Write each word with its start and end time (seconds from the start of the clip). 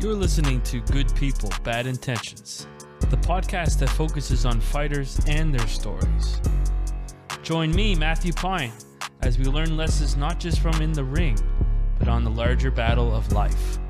You're 0.00 0.14
listening 0.14 0.60
to 0.62 0.78
Good 0.78 1.12
People, 1.16 1.50
Bad 1.64 1.88
Intentions, 1.88 2.68
the 3.00 3.16
podcast 3.16 3.80
that 3.80 3.88
focuses 3.88 4.46
on 4.46 4.60
fighters 4.60 5.18
and 5.26 5.52
their 5.52 5.66
stories. 5.66 6.40
Join 7.42 7.72
me, 7.72 7.96
Matthew 7.96 8.32
Pine, 8.32 8.70
as 9.22 9.38
we 9.38 9.46
learn 9.46 9.76
lessons 9.76 10.16
not 10.16 10.38
just 10.38 10.60
from 10.60 10.80
in 10.80 10.92
the 10.92 11.02
ring, 11.02 11.36
but 11.98 12.06
on 12.06 12.22
the 12.22 12.30
larger 12.30 12.70
battle 12.70 13.12
of 13.12 13.32
life. 13.32 13.80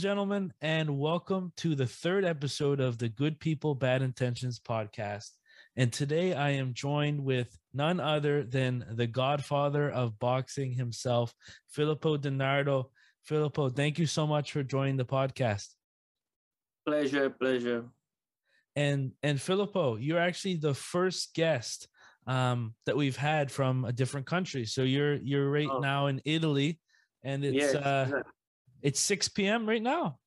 And 0.00 0.04
gentlemen, 0.04 0.50
and 0.62 0.98
welcome 0.98 1.52
to 1.58 1.74
the 1.74 1.86
third 1.86 2.24
episode 2.24 2.80
of 2.80 2.96
the 2.96 3.10
Good 3.10 3.38
People, 3.38 3.74
Bad 3.74 4.00
Intentions 4.00 4.58
podcast. 4.58 5.28
And 5.76 5.92
today 5.92 6.32
I 6.32 6.52
am 6.52 6.72
joined 6.72 7.22
with 7.22 7.54
none 7.74 8.00
other 8.00 8.42
than 8.42 8.82
the 8.92 9.06
godfather 9.06 9.90
of 9.90 10.18
boxing 10.18 10.72
himself, 10.72 11.34
Filippo 11.68 12.16
Di 12.16 12.30
Nardo. 12.30 12.90
Filippo, 13.24 13.68
thank 13.68 13.98
you 13.98 14.06
so 14.06 14.26
much 14.26 14.52
for 14.52 14.62
joining 14.62 14.96
the 14.96 15.04
podcast. 15.04 15.68
Pleasure, 16.86 17.28
pleasure. 17.28 17.84
And 18.76 19.12
and 19.22 19.38
Filippo, 19.38 19.96
you're 19.96 20.18
actually 20.18 20.54
the 20.56 20.72
first 20.72 21.34
guest 21.34 21.88
um, 22.26 22.74
that 22.86 22.96
we've 22.96 23.18
had 23.18 23.50
from 23.50 23.84
a 23.84 23.92
different 23.92 24.26
country. 24.26 24.64
So 24.64 24.82
you're 24.82 25.16
you're 25.16 25.50
right 25.50 25.68
Oh. 25.70 25.80
now 25.80 26.06
in 26.06 26.22
Italy, 26.24 26.80
and 27.22 27.44
it's 27.44 27.54
yes, 27.54 27.74
uh, 27.74 28.22
it's 28.82 29.00
6 29.00 29.28
p.m. 29.28 29.68
right 29.68 29.82
now. 29.82 30.18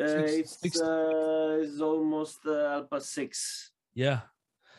uh, 0.00 0.06
six- 0.06 0.32
it's 0.40 0.60
six- 0.60 0.80
uh, 0.80 1.58
it's 1.62 1.80
almost 1.80 2.46
uh, 2.46 2.82
past 2.90 3.12
six. 3.12 3.72
Yeah. 3.94 4.20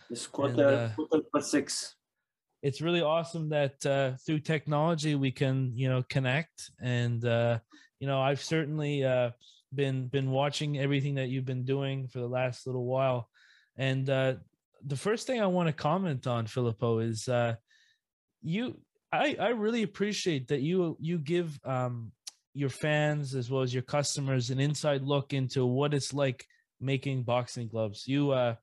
It's 0.10 0.28
quarter, 0.28 0.68
uh, 0.68 0.96
quarter 0.96 1.24
past 1.34 1.52
six. 1.52 1.96
it's 2.64 2.82
really 2.82 3.02
awesome 3.02 3.50
that 3.50 3.84
uh, 3.86 4.12
through 4.26 4.40
technology 4.40 5.16
we 5.16 5.32
can 5.32 5.72
you 5.76 5.90
know 5.90 6.04
connect 6.10 6.70
and 6.80 7.24
uh, 7.26 7.58
you 8.00 8.08
know 8.08 8.20
i've 8.22 8.42
certainly 8.44 9.04
uh, 9.04 9.32
been 9.74 10.08
been 10.10 10.30
watching 10.32 10.78
everything 10.78 11.16
that 11.16 11.30
you've 11.30 11.46
been 11.54 11.66
doing 11.66 12.08
for 12.08 12.20
the 12.20 12.28
last 12.28 12.68
little 12.68 12.86
while 12.86 13.30
and 13.78 14.10
uh, 14.10 14.34
the 14.86 14.96
first 14.96 15.26
thing 15.28 15.42
i 15.42 15.48
want 15.48 15.68
to 15.68 15.74
comment 15.74 16.28
on 16.28 16.46
filippo 16.46 17.00
is 17.00 17.28
uh, 17.30 17.56
you 18.44 18.78
i 19.12 19.36
i 19.40 19.50
really 19.50 19.84
appreciate 19.84 20.48
that 20.50 20.62
you 20.62 20.98
you 21.00 21.18
give 21.18 21.58
um, 21.66 22.12
your 22.54 22.70
fans 22.70 23.36
as 23.36 23.50
well 23.50 23.62
as 23.62 23.74
your 23.74 23.84
customers 23.84 24.50
an 24.50 24.60
inside 24.60 25.04
look 25.04 25.34
into 25.34 25.66
what 25.66 25.94
it's 25.94 26.14
like 26.14 26.46
making 26.80 27.24
boxing 27.24 27.68
gloves. 27.68 28.08
You 28.08 28.32
uh 28.32 28.56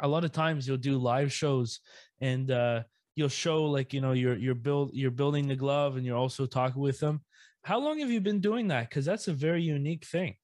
a 0.00 0.08
lot 0.08 0.24
of 0.24 0.32
times 0.32 0.66
you'll 0.66 0.76
do 0.76 0.98
live 0.98 1.32
shows 1.32 1.80
and 2.20 2.50
uh 2.50 2.82
you'll 3.16 3.28
show 3.28 3.64
like 3.64 3.92
you 3.92 4.00
know 4.00 4.12
you're 4.12 4.36
you're 4.36 4.54
build 4.54 4.90
you're 4.94 5.10
building 5.10 5.48
the 5.48 5.56
glove 5.56 5.96
and 5.96 6.06
you're 6.06 6.16
also 6.16 6.46
talking 6.46 6.82
with 6.82 7.00
them. 7.00 7.20
How 7.62 7.78
long 7.78 7.98
have 7.98 8.10
you 8.10 8.20
been 8.20 8.40
doing 8.40 8.68
that? 8.68 8.88
Because 8.88 9.04
that's 9.04 9.28
a 9.28 9.32
very 9.32 9.62
unique 9.62 10.06
thing. 10.06 10.36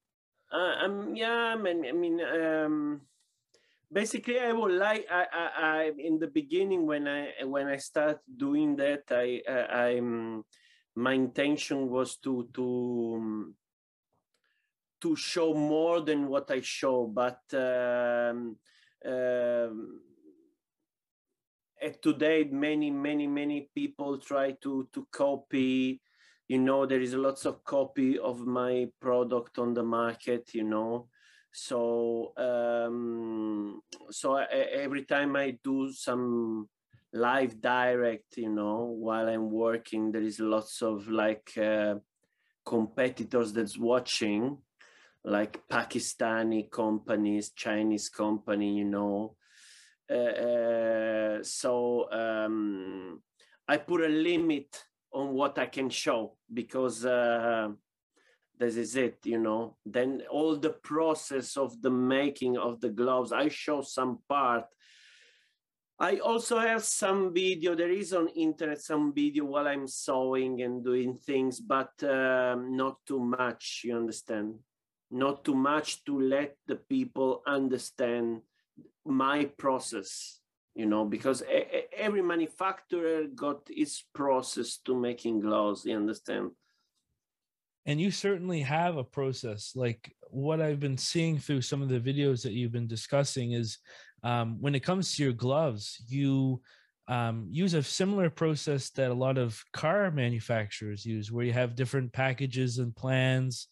Uh, 0.52 0.84
um, 0.84 1.14
yeah, 1.16 1.54
I 1.54 1.56
mean, 1.56 1.86
I 1.86 1.92
mean, 1.92 2.20
um, 2.20 3.00
basically, 3.92 4.38
I 4.38 4.52
would 4.52 4.72
like, 4.72 5.06
I, 5.10 5.26
I, 5.32 5.48
I, 5.56 5.92
in 5.98 6.18
the 6.18 6.28
beginning 6.28 6.86
when 6.86 7.08
I 7.08 7.32
when 7.44 7.66
I 7.66 7.78
start 7.78 8.20
doing 8.36 8.76
that, 8.76 9.04
I, 9.10 9.42
uh, 9.48 9.66
I'm, 9.72 10.44
my 10.96 11.12
intention 11.12 11.88
was 11.90 12.16
to 12.16 12.48
to 12.54 13.14
um, 13.16 13.54
to 15.02 15.14
show 15.14 15.52
more 15.54 16.00
than 16.00 16.26
what 16.28 16.50
I 16.50 16.62
show, 16.62 17.06
but 17.06 17.40
um, 17.52 18.56
um, 19.04 20.00
at 21.82 22.00
today, 22.02 22.44
many, 22.44 22.90
many, 22.90 23.26
many 23.26 23.68
people 23.74 24.18
try 24.18 24.52
to 24.62 24.88
to 24.92 25.06
copy. 25.12 26.00
You 26.48 26.60
know 26.60 26.86
there 26.86 27.00
is 27.00 27.14
lots 27.14 27.44
of 27.44 27.64
copy 27.64 28.18
of 28.18 28.46
my 28.46 28.86
product 29.00 29.58
on 29.58 29.74
the 29.74 29.82
market 29.82 30.54
you 30.54 30.64
know. 30.64 31.08
So 31.52 32.32
um 32.36 33.82
so 34.10 34.36
I, 34.36 34.44
every 34.44 35.04
time 35.04 35.36
i 35.36 35.56
do 35.64 35.90
some 35.90 36.68
live 37.16 37.60
direct 37.60 38.36
you 38.36 38.48
know 38.48 38.84
while 39.06 39.28
i'm 39.28 39.50
working 39.50 40.12
there 40.12 40.22
is 40.22 40.38
lots 40.40 40.82
of 40.82 41.08
like 41.08 41.50
uh, 41.58 41.94
competitors 42.64 43.52
that's 43.52 43.78
watching 43.78 44.58
like 45.24 45.60
pakistani 45.68 46.70
companies 46.70 47.50
chinese 47.50 48.08
company 48.08 48.76
you 48.78 48.84
know 48.84 49.36
uh, 50.10 50.34
uh, 50.48 51.42
so 51.42 52.08
um 52.12 53.20
i 53.66 53.76
put 53.76 54.00
a 54.02 54.08
limit 54.08 54.84
on 55.16 55.32
what 55.32 55.58
I 55.58 55.66
can 55.66 55.88
show 55.88 56.36
because 56.52 57.04
uh, 57.06 57.68
this 58.58 58.76
is 58.76 58.96
it, 58.96 59.18
you 59.24 59.38
know. 59.38 59.76
Then 59.84 60.22
all 60.30 60.56
the 60.56 60.70
process 60.70 61.56
of 61.56 61.80
the 61.80 61.90
making 61.90 62.58
of 62.58 62.80
the 62.80 62.90
gloves, 62.90 63.32
I 63.32 63.48
show 63.48 63.80
some 63.80 64.18
part. 64.28 64.66
I 65.98 66.18
also 66.18 66.58
have 66.58 66.84
some 66.84 67.32
video. 67.32 67.74
There 67.74 67.90
is 67.90 68.12
on 68.12 68.28
internet 68.28 68.80
some 68.80 69.14
video 69.14 69.44
while 69.44 69.66
I'm 69.66 69.88
sewing 69.88 70.60
and 70.62 70.84
doing 70.84 71.16
things, 71.16 71.58
but 71.58 71.92
um, 72.04 72.76
not 72.76 72.98
too 73.06 73.20
much. 73.20 73.80
You 73.84 73.96
understand? 73.96 74.56
Not 75.10 75.44
too 75.44 75.54
much 75.54 76.04
to 76.04 76.20
let 76.20 76.56
the 76.66 76.76
people 76.76 77.42
understand 77.46 78.42
my 79.04 79.44
process 79.56 80.40
you 80.74 80.86
know 80.86 81.04
because 81.04 81.42
every 81.96 82.22
manufacturer 82.22 83.24
got 83.34 83.60
its 83.68 84.04
process 84.14 84.78
to 84.78 84.94
making 84.94 85.40
gloves 85.40 85.84
you 85.84 85.96
understand 85.96 86.50
and 87.86 88.00
you 88.00 88.10
certainly 88.10 88.60
have 88.60 88.96
a 88.96 89.04
process 89.04 89.72
like 89.74 90.14
what 90.30 90.60
i've 90.60 90.80
been 90.80 90.98
seeing 90.98 91.38
through 91.38 91.62
some 91.62 91.82
of 91.82 91.88
the 91.88 92.00
videos 92.00 92.42
that 92.42 92.52
you've 92.52 92.72
been 92.72 92.86
discussing 92.86 93.52
is 93.52 93.78
um, 94.26 94.60
when 94.60 94.74
it 94.74 94.80
comes 94.82 95.14
to 95.14 95.24
your 95.24 95.32
gloves 95.32 96.02
you 96.08 96.60
um, 97.08 97.46
use 97.50 97.74
a 97.74 97.82
similar 97.82 98.30
process 98.30 98.90
that 98.90 99.10
a 99.10 99.14
lot 99.14 99.38
of 99.38 99.62
car 99.72 100.10
manufacturers 100.10 101.06
use 101.06 101.30
where 101.30 101.44
you 101.44 101.52
have 101.52 101.76
different 101.76 102.12
packages 102.12 102.78
and 102.78 102.96
plans 102.96 103.68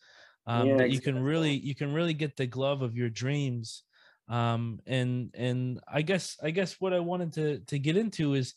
um, 0.46 0.68
Yeah, 0.68 0.76
that 0.76 0.90
you 0.90 1.00
can 1.00 1.18
really 1.18 1.52
you 1.54 1.74
can 1.74 1.92
really 1.92 2.14
get 2.14 2.36
the 2.36 2.46
glove 2.46 2.82
of 2.82 2.96
your 2.96 3.10
dreams. 3.10 3.82
Um, 4.28 4.80
and 4.86 5.34
and 5.34 5.80
i 5.86 6.00
guess 6.00 6.38
i 6.42 6.50
guess 6.50 6.80
what 6.80 6.94
i 6.94 7.00
wanted 7.00 7.34
to 7.34 7.58
to 7.66 7.78
get 7.78 7.96
into 7.98 8.32
is 8.32 8.54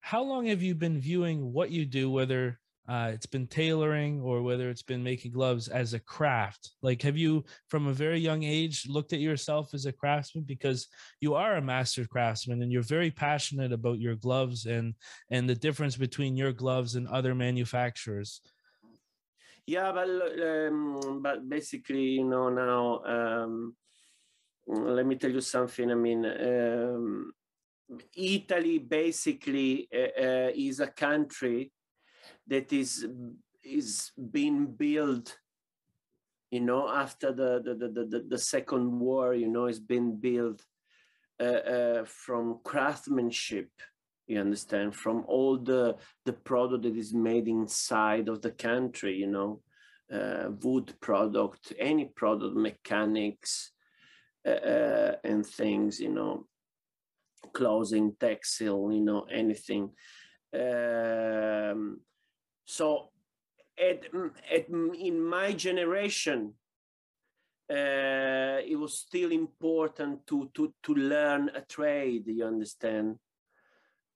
how 0.00 0.22
long 0.22 0.46
have 0.46 0.62
you 0.62 0.74
been 0.74 0.98
viewing 1.00 1.52
what 1.52 1.70
you 1.70 1.84
do 1.84 2.10
whether 2.10 2.58
uh, 2.88 3.10
it's 3.14 3.26
been 3.26 3.46
tailoring 3.46 4.20
or 4.20 4.42
whether 4.42 4.68
it's 4.68 4.82
been 4.82 5.02
making 5.02 5.30
gloves 5.30 5.68
as 5.68 5.94
a 5.94 6.00
craft. 6.00 6.72
Like 6.82 7.02
have 7.02 7.16
you 7.16 7.44
from 7.68 7.86
a 7.86 7.92
very 7.92 8.18
young 8.18 8.42
age 8.42 8.86
looked 8.88 9.12
at 9.12 9.20
yourself 9.20 9.72
as 9.72 9.86
a 9.86 9.92
craftsman? 9.92 10.44
Because 10.44 10.88
you 11.20 11.34
are 11.34 11.56
a 11.56 11.62
master 11.62 12.04
craftsman 12.06 12.60
and 12.60 12.72
you're 12.72 12.82
very 12.82 13.10
passionate 13.10 13.72
about 13.72 14.00
your 14.00 14.16
gloves 14.16 14.66
and 14.66 14.94
and 15.30 15.48
the 15.48 15.54
difference 15.54 15.96
between 15.96 16.36
your 16.36 16.52
gloves 16.52 16.96
and 16.96 17.06
other 17.06 17.34
manufacturers. 17.34 18.40
Yeah 19.64 19.92
but 19.92 20.08
um, 20.08 21.20
but 21.22 21.48
basically 21.48 22.18
you 22.18 22.24
know 22.24 22.48
now 22.48 23.02
um, 23.04 23.76
let 24.66 25.06
me 25.06 25.14
tell 25.14 25.30
you 25.30 25.40
something. 25.40 25.90
I 25.90 25.94
mean 25.94 26.24
um, 26.26 27.32
italy 28.16 28.78
basically 28.78 29.86
uh, 29.94 30.20
uh, 30.20 30.50
is 30.54 30.80
a 30.80 30.86
country 30.86 31.70
that 32.46 32.72
is 32.72 33.06
is 33.64 34.10
being 34.30 34.66
built 34.66 35.38
you 36.50 36.60
know 36.60 36.88
after 36.88 37.32
the 37.32 37.62
the, 37.64 37.74
the, 37.74 38.04
the, 38.04 38.26
the 38.28 38.38
second 38.38 38.98
war 38.98 39.34
you 39.34 39.48
know 39.48 39.66
it's 39.66 39.78
been 39.78 40.16
built 40.16 40.64
uh, 41.40 41.44
uh, 41.44 42.04
from 42.04 42.58
craftsmanship 42.64 43.70
you 44.26 44.40
understand 44.40 44.94
from 44.94 45.24
all 45.26 45.56
the 45.56 45.96
the 46.24 46.32
product 46.32 46.82
that 46.82 46.96
is 46.96 47.14
made 47.14 47.48
inside 47.48 48.28
of 48.28 48.40
the 48.42 48.50
country 48.50 49.16
you 49.16 49.26
know 49.26 49.60
uh, 50.12 50.50
wood 50.62 50.92
product 51.00 51.72
any 51.78 52.06
product 52.06 52.54
mechanics 52.56 53.72
uh, 54.46 54.50
uh, 54.50 55.14
and 55.24 55.46
things 55.46 56.00
you 56.00 56.12
know 56.12 56.46
clothing 57.52 58.14
textile 58.18 58.90
you 58.92 59.00
know 59.00 59.26
anything. 59.30 59.90
Um, 60.54 62.00
so 62.64 63.10
at, 63.78 64.04
at 64.52 64.68
in 64.68 65.24
my 65.24 65.52
generation 65.52 66.54
uh, 67.70 68.60
it 68.66 68.78
was 68.78 68.98
still 68.98 69.32
important 69.32 70.26
to 70.26 70.50
to 70.54 70.74
to 70.82 70.94
learn 70.94 71.50
a 71.54 71.62
trade. 71.62 72.26
You 72.26 72.44
understand? 72.46 73.18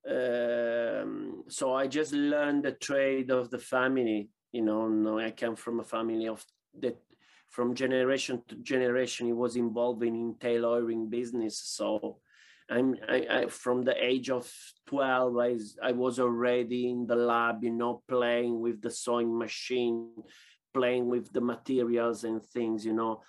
Um, 0.07 1.45
so 1.49 1.75
I 1.75 1.87
just 1.87 2.13
learned 2.13 2.65
the 2.65 2.73
trade 2.73 3.31
of 3.31 3.51
the 3.51 3.59
family. 3.59 4.29
You 4.53 4.63
know, 4.63 4.89
no, 4.89 5.19
I 5.19 5.31
come 5.31 5.57
from 5.57 5.81
a 5.81 5.85
family 5.85 6.29
of 6.29 6.45
that 6.81 6.99
from 7.49 7.75
generation 7.75 8.43
to 8.49 8.57
generation. 8.57 9.29
it 9.29 9.37
was 9.37 9.57
involved 9.57 10.03
in 10.03 10.37
tailoring 10.39 11.09
business. 11.09 11.59
So 11.59 12.19
I'm 12.69 12.97
I, 13.09 13.27
I, 13.31 13.47
from 13.47 13.85
the 13.85 13.95
age 14.05 14.31
of 14.31 14.51
12, 14.87 15.37
I, 15.39 15.57
I 15.83 15.93
was 15.93 16.19
already 16.19 16.91
in 16.91 17.07
the 17.07 17.17
lab, 17.17 17.63
you 17.63 17.71
know, 17.71 18.03
playing 18.09 18.61
with 18.61 18.83
the 18.83 18.91
sewing 18.91 19.37
machine, 19.39 20.11
playing 20.75 21.07
with 21.07 21.33
the 21.33 21.41
materials 21.41 22.25
and 22.25 22.45
things, 22.45 22.85
you 22.85 22.93
know, 22.93 23.23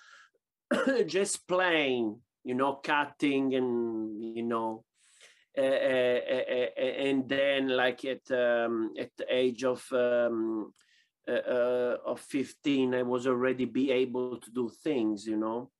just 1.05 1.47
playing, 1.47 2.19
you 2.43 2.55
know, 2.55 2.73
cutting 2.83 3.53
and, 3.53 4.35
you 4.35 4.43
know, 4.43 4.83
uh, 5.57 5.61
uh, 5.61 6.19
uh, 6.29 6.81
and 6.81 7.27
then 7.27 7.67
like 7.67 8.05
at 8.05 8.29
um, 8.29 8.93
at 8.99 9.09
the 9.17 9.25
age 9.27 9.63
of 9.63 9.83
um, 9.91 10.71
of 11.27 12.19
15 12.19 12.93
i 12.93 13.01
was 13.01 13.25
already 13.25 13.65
be 13.65 13.91
able 13.91 14.37
to 14.37 14.51
do 14.51 14.69
things 14.83 15.25
you 15.25 15.35
know. 15.35 15.71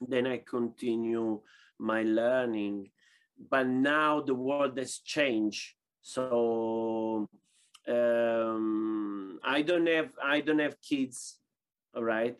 Then 0.00 0.26
i 0.26 0.38
continue 0.38 1.40
my 1.78 2.02
learning 2.02 2.90
but 3.50 3.66
now 3.66 4.20
the 4.20 4.34
world 4.34 4.76
has 4.78 4.98
changed. 4.98 5.74
So 6.00 7.28
um, 7.86 9.40
i 9.42 9.62
don't 9.62 9.86
have 9.86 10.10
i 10.22 10.40
don't 10.40 10.58
have 10.58 10.80
kids 10.80 11.38
all 11.94 12.04
right? 12.04 12.36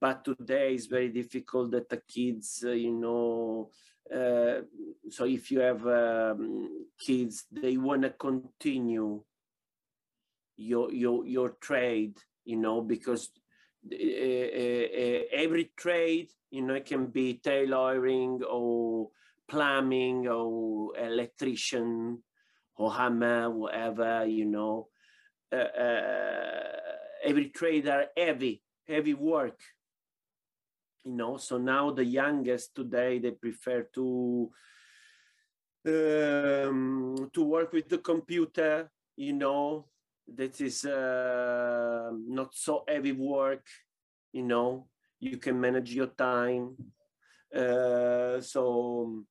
But 0.00 0.24
today 0.24 0.74
is 0.74 0.86
very 0.86 1.08
difficult 1.08 1.70
that 1.72 1.88
the 1.88 2.02
kids 2.08 2.64
uh, 2.66 2.70
you 2.70 2.92
know 2.92 3.70
uh, 4.12 4.62
so 5.08 5.24
if 5.24 5.50
you 5.50 5.60
have 5.60 5.86
um, 5.86 6.86
kids 6.98 7.44
they 7.50 7.76
want 7.76 8.02
to 8.02 8.10
continue 8.10 9.22
your 10.56 10.92
your 10.92 11.26
your 11.26 11.50
trade 11.60 12.18
you 12.44 12.56
know 12.56 12.80
because 12.80 13.30
Uh, 13.86 13.94
uh, 13.94 15.22
every 15.32 15.70
trade 15.76 16.30
you 16.50 16.62
know 16.62 16.74
it 16.74 16.84
can 16.84 17.06
be 17.06 17.34
tailoring 17.34 18.42
or 18.42 19.08
plumbing 19.48 20.26
or 20.28 20.96
electrician 20.98 22.22
or 22.76 22.92
hammer 22.92 23.50
whatever 23.50 24.26
you 24.26 24.44
know. 24.44 24.88
Uh, 25.50 26.76
every 27.24 27.48
trade 27.48 27.88
are 27.88 28.06
heavy 28.16 28.62
heavy 28.86 29.14
work 29.14 29.60
you 31.04 31.12
know. 31.12 31.36
So 31.36 31.58
now 31.58 31.90
the 31.90 32.04
youngest 32.04 32.74
today 32.74 33.18
they 33.18 33.30
prefer 33.30 33.82
to 33.94 34.50
um, 35.86 37.30
to 37.32 37.44
work 37.44 37.72
with 37.72 37.88
the 37.88 37.98
computer 37.98 38.90
you 39.16 39.32
know 39.32 39.86
that 40.34 40.60
is 40.60 40.84
uh, 40.84 42.10
not 42.12 42.54
so 42.54 42.84
heavy 42.86 43.12
work 43.12 43.64
you 44.32 44.42
know 44.42 44.86
you 45.20 45.36
can 45.36 45.60
manage 45.60 45.92
your 45.94 46.06
time. 46.06 46.76
Uh, 47.54 48.40
so 48.40 49.24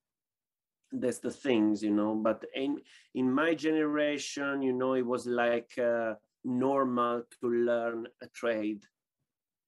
that's 0.92 1.20
the 1.20 1.32
things 1.32 1.84
you 1.84 1.92
know 1.92 2.16
but 2.16 2.46
in 2.56 2.78
in 3.14 3.30
my 3.30 3.54
generation 3.54 4.62
you 4.62 4.72
know 4.72 4.94
it 4.94 5.06
was 5.06 5.28
like 5.28 5.70
uh, 5.78 6.14
normal 6.44 7.24
to 7.40 7.50
learn 7.50 8.08
a 8.22 8.28
trade. 8.28 8.84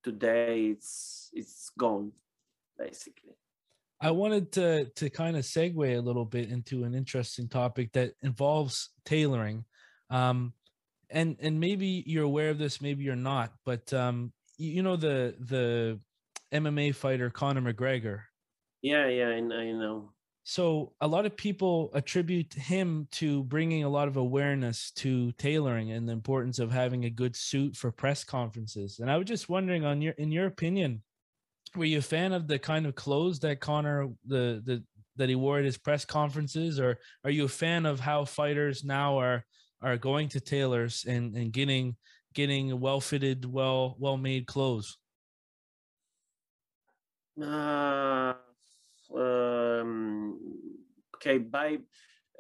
Today 0.03 0.67
it's 0.67 1.29
it's 1.33 1.69
gone 1.77 2.11
basically. 2.77 3.35
I 4.01 4.11
wanted 4.11 4.51
to 4.53 4.85
to 4.85 5.09
kind 5.09 5.35
of 5.37 5.43
segue 5.43 5.97
a 5.97 6.01
little 6.01 6.25
bit 6.25 6.49
into 6.49 6.85
an 6.85 6.95
interesting 6.95 7.49
topic 7.49 7.91
that 7.93 8.13
involves 8.23 8.89
tailoring. 9.05 9.65
Um 10.09 10.53
and 11.09 11.38
and 11.39 11.59
maybe 11.59 12.03
you're 12.06 12.23
aware 12.23 12.50
of 12.50 12.57
this 12.57 12.81
maybe 12.81 13.03
you're 13.03 13.15
not 13.15 13.51
but 13.65 13.91
um 13.94 14.31
you 14.57 14.83
know 14.83 14.95
the 14.95 15.35
the 15.39 16.00
mma 16.53 16.94
fighter 16.94 17.29
conor 17.29 17.61
mcgregor 17.61 18.21
yeah 18.81 19.07
yeah 19.07 19.29
i, 19.29 19.38
I 19.38 19.71
know 19.71 20.11
so 20.50 20.94
a 21.00 21.07
lot 21.07 21.27
of 21.27 21.38
people 21.38 21.91
attribute 21.94 22.56
him 22.56 23.07
to 23.11 23.44
bringing 23.44 23.83
a 23.83 23.89
lot 23.89 24.07
of 24.07 24.17
awareness 24.17 24.89
to 24.94 25.31
tailoring 25.33 25.91
and 25.91 26.09
the 26.09 26.13
importance 26.13 26.57
of 26.57 26.71
having 26.71 27.06
a 27.06 27.09
good 27.11 27.35
suit 27.35 27.75
for 27.75 27.91
press 27.91 28.23
conferences. 28.23 28.97
And 28.97 29.11
I 29.11 29.17
was 29.17 29.27
just 29.27 29.47
wondering, 29.47 29.85
on 29.85 30.01
your 30.01 30.13
in 30.13 30.31
your 30.31 30.47
opinion, 30.47 31.03
were 31.75 31.85
you 31.85 32.00
a 32.00 32.01
fan 32.01 32.33
of 32.33 32.47
the 32.47 32.57
kind 32.57 32.88
of 32.88 32.95
clothes 32.95 33.39
that 33.41 33.59
Conor 33.59 34.09
the 34.25 34.63
the 34.65 34.83
that 35.17 35.29
he 35.29 35.35
wore 35.35 35.59
at 35.59 35.65
his 35.65 35.77
press 35.77 36.03
conferences, 36.03 36.79
or 36.79 36.97
are 37.23 37.29
you 37.29 37.45
a 37.45 37.50
fan 37.50 37.85
of 37.85 38.00
how 38.00 38.25
fighters 38.25 38.83
now 38.83 39.19
are 39.19 39.45
are 39.81 39.97
going 39.97 40.29
to 40.29 40.39
tailors 40.39 41.05
and 41.07 41.35
and 41.35 41.51
getting 41.51 41.95
getting 42.33 42.79
well 42.79 43.01
fitted, 43.01 43.45
well 43.45 43.95
well 43.99 44.17
made 44.17 44.47
clothes? 44.47 44.97
Uh 47.41 48.33
um, 49.15 50.37
okay 51.15 51.37
by 51.37 51.77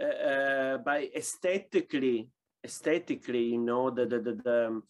uh, 0.01 0.05
uh, 0.05 0.77
by 0.79 1.09
aesthetically 1.15 2.29
aesthetically 2.63 3.43
you 3.43 3.57
know 3.57 3.89
the 3.89 4.05
the 4.05 4.19
the, 4.19 4.81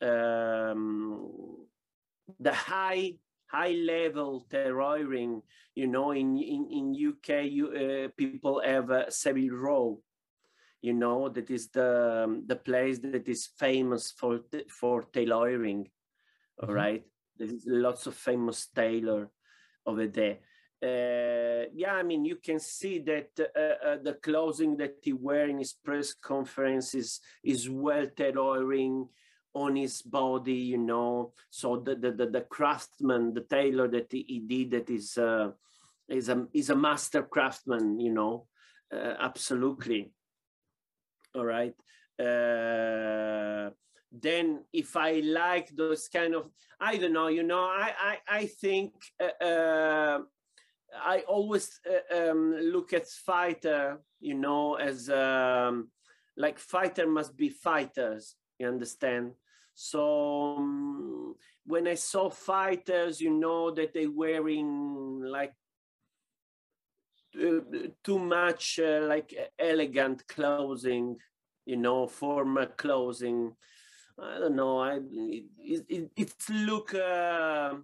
the, 0.00 0.70
um, 0.70 1.30
the 2.40 2.52
high 2.52 3.14
high 3.46 3.72
level 3.72 4.46
tailoring 4.50 5.42
you 5.74 5.86
know 5.86 6.12
in 6.12 6.36
in, 6.38 6.68
in 6.70 7.08
uk 7.08 7.28
you 7.44 7.68
uh, 7.68 8.08
people 8.16 8.60
have 8.64 8.90
a 8.90 9.10
Savile 9.10 9.54
Row 9.54 10.00
you 10.82 10.92
know 10.92 11.28
that 11.28 11.50
is 11.50 11.68
the 11.68 12.24
um, 12.24 12.42
the 12.46 12.56
place 12.56 12.98
that 12.98 13.28
is 13.28 13.48
famous 13.58 14.10
for 14.10 14.40
for 14.68 15.04
tailoring 15.12 15.84
mm-hmm. 15.84 16.68
all 16.68 16.74
right 16.74 17.04
there's 17.38 17.64
lots 17.66 18.06
of 18.06 18.14
famous 18.14 18.66
tailor 18.74 19.30
over 19.86 20.06
there 20.06 20.38
uh, 20.82 21.70
yeah, 21.72 21.94
I 21.94 22.02
mean, 22.02 22.24
you 22.24 22.36
can 22.36 22.58
see 22.58 22.98
that 22.98 23.30
uh, 23.38 23.86
uh, 23.86 23.98
the 24.02 24.14
clothing 24.14 24.76
that 24.78 24.96
he 25.00 25.12
wear 25.12 25.48
in 25.48 25.58
his 25.58 25.74
press 25.74 26.12
conferences 26.12 27.20
is 27.44 27.70
well 27.70 28.08
tailoring 28.16 29.08
on 29.54 29.76
his 29.76 30.02
body, 30.02 30.54
you 30.54 30.78
know. 30.78 31.34
So 31.50 31.76
the 31.76 31.94
the 31.94 32.10
the, 32.10 32.26
the 32.26 32.40
craftsman, 32.40 33.32
the 33.32 33.42
tailor 33.42 33.86
that 33.88 34.10
he, 34.10 34.24
he 34.26 34.38
did, 34.40 34.70
that 34.72 34.90
is 34.90 35.16
uh, 35.16 35.52
is 36.08 36.28
a 36.28 36.48
is 36.52 36.70
a 36.70 36.76
master 36.76 37.22
craftsman, 37.22 38.00
you 38.00 38.12
know. 38.12 38.46
Uh, 38.92 39.14
absolutely. 39.20 40.10
All 41.34 41.44
right. 41.44 41.74
Uh, 42.18 43.70
then 44.12 44.64
if 44.72 44.96
I 44.96 45.20
like 45.20 45.74
those 45.74 46.08
kind 46.08 46.34
of, 46.34 46.50
I 46.80 46.98
don't 46.98 47.12
know, 47.12 47.28
you 47.28 47.42
know, 47.42 47.64
I 47.64 47.92
I 47.98 48.18
I 48.28 48.46
think. 48.46 48.92
Uh, 49.40 50.20
I 50.94 51.20
always 51.20 51.80
uh, 51.88 52.30
um, 52.30 52.54
look 52.60 52.92
at 52.92 53.06
fighter, 53.08 54.00
you 54.20 54.34
know, 54.34 54.74
as 54.74 55.08
um, 55.08 55.90
like 56.36 56.58
fighter 56.58 57.06
must 57.06 57.36
be 57.36 57.48
fighters. 57.48 58.36
You 58.58 58.68
understand? 58.68 59.32
So 59.74 60.56
um, 60.58 61.34
when 61.64 61.88
I 61.88 61.94
saw 61.94 62.28
fighters, 62.28 63.20
you 63.20 63.30
know 63.30 63.70
that 63.70 63.94
they 63.94 64.06
wearing 64.06 65.22
like 65.22 65.50
uh, 65.50 65.61
too 67.32 68.18
much 68.18 68.78
uh, 68.82 69.00
like 69.02 69.34
elegant 69.58 70.26
clothing, 70.28 71.16
you 71.64 71.76
know, 71.76 72.06
formal 72.06 72.66
clothing. 72.66 73.52
I 74.18 74.38
don't 74.38 74.56
know. 74.56 74.78
I 74.78 75.00
it, 75.10 75.84
it, 75.88 76.10
it's 76.16 76.50
look. 76.50 76.94
Uh, 76.94 77.74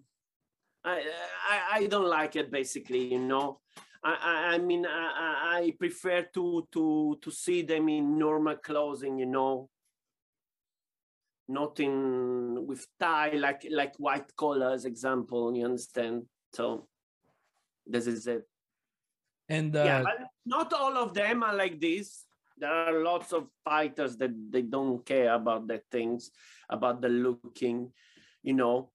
I, 0.84 1.02
I, 1.50 1.60
I 1.72 1.86
don't 1.86 2.08
like 2.08 2.36
it 2.36 2.50
basically, 2.50 3.12
you 3.12 3.18
know. 3.18 3.60
I, 4.02 4.54
I, 4.54 4.58
mean, 4.58 4.86
I, 4.86 5.60
I 5.60 5.72
prefer 5.78 6.22
to 6.34 6.68
to 6.72 7.18
to 7.20 7.30
see 7.30 7.62
them 7.62 7.88
in 7.88 8.16
normal 8.16 8.56
clothing, 8.56 9.18
you 9.18 9.26
know, 9.26 9.68
not 11.48 11.80
in 11.80 12.64
with 12.66 12.86
tie 13.00 13.32
like 13.32 13.66
like 13.70 13.96
white 13.96 14.34
collars, 14.36 14.84
example. 14.84 15.56
You 15.56 15.64
understand? 15.64 16.26
So 16.52 16.86
this 17.86 18.06
is 18.06 18.26
it. 18.26 18.46
And 19.48 19.74
uh, 19.74 19.84
yeah, 19.84 20.04
not 20.44 20.72
all 20.72 20.96
of 20.96 21.14
them 21.14 21.42
are 21.42 21.54
like 21.54 21.80
this. 21.80 22.24
There 22.58 22.70
are 22.70 23.02
lots 23.02 23.32
of 23.32 23.48
fighters 23.64 24.16
that 24.16 24.32
they 24.50 24.62
don't 24.62 25.04
care 25.06 25.32
about 25.32 25.68
the 25.68 25.80
things, 25.90 26.30
about 26.68 27.00
the 27.00 27.08
looking, 27.08 27.92
you 28.42 28.54
know 28.54 28.90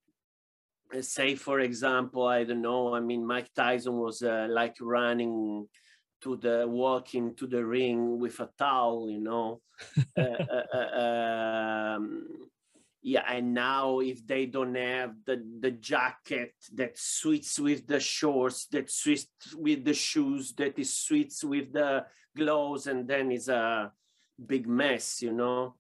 say 1.02 1.36
for 1.36 1.60
example 1.60 2.28
i 2.28 2.44
don't 2.44 2.62
know 2.62 2.94
i 2.94 3.00
mean 3.00 3.26
mike 3.26 3.50
tyson 3.56 3.98
was 3.98 4.22
uh, 4.22 4.48
like 4.50 4.76
running 4.82 5.68
to 6.22 6.38
the 6.38 6.66
walking 6.68 7.36
to 7.36 7.48
the 7.48 7.64
ring 7.64 8.20
with 8.20 8.40
a 8.40 8.50
towel 8.58 9.10
you 9.10 9.20
know 9.20 9.62
uh, 10.18 10.22
uh, 10.22 10.78
uh 10.78 11.96
um, 11.96 12.28
yeah 13.04 13.24
and 13.30 13.54
now 13.54 14.00
if 14.00 14.26
they 14.26 14.46
don't 14.46 14.76
have 14.76 15.14
the 15.26 15.44
the 15.60 15.72
jacket 15.72 16.54
that 16.74 16.98
suits 16.98 17.60
with 17.60 17.86
the 17.86 18.00
shorts 18.00 18.66
that 18.68 18.90
suits 18.90 19.28
with 19.56 19.84
the 19.84 19.94
shoes 19.94 20.54
that 20.54 20.80
is 20.80 20.94
suits 20.94 21.44
with 21.44 21.74
the 21.74 22.06
gloves 22.36 22.88
and 22.88 23.06
then 23.06 23.30
it's 23.32 23.50
a 23.50 23.92
big 24.48 24.68
mess 24.68 25.22
you 25.22 25.34
know? 25.34 25.76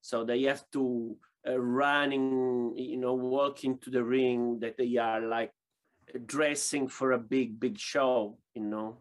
So 0.00 0.24
they 0.24 0.42
have 0.42 0.62
to 0.72 1.16
uh, 1.48 1.58
running 1.58 2.74
you 2.76 2.98
know 2.98 3.14
walking 3.14 3.78
to 3.78 3.90
the 3.90 4.04
ring 4.04 4.60
that 4.60 4.76
they 4.76 4.96
are 4.96 5.22
like 5.22 5.52
dressing 6.26 6.86
for 6.88 7.12
a 7.12 7.18
big 7.18 7.58
big 7.58 7.78
show 7.78 8.38
you 8.54 8.62
know? 8.62 8.98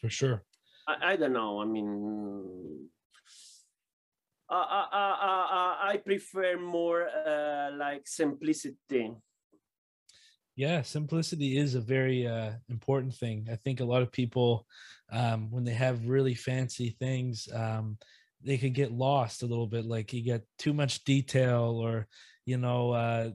For 0.00 0.10
sure. 0.10 0.42
I, 0.88 1.12
I 1.12 1.16
don't 1.16 1.32
know 1.32 1.62
i 1.62 1.64
mean 1.64 2.90
uh, 4.50 4.86
uh, 4.92 5.16
uh, 5.50 5.76
I 5.80 6.00
prefer 6.04 6.58
more 6.58 7.08
like 7.76 8.06
simplicity. 8.06 9.12
Yeah, 10.56 10.82
simplicity 10.82 11.56
is 11.56 11.74
a 11.74 11.80
very 11.80 12.26
uh, 12.26 12.52
important 12.68 13.14
thing. 13.14 13.48
I 13.50 13.56
think 13.56 13.80
a 13.80 13.84
lot 13.84 14.02
of 14.02 14.12
people, 14.12 14.66
um, 15.10 15.50
when 15.50 15.64
they 15.64 15.72
have 15.72 16.06
really 16.06 16.34
fancy 16.34 16.96
things, 17.00 17.48
um, 17.52 17.98
they 18.40 18.56
could 18.56 18.74
get 18.74 18.92
lost 18.92 19.42
a 19.42 19.46
little 19.46 19.66
bit. 19.66 19.84
Like 19.84 20.12
you 20.12 20.22
get 20.22 20.44
too 20.58 20.72
much 20.72 21.02
detail, 21.02 21.80
or 21.82 22.06
you 22.46 22.56
know, 22.56 22.92
uh, 22.92 23.30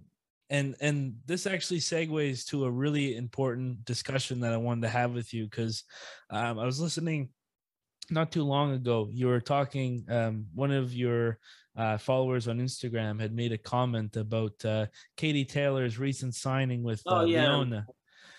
and 0.50 0.76
and 0.80 1.16
this 1.26 1.46
actually 1.46 1.80
segues 1.80 2.46
to 2.48 2.66
a 2.66 2.72
really 2.72 3.18
important 3.18 3.84
discussion 3.84 4.40
that 4.42 4.54
I 4.54 4.58
wanted 4.58 4.84
to 4.84 4.90
have 4.90 5.14
with 5.14 5.34
you 5.34 5.44
because 5.44 5.84
um, 6.30 6.58
I 6.58 6.66
was 6.66 6.80
listening 6.80 7.30
not 8.12 8.32
too 8.32 8.44
long 8.44 8.74
ago, 8.74 9.10
you 9.12 9.28
were 9.28 9.42
talking. 9.42 10.06
Um, 10.10 10.46
one 10.54 10.72
of 10.72 10.94
your 10.94 11.40
uh, 11.76 11.98
followers 11.98 12.48
on 12.48 12.60
Instagram 12.60 13.20
had 13.20 13.34
made 13.34 13.52
a 13.52 13.58
comment 13.58 14.18
about 14.18 14.54
uh, 14.66 14.88
Katie 15.18 15.46
Taylor's 15.46 15.98
recent 15.98 16.36
signing 16.36 16.84
with 16.84 17.02
uh, 17.06 17.22
oh, 17.22 17.26
yeah. 17.26 17.56
Leone. 17.56 17.86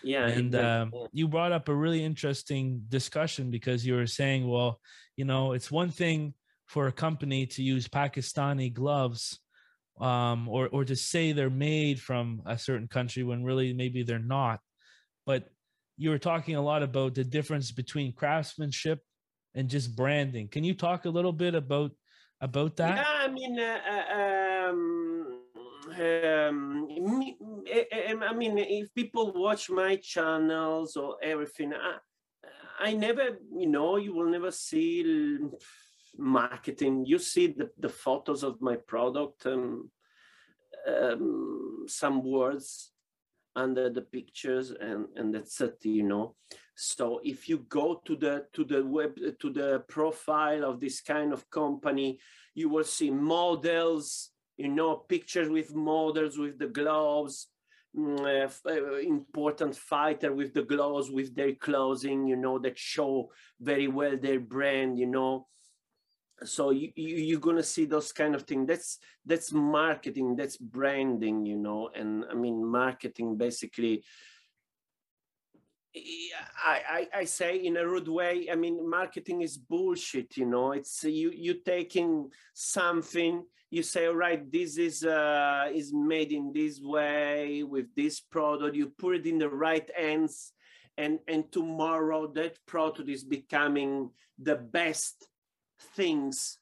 Yeah, 0.03 0.27
and 0.29 0.55
um, 0.55 0.93
you 1.13 1.29
brought 1.29 1.53
up 1.53 1.69
a 1.69 1.75
really 1.75 2.03
interesting 2.03 2.83
discussion 2.89 3.51
because 3.51 3.85
you 3.85 3.95
were 3.95 4.07
saying, 4.07 4.49
well, 4.49 4.81
you 5.17 5.27
know, 5.27 5.53
it's 5.53 5.71
one 5.71 5.91
thing 5.91 6.33
for 6.67 6.87
a 6.87 6.93
company 6.93 7.47
to 7.47 7.63
use 7.63 7.87
Pakistani 7.87 8.73
gloves, 8.73 9.41
um, 10.01 10.49
or 10.49 10.69
or 10.69 10.85
to 10.85 10.97
say 10.97 11.33
they're 11.33 11.51
made 11.51 12.01
from 12.01 12.43
a 12.47 12.57
certain 12.57 12.89
country 12.89 13.23
when 13.23 13.45
really 13.45 13.75
maybe 13.75 14.03
they're 14.03 14.19
not. 14.19 14.61
But 15.27 15.49
you 15.99 16.09
were 16.09 16.19
talking 16.19 16.57
a 16.57 16.63
lot 16.63 16.83
about 16.83 17.15
the 17.15 17.25
difference 17.25 17.71
between 17.71 18.15
craftsmanship 18.15 19.01
and 19.55 19.69
just 19.69 19.97
branding. 19.97 20.49
Can 20.49 20.65
you 20.65 20.75
talk 20.75 21.05
a 21.05 21.11
little 21.11 21.33
bit 21.33 21.55
about 21.55 21.93
about 22.41 22.77
that? 22.77 22.97
Yeah, 22.97 23.05
I 23.07 23.29
mean, 23.29 23.59
uh, 23.61 24.69
um, 24.69 25.41
um, 26.01 27.65
eh, 27.67 27.85
eh, 27.93 28.15
I 28.21 28.33
mean, 28.33 28.59
if 28.59 28.95
people 28.95 29.33
watch 29.35 29.69
my 29.69 29.97
channels 29.97 30.97
or 30.97 31.17
everything, 31.23 31.75
I, 31.75 31.99
I 32.79 32.95
never, 32.95 33.39
you 33.55 33.67
know, 33.67 33.97
you 33.97 34.15
will 34.15 34.31
never 34.31 34.51
see 34.51 35.39
marketing. 36.17 37.05
You 37.07 37.19
see 37.19 37.49
the, 37.49 37.71
the 37.79 37.91
photos 37.91 38.43
of 38.43 38.63
my 38.63 38.77
product 38.77 39.45
and 39.45 39.85
um, 40.89 41.85
some 41.87 42.25
words 42.25 42.93
under 43.57 43.91
the 43.91 44.03
pictures 44.03 44.71
and 44.71 45.07
and 45.17 45.35
that's 45.35 45.61
it 45.61 45.79
you 45.83 46.03
know. 46.03 46.35
So 46.75 47.21
if 47.25 47.49
you 47.49 47.67
go 47.69 48.01
to 48.05 48.17
the 48.17 48.47
to 48.55 48.65
the 48.65 48.85
web 48.85 49.17
to 49.41 49.51
the 49.51 49.85
profile 49.89 50.65
of 50.65 50.81
this 50.81 51.01
kind 51.01 51.33
of 51.33 51.49
company 51.51 52.19
you 52.55 52.69
will 52.69 52.85
see 52.85 53.11
models 53.11 54.31
you 54.57 54.69
know 54.69 54.97
pictures 54.97 55.49
with 55.49 55.75
models 55.75 56.39
with 56.39 56.59
the 56.59 56.67
gloves 56.67 57.49
mm, 57.97 58.21
uh, 58.21 58.71
uh, 58.71 58.97
important 58.97 59.75
fighter 59.77 60.33
with 60.33 60.53
the 60.53 60.63
gloves 60.63 61.11
with 61.11 61.35
their 61.35 61.55
clothing 61.55 62.27
you 62.27 62.37
know 62.37 62.59
that 62.59 62.79
show 62.79 63.31
very 63.61 63.89
well 63.89 64.17
their 64.17 64.41
brand 64.41 64.99
you 64.99 65.07
know 65.07 65.47
so 66.45 66.71
you, 66.71 66.91
you 66.97 67.17
you're 67.17 67.41
gonna 67.41 67.63
see 67.63 67.85
those 67.85 68.13
kind 68.13 68.35
of 68.35 68.43
things 68.43 68.67
that's 68.67 68.99
that's 69.27 69.53
marketing 69.53 70.37
that's 70.37 70.57
branding 70.57 71.45
you 71.45 71.57
know 71.57 71.91
and 71.95 72.25
i 72.31 72.35
mean 72.35 72.65
marketing 72.65 73.37
basically 73.37 74.03
I, 76.65 76.81
I, 76.89 77.09
I 77.21 77.25
say 77.25 77.57
in 77.57 77.77
a 77.77 77.87
rude 77.87 78.09
way 78.09 78.49
i 78.51 78.55
mean 78.55 78.89
marketing 78.89 79.43
is 79.43 79.59
bullshit 79.59 80.37
you 80.37 80.47
know. 80.47 80.73
It's 80.73 81.03
you 81.03 81.33
you 81.35 81.55
taking 81.55 82.31
something 82.55 83.45
you 83.71 83.83
say 83.83 84.07
all 84.07 84.15
right 84.15 84.51
this 84.53 84.79
is 84.79 85.05
uh 85.05 85.69
is 85.75 85.93
made 85.93 86.33
in 86.33 86.53
this 86.53 86.81
way 86.81 87.65
with 87.65 87.87
this 87.97 88.21
product. 88.21 88.77
You 88.77 88.93
put 88.97 89.17
it 89.17 89.27
in 89.27 89.39
the 89.39 89.49
right 89.49 89.89
hands 89.97 90.53
and 90.97 91.19
and 91.27 91.51
tomorrow 91.51 92.29
that 92.35 92.59
product 92.67 93.09
is 93.09 93.25
becoming 93.25 94.11
the 94.39 94.57
best 94.57 95.30
things 95.97 96.59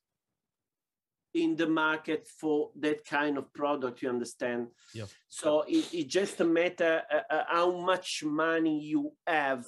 in 1.34 1.56
the 1.56 1.66
market 1.66 2.26
for 2.26 2.70
that 2.78 3.04
kind 3.04 3.37
of 3.37 3.52
product 3.52 4.02
you 4.02 4.08
understand 4.08 4.68
yeah. 4.94 5.04
so 5.28 5.62
it, 5.68 5.87
it's 5.92 6.12
just 6.12 6.40
a 6.40 6.44
matter 6.44 7.02
uh, 7.12 7.34
uh, 7.34 7.44
how 7.48 7.76
much 7.78 8.22
money 8.25 8.80
you 8.80 9.12
have 9.26 9.66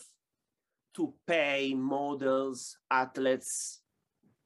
to 0.95 1.13
pay 1.27 1.75
models 1.75 2.77
athletes 2.91 3.83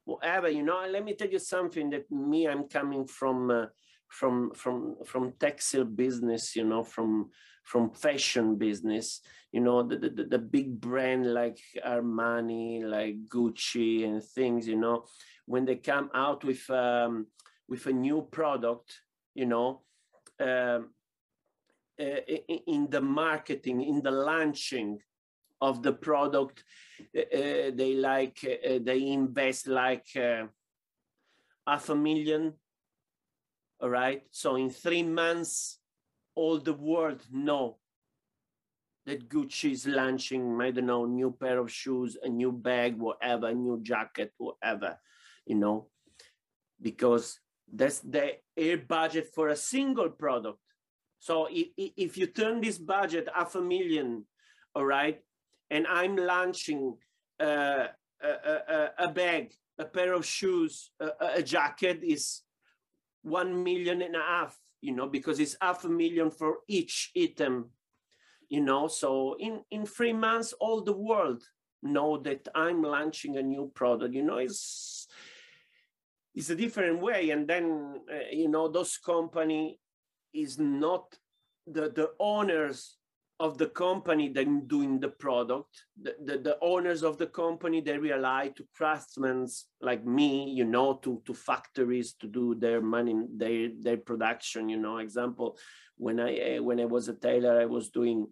whatever 0.04 0.48
you 0.48 0.62
know 0.62 0.84
let 0.90 1.04
me 1.04 1.14
tell 1.14 1.28
you 1.28 1.38
something 1.38 1.88
that 1.88 2.10
me 2.10 2.48
i'm 2.48 2.64
coming 2.64 3.06
from 3.06 3.50
uh, 3.50 3.66
from 4.08 4.50
from 4.54 4.96
from 5.04 5.32
textile 5.38 5.84
business 5.84 6.56
you 6.56 6.64
know 6.64 6.82
from 6.82 7.30
from 7.64 7.90
fashion 7.90 8.56
business 8.56 9.20
you 9.52 9.60
know 9.60 9.82
the, 9.82 9.96
the, 9.96 10.24
the 10.24 10.38
big 10.38 10.80
brand 10.80 11.32
like 11.32 11.58
armani 11.86 12.84
like 12.84 13.16
gucci 13.28 14.06
and 14.06 14.22
things 14.22 14.68
you 14.68 14.76
know 14.76 15.04
when 15.46 15.64
they 15.64 15.76
come 15.76 16.10
out 16.14 16.44
with 16.44 16.68
um, 16.70 17.26
with 17.68 17.86
a 17.86 17.92
new 17.92 18.22
product 18.30 19.00
you 19.34 19.46
know 19.46 19.80
um, 20.40 20.90
uh, 22.00 22.20
in 22.66 22.88
the 22.90 23.00
marketing 23.00 23.82
in 23.82 24.02
the 24.02 24.10
launching 24.10 24.98
of 25.60 25.82
the 25.82 25.92
product 25.92 26.64
uh, 27.16 27.20
uh 27.20 27.70
they 27.74 27.94
like 27.94 28.38
uh, 28.44 28.78
they 28.82 29.08
invest 29.08 29.68
like 29.68 30.08
uh, 30.16 30.44
half 31.66 31.88
a 31.88 31.94
million 31.94 32.52
all 33.84 33.90
right? 33.90 34.22
So 34.30 34.56
in 34.56 34.70
three 34.70 35.02
months 35.02 35.78
all 36.34 36.58
the 36.58 36.72
world 36.72 37.22
know 37.32 37.78
that 39.06 39.28
Gucci 39.28 39.72
is 39.72 39.86
launching, 39.86 40.60
I 40.60 40.70
don't 40.70 40.86
know, 40.86 41.04
new 41.04 41.30
pair 41.30 41.58
of 41.58 41.70
shoes, 41.70 42.16
a 42.22 42.28
new 42.28 42.52
bag, 42.52 42.98
whatever, 42.98 43.48
a 43.48 43.54
new 43.54 43.80
jacket, 43.82 44.32
whatever, 44.38 44.98
you 45.46 45.56
know, 45.56 45.88
because 46.80 47.38
that's 47.72 48.00
the 48.00 48.36
air 48.56 48.78
budget 48.78 49.28
for 49.34 49.48
a 49.48 49.56
single 49.56 50.08
product. 50.08 50.58
So 51.18 51.48
if, 51.50 51.68
if 51.76 52.16
you 52.16 52.26
turn 52.26 52.60
this 52.60 52.78
budget 52.78 53.28
half 53.34 53.54
a 53.54 53.60
million, 53.60 54.24
all 54.74 54.84
right, 54.84 55.20
and 55.70 55.86
I'm 55.86 56.16
launching 56.16 56.96
uh, 57.40 57.86
a, 58.22 58.28
a, 58.28 58.90
a, 58.98 59.08
bag, 59.08 59.52
a 59.78 59.84
pair 59.84 60.14
of 60.14 60.24
shoes, 60.24 60.90
a, 61.00 61.10
a 61.36 61.42
jacket 61.42 62.00
is 62.02 62.42
one 63.22 63.64
million 63.64 64.02
and 64.02 64.16
a 64.16 64.20
half 64.20 64.58
you 64.84 64.94
know, 64.94 65.06
because 65.06 65.40
it's 65.40 65.56
half 65.62 65.84
a 65.84 65.88
million 65.88 66.30
for 66.30 66.58
each 66.68 67.10
item, 67.16 67.70
you 68.50 68.60
know. 68.60 68.86
So 68.86 69.34
in, 69.38 69.62
in 69.70 69.86
three 69.86 70.12
months, 70.12 70.52
all 70.60 70.82
the 70.82 70.92
world 70.92 71.42
know 71.82 72.18
that 72.18 72.46
I'm 72.54 72.82
launching 72.82 73.38
a 73.38 73.42
new 73.42 73.72
product, 73.74 74.14
you 74.14 74.22
know, 74.22 74.36
it's, 74.36 75.08
it's 76.34 76.50
a 76.50 76.54
different 76.54 77.00
way. 77.00 77.30
And 77.30 77.48
then, 77.48 78.00
uh, 78.12 78.28
you 78.30 78.48
know, 78.48 78.68
those 78.68 78.98
company 78.98 79.78
is 80.34 80.58
not 80.58 81.16
the, 81.66 81.88
the 81.88 82.10
owners 82.20 82.98
of 83.40 83.58
the 83.58 83.66
company 83.66 84.28
then 84.28 84.66
doing 84.66 85.00
the 85.00 85.08
product. 85.08 85.84
The, 86.00 86.14
the, 86.24 86.38
the, 86.38 86.58
owners 86.60 87.02
of 87.02 87.18
the 87.18 87.26
company 87.26 87.80
they 87.80 87.98
rely 87.98 88.52
to 88.56 88.64
craftsmen 88.76 89.48
like 89.80 90.06
me 90.06 90.50
you 90.50 90.64
know 90.64 90.94
to 91.02 91.20
to 91.26 91.34
factories 91.34 92.14
to 92.20 92.28
do 92.28 92.54
their 92.54 92.80
money 92.80 93.14
their 93.36 93.70
their 93.80 93.96
production 93.96 94.68
you 94.68 94.76
know. 94.76 94.98
Example 94.98 95.58
when 95.96 96.20
i 96.20 96.34
eh, 96.34 96.58
when 96.58 96.80
i 96.80 96.84
was 96.84 97.08
a 97.08 97.14
tailor 97.14 97.60
i 97.60 97.64
was 97.64 97.90
doing 97.90 98.26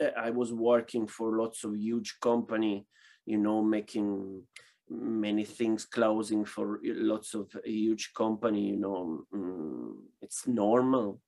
eh, 0.00 0.10
i 0.16 0.30
was 0.30 0.52
working 0.52 1.06
for 1.06 1.36
lots 1.36 1.64
of 1.64 1.76
huge 1.76 2.16
company 2.20 2.86
you 3.26 3.38
know 3.38 3.62
making 3.62 4.42
many 4.88 5.44
things 5.44 5.84
closing 5.84 6.44
for 6.44 6.80
lots 6.84 7.34
of 7.34 7.50
huge 7.64 8.12
company 8.14 8.68
you 8.68 8.76
know. 8.76 9.24
Mm, 9.34 9.94
it's 10.22 10.46
normal 10.46 11.20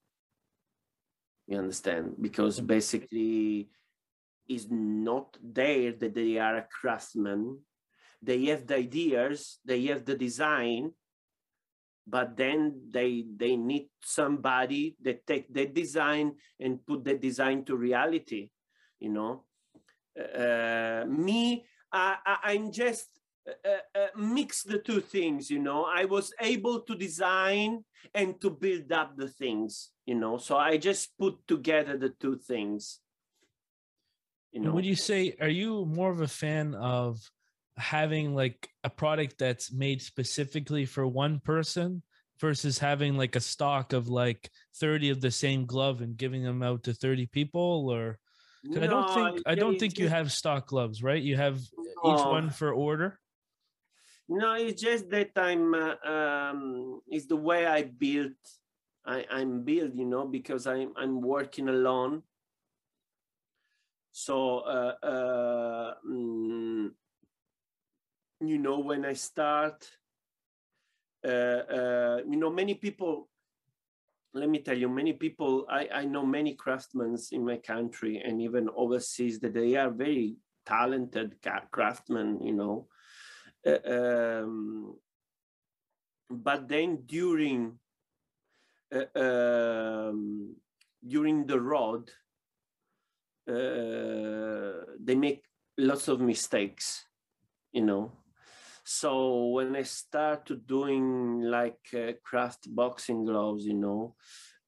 you 1.49 1.59
understand? 1.59 2.14
Because 2.21 2.61
basically, 2.61 3.71
is 4.49 4.69
not 4.71 5.37
there 5.43 5.93
that 5.93 6.14
they 6.14 6.38
are 6.38 6.57
a 6.57 6.67
craftsman. 6.71 7.59
They 8.23 8.47
have 8.47 8.67
the 8.67 8.76
ideas, 8.76 9.59
they 9.64 9.85
have 9.87 10.05
the 10.05 10.14
design, 10.14 10.93
but 12.09 12.37
then 12.37 12.81
they 12.90 13.25
they 13.37 13.57
need 13.57 13.88
somebody 14.02 14.97
that 15.02 15.26
take 15.26 15.52
the 15.52 15.67
design 15.67 16.33
and 16.59 16.85
put 16.87 17.05
the 17.05 17.14
design 17.14 17.64
to 17.64 17.76
reality 17.76 18.49
you 18.99 19.11
know 19.11 19.45
uh, 20.17 21.05
me 21.07 21.64
I, 21.93 22.17
I, 22.45 22.52
am 22.55 22.73
just 22.73 23.07
uh, 23.47 23.85
uh, 23.95 24.07
mix 24.17 24.62
the 24.62 24.78
two 24.78 25.00
things 25.00 25.50
you 25.50 25.59
know 25.59 25.85
i 25.85 26.05
was 26.05 26.33
able 26.40 26.81
to 26.81 26.95
design 26.95 27.85
and 28.14 28.40
to 28.40 28.50
build 28.50 28.90
up 28.93 29.17
the 29.17 29.28
things 29.28 29.90
you 30.09 30.15
know 30.15 30.38
so 30.38 30.57
i 30.57 30.79
just 30.79 31.17
put 31.19 31.37
together 31.47 31.99
the 31.99 32.09
two 32.09 32.37
things 32.38 33.00
you 34.53 34.61
know 34.61 34.73
would 34.73 34.87
you 34.87 34.97
say 34.97 35.37
are 35.38 35.55
you 35.61 35.85
more 35.85 36.11
of 36.11 36.23
a 36.23 36.35
fan 36.43 36.75
of 36.75 37.21
having 37.77 38.35
like 38.35 38.71
a 38.85 38.91
product 38.91 39.37
that's 39.38 39.71
made 39.71 40.00
specifically 40.00 40.87
for 40.87 41.07
one 41.07 41.38
person 41.41 42.03
versus 42.41 42.79
having 42.79 43.19
like 43.19 43.37
a 43.37 43.41
stock 43.41 43.93
of 43.93 44.09
like 44.09 44.50
30 44.77 45.11
of 45.11 45.21
the 45.21 45.31
same 45.31 45.67
glove 45.67 46.00
and 46.00 46.17
giving 46.17 46.43
them 46.43 46.62
out 46.62 46.85
to 46.85 46.95
30 46.95 47.27
people 47.27 47.91
or 47.91 48.19
no, 48.65 48.83
I 48.83 48.87
don't 48.87 49.15
think 49.15 49.43
I 49.47 49.55
don't 49.55 49.79
think 49.79 49.99
you 49.99 50.09
have 50.09 50.33
stock 50.33 50.67
gloves, 50.67 51.03
right? 51.03 51.23
You 51.23 51.37
have 51.37 51.61
no. 52.03 52.15
each 52.15 52.25
one 52.27 52.50
for 52.50 52.73
order. 52.73 53.21
No, 54.29 54.55
it's 54.55 54.83
just 54.83 55.09
that 55.11 55.31
I'm. 55.37 55.73
Uh, 55.73 55.95
um, 56.05 57.00
it's 57.07 57.27
the 57.27 57.37
way 57.37 57.67
I 57.67 57.85
built. 57.85 58.37
I, 59.09 59.25
I'm 59.31 59.62
built, 59.62 59.95
you 59.95 60.05
know, 60.05 60.27
because 60.27 60.67
I'm 60.67 60.93
I'm 60.97 61.23
working 61.23 61.69
alone. 61.69 62.23
So 64.12 64.59
uh, 64.59 64.95
uh, 65.03 65.95
mm, 66.07 66.91
you 68.41 68.59
know, 68.59 68.79
when 68.81 69.05
I 69.05 69.15
start, 69.15 69.88
uh, 71.25 71.62
uh, 71.79 72.21
you 72.29 72.37
know, 72.37 72.50
many 72.50 72.75
people 72.75 73.29
let 74.35 74.49
me 74.49 74.59
tell 74.59 74.77
you, 74.77 74.88
many 74.88 75.15
people, 75.15 75.67
I, 75.71 75.88
I 75.93 76.05
know 76.05 76.25
many 76.25 76.55
craftsmen 76.55 77.17
in 77.33 77.45
my 77.45 77.57
country 77.57 78.23
and 78.25 78.43
even 78.43 78.69
overseas 78.77 79.41
that 79.41 79.55
they 79.55 79.75
are 79.77 79.91
very 79.91 80.37
talented 80.67 81.37
craftsmen, 81.71 82.41
you 82.43 82.53
know. 82.53 82.88
Uh, 83.67 83.91
um, 83.91 84.97
but 86.31 86.69
then 86.69 87.05
during 87.07 87.79
um, 88.92 90.57
during 91.07 91.47
the 91.47 91.61
road, 91.61 92.11
uh, 93.49 94.85
they 95.00 95.14
make 95.14 95.45
lots 95.76 96.09
of 96.09 96.21
mistakes, 96.21 97.04
you 97.73 97.83
know. 97.83 98.12
So 98.85 99.49
when 99.49 99.76
I 99.76 99.83
started 99.83 100.66
doing 100.66 101.42
like 101.42 101.80
uh, 101.95 102.12
craft 102.25 102.75
boxing 102.75 103.25
gloves, 103.25 103.66
you 103.66 103.75
know, 103.75 104.14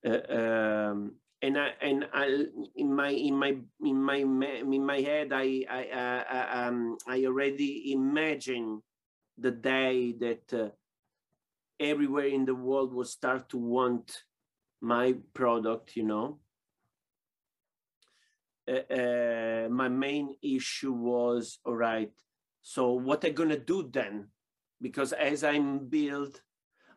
uh, 0.06 0.32
um, 0.32 1.16
and 1.42 1.56
I 1.58 1.68
and 1.80 2.06
I 2.12 2.44
in 2.76 2.94
my 2.94 3.08
in 3.10 3.34
my 3.34 3.56
in 3.82 4.02
my 4.02 4.16
in 4.16 4.84
my 4.84 5.00
head 5.00 5.32
I 5.32 5.64
I 5.68 5.82
uh, 5.88 6.68
um, 6.68 6.98
I 7.08 7.24
already 7.24 7.92
imagine 7.92 8.82
the 9.38 9.50
day 9.50 10.12
that 10.20 10.52
uh, 10.52 10.68
everywhere 11.80 12.26
in 12.26 12.44
the 12.44 12.54
world 12.54 12.92
will 12.92 13.04
start 13.04 13.48
to 13.48 13.58
want 13.58 14.24
my 14.80 15.14
product, 15.34 15.96
you 15.96 16.04
know. 16.04 16.38
Uh, 18.68 18.94
uh, 18.94 19.68
my 19.70 19.88
main 19.88 20.36
issue 20.42 20.92
was 20.92 21.58
all 21.64 21.74
right 21.74 22.12
so 22.62 22.92
what 22.92 23.24
I'm 23.24 23.34
gonna 23.34 23.58
do 23.58 23.88
then? 23.90 24.28
Because 24.80 25.12
as 25.12 25.44
I'm 25.44 25.88
built, 25.88 26.40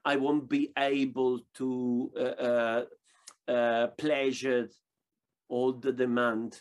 I 0.06 0.18
won't 0.18 0.50
be 0.50 0.72
able 0.78 1.42
to 1.56 2.12
uh, 2.18 2.22
uh, 2.22 2.86
uh, 3.48 3.88
pleasure 3.98 4.70
all 5.50 5.74
the 5.74 5.92
demand 5.92 6.60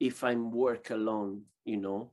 if 0.00 0.22
I'm 0.24 0.50
work 0.50 0.90
alone, 0.90 1.42
you 1.64 1.78
know. 1.78 2.12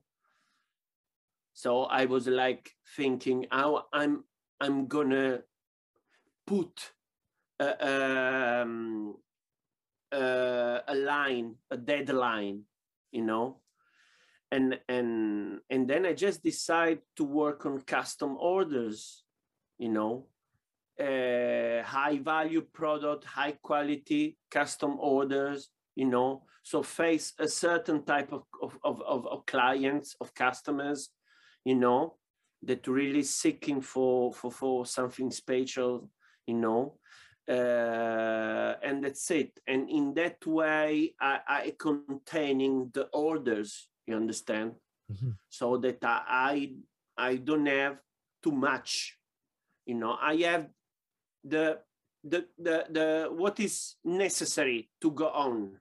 So 1.52 1.84
I 1.84 2.06
was 2.06 2.26
like 2.26 2.70
thinking, 2.96 3.46
how 3.50 3.84
I'm 3.92 4.24
I'm 4.60 4.86
gonna 4.86 5.40
put 6.46 6.92
a, 7.58 8.62
um, 8.62 9.16
a 10.12 10.94
line, 10.94 11.56
a 11.70 11.76
deadline, 11.76 12.62
you 13.12 13.22
know, 13.22 13.60
and 14.54 14.78
and 14.88 15.58
and 15.70 15.88
then 15.88 16.06
i 16.06 16.12
just 16.12 16.42
decide 16.42 17.00
to 17.16 17.24
work 17.24 17.66
on 17.66 17.80
custom 17.80 18.36
orders 18.38 19.24
you 19.78 19.88
know? 19.88 20.26
Uh, 21.00 21.82
high 21.82 22.18
value 22.22 22.60
product 22.60 23.24
high 23.24 23.56
quality 23.62 24.36
custom 24.50 24.96
orders 25.00 25.70
you 25.96 26.06
know? 26.06 26.42
So 26.62 26.82
face 26.82 27.32
a 27.38 27.48
certain 27.48 28.04
type 28.04 28.32
of 28.32 28.44
of, 28.62 28.78
of, 28.84 29.26
of 29.26 29.46
clients 29.46 30.14
of 30.20 30.32
customers 30.34 31.10
you 31.64 31.74
know 31.74 32.14
that 32.66 32.86
really 32.86 33.22
seeking 33.22 33.80
for 33.80 34.32
for 34.32 34.50
for 34.50 34.86
something 34.86 35.30
special 35.30 36.10
you 36.46 36.54
know? 36.54 36.98
Uh, 37.48 38.74
and 38.82 39.04
that's 39.04 39.30
it. 39.30 39.60
And 39.66 39.88
in 39.90 40.14
that 40.14 40.44
way 40.46 41.14
I, 41.20 41.40
I 41.46 41.74
containing 41.78 42.90
the 42.92 43.04
orders 43.12 43.88
you 44.06 44.16
understand? 44.16 44.72
Mm-hmm. 45.12 45.32
so 45.50 45.76
that 45.76 45.98
i 46.02 46.72
i 47.18 47.36
don't 47.36 47.66
have 47.66 47.98
too 48.42 48.52
much 48.52 49.18
you 49.84 49.94
know? 49.94 50.16
I 50.18 50.36
have 50.36 50.68
the 51.44 51.80
the 52.22 52.46
the, 52.56 52.86
the 52.88 53.28
what 53.30 53.60
is 53.60 53.96
necessary 54.02 54.88
to 55.02 55.10
go 55.10 55.28
on 55.28 55.76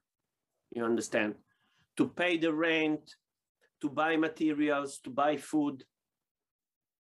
you 0.75 0.83
understand? 0.83 1.35
To 1.97 2.07
pay 2.09 2.37
the 2.37 2.51
rent 2.51 3.15
to 3.81 3.89
buy 3.89 4.17
materials 4.17 4.99
to 4.99 5.09
buy 5.09 5.37
food 5.37 5.83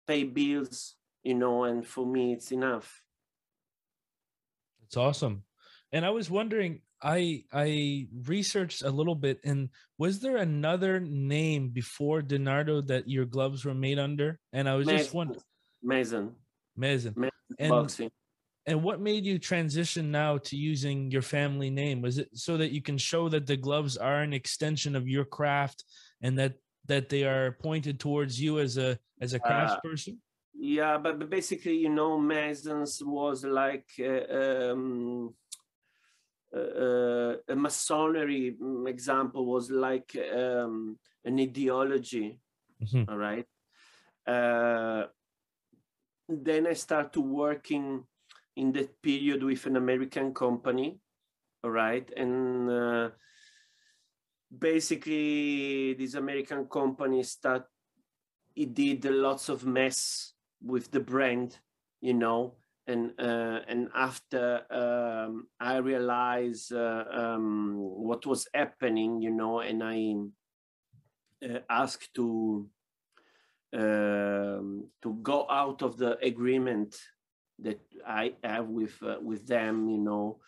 pay 0.08 0.24
bills 0.24 0.96
you 1.24 1.34
know 1.34 1.63
and 1.63 1.86
for 1.86 2.06
me 2.06 2.34
it's 2.34 2.52
enough 2.52 3.04
it's 4.86 4.98
awesome 4.98 5.44
and 5.92 6.06
i 6.06 6.10
was 6.10 6.30
wondering 6.30 6.82
I 7.04 7.44
I 7.52 8.08
researched 8.26 8.82
a 8.82 8.89
little 8.89 9.16
bit, 9.16 9.42
and 9.44 9.70
was 9.98 10.22
there 10.22 10.38
another 10.38 11.02
name 11.02 11.70
before 11.70 12.22
Di 12.22 12.38
Nardo 12.38 12.82
that 12.84 13.10
your 13.10 13.26
gloves 13.26 13.66
were 13.66 13.74
made 13.74 14.00
under? 14.00 14.39
And 14.54 14.70
I 14.70 14.76
was 14.76 14.88
Mason. 14.88 15.00
just 15.00 15.13
wondering. 15.13 15.42
Mason. 15.84 16.36
Mason. 16.78 17.13
and, 17.60 17.70
boxing. 17.70 18.10
And 18.66 18.82
what 18.82 19.02
made 19.02 19.26
you 19.26 19.38
transition 19.38 20.12
now 20.12 20.38
to 20.38 20.56
using 20.56 21.12
your 21.12 21.22
family 21.22 21.70
name? 21.70 22.02
Was 22.02 22.20
it 22.20 22.30
so 22.34 22.56
that 22.56 22.72
you 22.72 22.82
can 22.82 22.98
show 22.98 23.28
that 23.28 23.46
the 23.46 23.58
gloves 23.58 23.98
are 23.98 24.22
an 24.22 24.32
extension 24.32 24.96
of 24.96 25.08
your 25.08 25.26
craft 25.26 25.84
and 26.22 26.39
that 26.39 26.54
that 26.86 27.10
they 27.10 27.24
are 27.24 27.52
pointed 27.52 28.00
towards 28.00 28.41
you 28.41 28.60
as 28.60 28.78
a 28.78 29.00
as 29.22 29.34
a 29.34 29.39
craft 29.39 29.78
uh, 29.78 29.82
person? 29.82 30.22
Yeah, 30.54 30.98
but 30.98 31.30
basically, 31.30 31.78
you 31.78 31.89
know, 31.89 32.17
Masons 32.17 33.02
was 33.04 33.43
like. 33.43 33.89
Uh, 34.00 34.72
um, 34.72 35.34
uh, 36.56 37.36
a 37.48 37.56
masonry 37.56 38.56
mm, 38.62 38.88
example 38.88 39.46
was 39.46 39.72
like 39.72 40.15
um, 40.36 40.98
an 41.26 41.39
ideology 41.39 42.39
mm-hmm. 42.84 43.10
all 43.10 43.17
right 43.17 43.48
uh, 44.28 45.06
then 46.30 46.67
i 46.67 46.74
started 46.74 47.19
working 47.19 48.04
in 48.56 48.72
that 48.72 49.02
period 49.02 49.43
with 49.43 49.65
an 49.65 49.78
american 49.78 50.34
company 50.34 51.00
all 51.63 51.72
right 51.72 52.12
and 52.15 52.69
uh, 52.69 53.10
basically 54.60 55.94
this 55.94 56.13
american 56.13 56.66
company 56.66 57.24
start 57.24 57.66
it 58.56 58.74
did 58.74 59.04
lots 59.06 59.50
of 59.50 59.66
mess 59.66 60.34
with 60.62 60.92
the 60.92 61.00
brand 61.00 61.58
you 62.02 62.13
know 62.13 62.56
and 62.88 63.12
uh, 63.20 63.60
and 63.68 63.89
after 63.96 64.62
um, 64.70 65.48
I 65.60 65.78
realized 65.78 66.74
uh, 66.74 67.06
um, 67.12 67.76
what 67.78 68.26
was 68.26 68.48
happening, 68.54 69.22
you 69.22 69.32
know, 69.32 69.62
and 69.62 69.84
I 69.84 70.16
uh, 71.46 71.60
asked 71.70 72.13
to 72.16 72.68
um, 73.74 74.88
to 75.02 75.13
go 75.22 75.48
out 75.50 75.82
of 75.82 75.98
the 75.98 76.18
agreement 76.20 76.96
that 77.60 77.80
I 78.06 78.34
have 78.44 78.68
with 78.68 79.02
uh, 79.02 79.18
with 79.22 79.48
them, 79.48 79.88
you 79.88 80.00
know, 80.00 80.39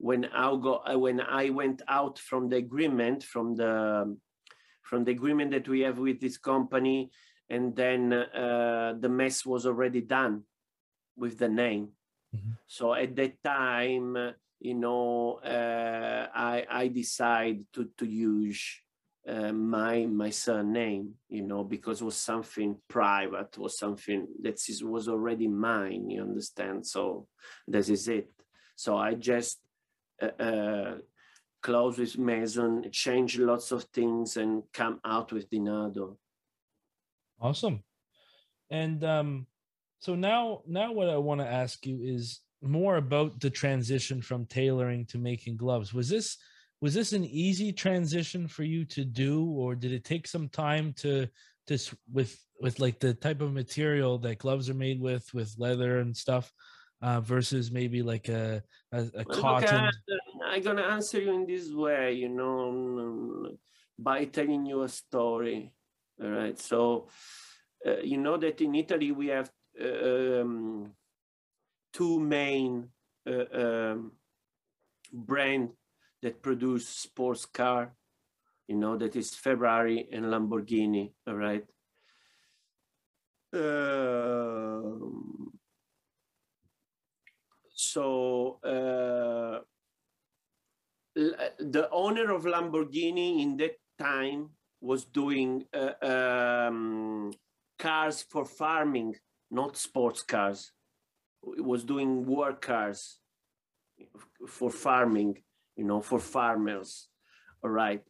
when 0.00 0.24
I 0.24 0.48
go 0.56 0.80
uh, 0.90 0.98
when 0.98 1.20
I 1.20 1.50
went 1.50 1.82
out 1.86 2.18
from 2.18 2.48
the 2.48 2.56
agreement 2.56 3.22
from 3.22 3.54
the 3.54 4.16
from 4.82 5.04
the 5.04 5.12
agreement 5.12 5.50
that 5.52 5.68
we 5.68 5.80
have 5.80 5.98
with 5.98 6.20
this 6.20 6.38
company, 6.38 7.10
and 7.48 7.76
then 7.76 8.12
uh, 8.12 8.94
the 8.98 9.08
mess 9.08 9.44
was 9.44 9.66
already 9.66 10.00
done 10.00 10.42
with 11.16 11.38
the 11.38 11.48
name. 11.48 11.90
Mm-hmm. 12.34 12.52
So 12.66 12.94
at 12.94 13.14
that 13.16 13.42
time, 13.44 14.16
you 14.58 14.74
know, 14.74 15.40
uh, 15.44 16.28
I 16.34 16.66
I 16.68 16.88
decide 16.88 17.66
to 17.74 17.90
to 17.98 18.06
use 18.06 18.80
uh, 19.28 19.52
my 19.52 20.06
my 20.06 20.30
surname, 20.30 21.12
you 21.28 21.42
know, 21.42 21.62
because 21.62 22.00
it 22.00 22.04
was 22.04 22.16
something 22.16 22.78
private, 22.88 23.58
was 23.58 23.78
something 23.78 24.26
that 24.40 24.54
is, 24.66 24.82
was 24.82 25.08
already 25.08 25.46
mine. 25.46 26.08
You 26.08 26.22
understand? 26.22 26.86
So 26.86 27.26
this 27.68 27.90
is 27.90 28.08
it. 28.08 28.30
So 28.76 28.96
I 28.96 29.12
just 29.12 29.60
close 31.62 31.98
with 31.98 32.18
Mason, 32.18 32.90
change 32.90 33.38
lots 33.38 33.72
of 33.72 33.84
things, 33.84 34.36
and 34.36 34.62
come 34.72 35.00
out 35.04 35.32
with 35.32 35.48
Di 35.50 35.58
Nardo. 35.58 36.16
Awesome. 37.40 37.82
And 38.70 39.02
um, 39.04 39.46
so 39.98 40.14
now, 40.14 40.62
now 40.66 40.92
what 40.92 41.08
I 41.08 41.16
want 41.16 41.40
to 41.40 41.46
ask 41.46 41.84
you 41.86 42.00
is 42.02 42.40
more 42.62 42.96
about 42.96 43.40
the 43.40 43.50
transition 43.50 44.20
from 44.20 44.46
tailoring 44.46 45.06
to 45.06 45.18
making 45.18 45.56
gloves. 45.56 45.94
Was 45.94 46.08
this 46.08 46.36
was 46.80 46.94
this 46.94 47.12
an 47.12 47.24
easy 47.24 47.72
transition 47.72 48.48
for 48.48 48.62
you 48.62 48.84
to 48.86 49.04
do 49.04 49.44
or 49.50 49.74
did 49.74 49.92
it 49.92 50.04
take 50.04 50.26
some 50.26 50.48
time 50.48 50.94
to 50.94 51.26
to 51.66 51.78
with 52.12 52.38
with 52.60 52.80
like 52.80 52.98
the 52.98 53.14
type 53.14 53.40
of 53.40 53.52
material 53.52 54.18
that 54.18 54.38
gloves 54.38 54.70
are 54.70 54.74
made 54.74 55.00
with 55.00 55.32
with 55.34 55.54
leather 55.58 56.00
and 56.00 56.16
stuff 56.16 56.52
uh, 57.02 57.20
versus 57.20 57.70
maybe 57.70 58.02
like 58.02 58.28
a 58.28 58.62
a, 58.92 59.06
a 59.14 59.24
cotton 59.24 59.86
okay, 59.86 60.18
i'm 60.46 60.62
gonna 60.62 60.82
answer 60.82 61.20
you 61.20 61.32
in 61.32 61.46
this 61.46 61.72
way 61.72 62.12
you 62.12 62.28
know 62.28 63.50
by 63.98 64.24
telling 64.24 64.66
you 64.66 64.82
a 64.82 64.88
story 64.88 65.72
all 66.22 66.30
right 66.30 66.58
so 66.58 67.08
uh, 67.86 68.00
you 68.02 68.18
know 68.18 68.36
that 68.36 68.60
in 68.60 68.74
italy 68.74 69.12
we 69.12 69.28
have 69.28 69.50
uh, 69.80 70.40
um, 70.40 70.92
two 71.92 72.20
main 72.20 72.88
uh, 73.26 73.44
um, 73.52 74.12
brand 75.12 75.70
that 76.22 76.42
produce 76.42 76.88
sports 76.88 77.46
car, 77.46 77.94
you 78.68 78.76
know, 78.76 78.96
that 78.96 79.16
is 79.16 79.34
Ferrari 79.34 80.08
and 80.12 80.26
Lamborghini, 80.26 81.12
all 81.26 81.34
right? 81.34 81.64
Uh, 83.52 84.82
so 87.80 88.58
uh, 88.64 89.60
the 91.14 91.88
owner 91.90 92.32
of 92.32 92.44
Lamborghini 92.44 93.42
in 93.42 93.56
that 93.58 93.76
time 93.98 94.50
was 94.80 95.04
doing 95.04 95.64
uh, 95.74 95.94
um, 96.06 97.32
cars 97.78 98.24
for 98.30 98.44
farming, 98.44 99.16
not 99.50 99.76
sports 99.76 100.22
cars. 100.22 100.72
It 101.56 101.64
was 101.64 101.84
doing 101.84 102.26
work 102.26 102.62
cars 102.62 103.18
for 104.46 104.70
farming 104.70 105.36
you 105.80 105.86
know, 105.86 106.02
for 106.02 106.18
farmers. 106.18 107.08
All 107.64 107.70
right. 107.70 108.02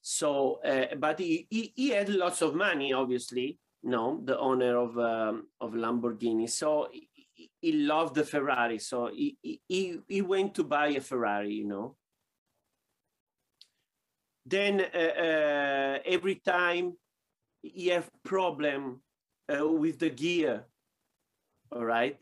So, 0.00 0.60
uh, 0.64 0.94
but 0.96 1.18
he, 1.18 1.46
he, 1.50 1.72
he, 1.76 1.88
had 1.90 2.08
lots 2.08 2.40
of 2.40 2.54
money, 2.54 2.94
obviously, 2.94 3.58
no, 3.82 4.22
the 4.24 4.38
owner 4.38 4.78
of 4.78 4.96
um, 4.98 5.48
of 5.60 5.72
Lamborghini. 5.72 6.48
So 6.48 6.88
he, 7.60 7.72
loved 7.72 8.14
the 8.14 8.24
Ferrari. 8.24 8.78
So 8.78 9.10
he, 9.12 9.36
he, 9.42 9.98
he 10.08 10.22
went 10.22 10.54
to 10.54 10.64
buy 10.64 10.88
a 10.88 11.00
Ferrari, 11.00 11.52
you 11.52 11.66
know. 11.66 11.96
Then 14.44 14.80
uh, 14.80 14.98
uh, 14.98 15.98
every 16.04 16.36
time 16.36 16.96
he 17.62 17.88
have 17.88 18.08
problem 18.24 19.00
uh, 19.52 19.66
with 19.66 19.98
the 19.98 20.10
gear, 20.10 20.66
all 21.72 21.84
right. 21.84 22.18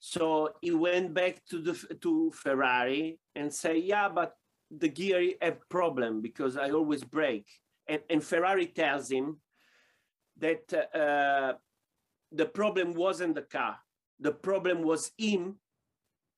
So 0.00 0.50
he 0.60 0.70
went 0.70 1.12
back 1.12 1.44
to 1.50 1.60
the 1.60 1.74
to 2.02 2.30
Ferrari 2.30 3.18
and 3.34 3.52
say, 3.52 3.78
yeah, 3.78 4.08
but 4.08 4.36
the 4.70 4.88
gear 4.88 5.32
have 5.42 5.68
problem 5.68 6.20
because 6.20 6.56
I 6.56 6.70
always 6.70 7.02
break. 7.02 7.46
And, 7.88 8.00
and 8.08 8.22
Ferrari 8.22 8.66
tells 8.66 9.10
him 9.10 9.40
that 10.38 10.72
uh, 10.94 11.54
the 12.30 12.46
problem 12.46 12.92
wasn't 12.92 13.34
the 13.34 13.42
car. 13.42 13.78
The 14.20 14.32
problem 14.32 14.82
was 14.82 15.12
him 15.16 15.56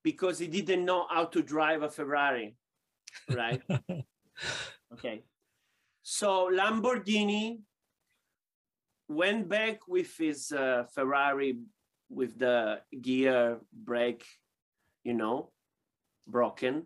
because 0.02 0.38
he 0.38 0.46
didn't 0.46 0.84
know 0.84 1.06
how 1.08 1.26
to 1.26 1.42
drive 1.42 1.82
a 1.82 1.88
Ferrari, 1.88 2.56
right? 3.30 3.62
okay. 4.92 5.22
So 6.02 6.50
Lamborghini 6.52 7.60
went 9.08 9.48
back 9.48 9.86
with 9.88 10.16
his 10.16 10.52
uh, 10.52 10.84
Ferrari 10.94 11.58
with 12.08 12.38
the 12.38 12.80
gear 13.00 13.58
brake, 13.72 14.24
you 15.04 15.14
know, 15.14 15.50
broken, 16.26 16.84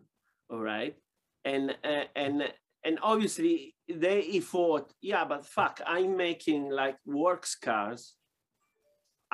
all 0.50 0.60
right, 0.60 0.96
and 1.44 1.76
uh, 1.84 2.04
and 2.14 2.52
and 2.84 2.98
obviously 3.02 3.74
they 3.88 4.40
thought, 4.40 4.92
yeah, 5.00 5.24
but 5.24 5.46
fuck, 5.46 5.80
I'm 5.86 6.16
making 6.16 6.70
like 6.70 6.96
works 7.06 7.54
cars, 7.54 8.14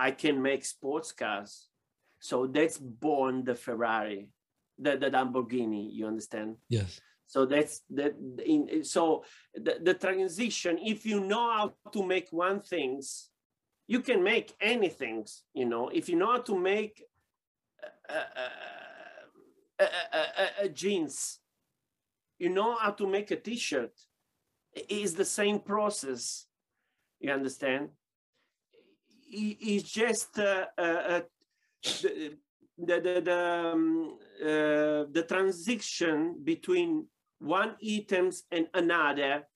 I 0.06 0.10
can 0.12 0.40
make 0.40 0.64
sports 0.64 1.12
cars, 1.12 1.68
so 2.18 2.46
that's 2.46 2.78
born 2.78 3.44
the 3.44 3.54
Ferrari, 3.54 4.28
the 4.78 4.96
the 4.96 5.10
Lamborghini. 5.10 5.92
You 5.92 6.06
understand? 6.06 6.56
Yes. 6.68 7.00
So 7.26 7.46
that's 7.46 7.82
that. 7.90 8.14
In, 8.44 8.84
so 8.84 9.24
the, 9.54 9.78
the 9.82 9.94
transition, 9.94 10.78
if 10.80 11.04
you 11.04 11.20
know 11.20 11.46
how 11.56 11.66
to 11.92 12.02
make 12.02 12.28
one 12.30 12.60
things, 12.60 13.28
you 13.86 14.00
can 14.00 14.22
make 14.22 14.54
anything. 14.60 15.26
You 15.52 15.66
know, 15.66 15.90
if 15.90 16.08
you 16.08 16.16
know 16.16 16.32
how 16.32 16.42
to 16.42 16.58
make. 16.58 17.04
Uh, 18.08 18.48
a, 19.80 19.84
a, 19.84 20.64
a, 20.64 20.68
jeans. 20.68 21.38
You 22.38 22.50
know 22.50 22.76
how 22.76 22.90
to 22.92 23.06
make 23.06 23.30
a 23.30 23.36
t-shirt. 23.36 23.92
It's 24.74 25.14
the 25.14 25.24
same 25.24 25.58
process. 25.60 26.46
You 27.18 27.32
understand? 27.32 27.90
It's 29.30 29.90
just 29.90 30.38
uh, 30.38 30.66
uh, 30.76 30.82
uh, 30.82 31.20
the, 31.82 32.36
the, 32.78 33.22
the, 33.24 33.70
um, 33.72 34.18
uh, 34.42 35.04
the 35.10 35.24
transition 35.28 36.40
between 36.42 37.06
one 37.38 37.76
items 37.86 38.44
and 38.50 38.66
another 38.74 39.46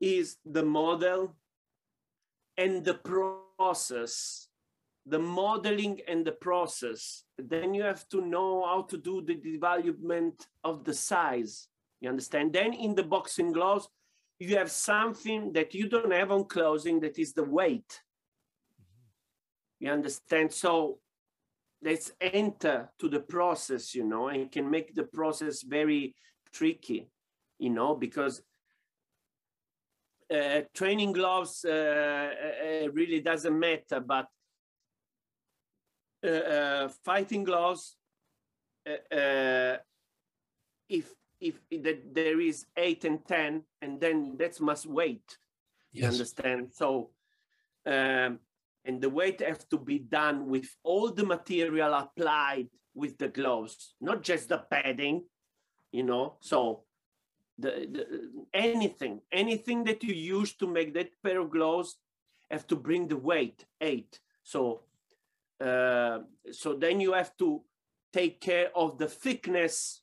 is 0.00 0.36
the 0.44 0.62
model 0.62 1.34
and 2.56 2.84
the 2.84 2.94
process 2.94 4.48
the 5.08 5.18
modeling 5.18 6.00
and 6.06 6.24
the 6.24 6.32
process. 6.32 7.24
Then 7.38 7.74
you 7.74 7.82
have 7.82 8.08
to 8.10 8.20
know 8.20 8.64
how 8.66 8.82
to 8.82 8.96
do 8.96 9.22
the 9.22 9.34
development 9.34 10.46
of 10.64 10.84
the 10.84 10.94
size. 10.94 11.68
You 12.00 12.10
understand? 12.10 12.52
Then 12.52 12.74
in 12.74 12.94
the 12.94 13.02
boxing 13.02 13.52
gloves, 13.52 13.88
you 14.38 14.56
have 14.56 14.70
something 14.70 15.52
that 15.54 15.74
you 15.74 15.88
don't 15.88 16.12
have 16.12 16.30
on 16.30 16.44
clothing 16.44 17.00
that 17.00 17.18
is 17.18 17.32
the 17.32 17.44
weight. 17.44 18.00
You 19.80 19.90
understand? 19.90 20.52
So 20.52 20.98
let's 21.82 22.12
enter 22.20 22.90
to 22.98 23.08
the 23.08 23.20
process, 23.20 23.94
you 23.94 24.04
know, 24.04 24.28
and 24.28 24.50
can 24.50 24.70
make 24.70 24.94
the 24.94 25.04
process 25.04 25.62
very 25.62 26.14
tricky, 26.52 27.08
you 27.58 27.70
know, 27.70 27.94
because 27.94 28.42
uh, 30.30 30.62
training 30.74 31.12
gloves 31.12 31.64
uh, 31.64 31.70
uh, 31.72 32.90
really 32.92 33.20
doesn't 33.20 33.58
matter, 33.58 34.00
but 34.00 34.26
uh, 36.24 36.28
uh, 36.28 36.88
fighting 37.04 37.44
gloves, 37.44 37.96
uh, 38.86 39.76
if 40.88 41.14
if 41.40 41.60
that 41.70 42.12
there 42.12 42.40
is 42.40 42.66
eight 42.76 43.04
and 43.04 43.24
ten, 43.24 43.62
and 43.80 44.00
then 44.00 44.36
that 44.38 44.60
must 44.60 44.86
wait. 44.86 45.38
Yes. 45.92 46.02
You 46.02 46.08
understand? 46.08 46.72
So, 46.72 47.10
um, 47.86 48.40
and 48.84 49.00
the 49.00 49.10
weight 49.10 49.40
has 49.40 49.64
to 49.66 49.78
be 49.78 49.98
done 49.98 50.48
with 50.48 50.68
all 50.82 51.10
the 51.10 51.24
material 51.24 51.94
applied 51.94 52.68
with 52.94 53.18
the 53.18 53.28
gloves, 53.28 53.94
not 54.00 54.22
just 54.22 54.48
the 54.48 54.58
padding. 54.70 55.24
You 55.92 56.02
know, 56.02 56.36
so 56.40 56.84
the, 57.58 57.88
the, 57.90 58.30
anything 58.52 59.20
anything 59.32 59.84
that 59.84 60.04
you 60.04 60.14
use 60.14 60.52
to 60.54 60.66
make 60.66 60.94
that 60.94 61.10
pair 61.22 61.40
of 61.40 61.50
gloves 61.50 61.96
have 62.50 62.66
to 62.66 62.76
bring 62.76 63.08
the 63.08 63.16
weight 63.16 63.64
eight. 63.80 64.20
So 64.42 64.82
uh, 65.60 66.20
so 66.52 66.74
then 66.74 67.00
you 67.00 67.12
have 67.12 67.36
to 67.38 67.62
take 68.12 68.40
care 68.40 68.70
of 68.74 68.98
the 68.98 69.08
thickness 69.08 70.02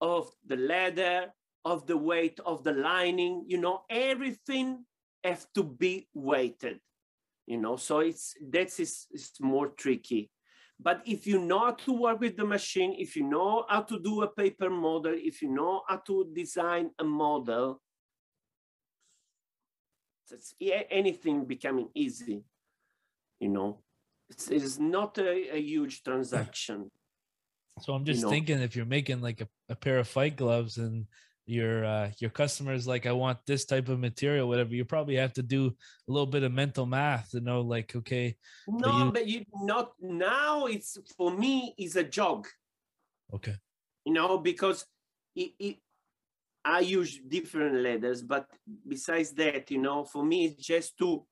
of 0.00 0.30
the 0.46 0.56
leather, 0.56 1.32
of 1.64 1.86
the 1.86 1.96
weight 1.96 2.40
of 2.44 2.64
the 2.64 2.72
lining, 2.72 3.44
you 3.46 3.58
know, 3.58 3.82
everything 3.88 4.84
has 5.22 5.46
to 5.54 5.62
be 5.62 6.08
weighted, 6.14 6.80
you 7.52 7.58
know, 7.58 7.76
so 7.76 8.00
it's 8.00 8.34
that's 8.54 8.80
is, 8.80 9.06
it's 9.10 9.40
more 9.40 9.68
tricky. 9.68 10.30
But 10.80 11.02
if 11.04 11.26
you 11.26 11.38
know 11.38 11.60
how 11.66 11.76
to 11.86 11.92
work 11.92 12.18
with 12.20 12.36
the 12.36 12.46
machine, 12.56 12.92
if 12.98 13.14
you 13.14 13.24
know 13.34 13.64
how 13.68 13.82
to 13.82 14.00
do 14.00 14.22
a 14.22 14.28
paper 14.28 14.70
model, 14.70 15.14
if 15.14 15.40
you 15.42 15.50
know 15.58 15.82
how 15.88 15.98
to 16.08 16.14
design 16.34 16.90
a 16.98 17.04
model, 17.04 17.80
it's 20.30 20.54
anything 20.90 21.44
becoming 21.44 21.88
easy, 21.94 22.42
you 23.38 23.50
know 23.56 23.70
it's, 24.32 24.48
it's 24.48 24.78
not 24.78 25.18
a, 25.18 25.56
a 25.56 25.60
huge 25.60 26.02
transaction. 26.02 26.90
So 27.80 27.92
I'm 27.92 28.04
just 28.04 28.20
you 28.20 28.26
know? 28.26 28.30
thinking 28.30 28.60
if 28.60 28.74
you're 28.76 28.86
making 28.86 29.20
like 29.20 29.40
a, 29.40 29.48
a 29.68 29.76
pair 29.76 29.98
of 29.98 30.08
fight 30.08 30.36
gloves 30.36 30.78
and 30.78 31.06
your 31.46 31.84
uh, 31.84 32.10
your 32.18 32.30
customers 32.30 32.86
like 32.86 33.06
I 33.06 33.12
want 33.12 33.38
this 33.46 33.64
type 33.64 33.88
of 33.88 33.98
material, 33.98 34.48
whatever. 34.48 34.74
You 34.74 34.84
probably 34.84 35.16
have 35.16 35.32
to 35.34 35.42
do 35.42 35.74
a 36.08 36.12
little 36.12 36.26
bit 36.26 36.44
of 36.44 36.52
mental 36.52 36.86
math 36.86 37.30
to 37.30 37.40
know, 37.40 37.60
like, 37.62 37.94
okay. 37.96 38.36
No, 38.68 39.06
you... 39.06 39.12
but 39.12 39.26
you 39.26 39.44
not 39.54 39.92
now. 40.00 40.66
It's 40.66 40.98
for 41.16 41.30
me 41.30 41.74
is 41.78 41.96
a 41.96 42.04
jog. 42.04 42.46
Okay. 43.34 43.54
You 44.04 44.12
know 44.12 44.38
because 44.38 44.84
it, 45.34 45.52
it 45.58 45.76
I 46.64 46.80
use 46.80 47.18
different 47.18 47.76
letters 47.76 48.22
but 48.22 48.46
besides 48.86 49.32
that, 49.32 49.70
you 49.70 49.78
know, 49.78 50.04
for 50.04 50.24
me 50.24 50.46
it's 50.46 50.64
just 50.64 50.96
to, 50.98 51.24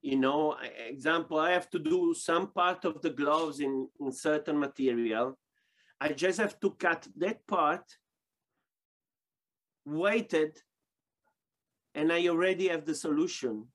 you 0.00 0.16
know, 0.16 0.56
example, 0.88 1.38
I 1.38 1.50
have 1.50 1.68
to 1.70 1.78
do 1.78 2.14
some 2.14 2.52
part 2.52 2.84
of 2.86 3.02
the 3.02 3.10
gloves 3.10 3.60
in, 3.60 3.88
in 4.00 4.12
certain 4.12 4.58
material. 4.58 5.38
I 6.00 6.12
just 6.12 6.38
have 6.38 6.58
to 6.60 6.70
cut 6.70 7.06
that 7.18 7.46
part, 7.46 7.84
weighted, 9.84 10.58
and 11.94 12.12
I 12.12 12.28
already 12.28 12.68
have 12.68 12.84
the 12.84 12.94
solution, 12.94 13.66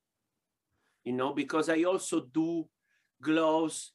you 1.04 1.14
know, 1.14 1.34
because 1.34 1.70
I 1.70 1.84
also 1.84 2.22
do 2.22 2.68
gloves 3.22 3.92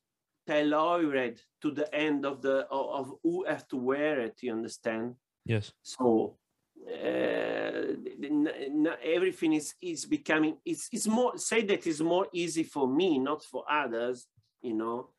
tailored 0.46 1.40
to 1.62 1.70
the 1.70 1.94
end 1.94 2.24
of 2.24 2.42
the 2.42 2.66
of, 2.70 2.86
of 2.90 3.14
who 3.22 3.44
have 3.46 3.66
to 3.68 3.76
wear 3.76 4.20
it, 4.20 4.38
you 4.42 4.52
understand? 4.52 5.14
Yes. 5.44 5.72
So 5.82 6.36
uh, 6.88 7.94
everything 9.02 9.52
is 9.52 9.74
is 9.80 10.06
becoming 10.06 10.56
it's 10.64 10.88
it's 10.92 11.06
more 11.06 11.36
say 11.36 11.62
that 11.62 11.86
it's 11.86 12.00
more 12.00 12.26
easy 12.32 12.62
for 12.62 12.88
me 12.88 13.18
not 13.18 13.44
for 13.44 13.64
others 13.70 14.26
you 14.62 14.74
know 14.74 15.10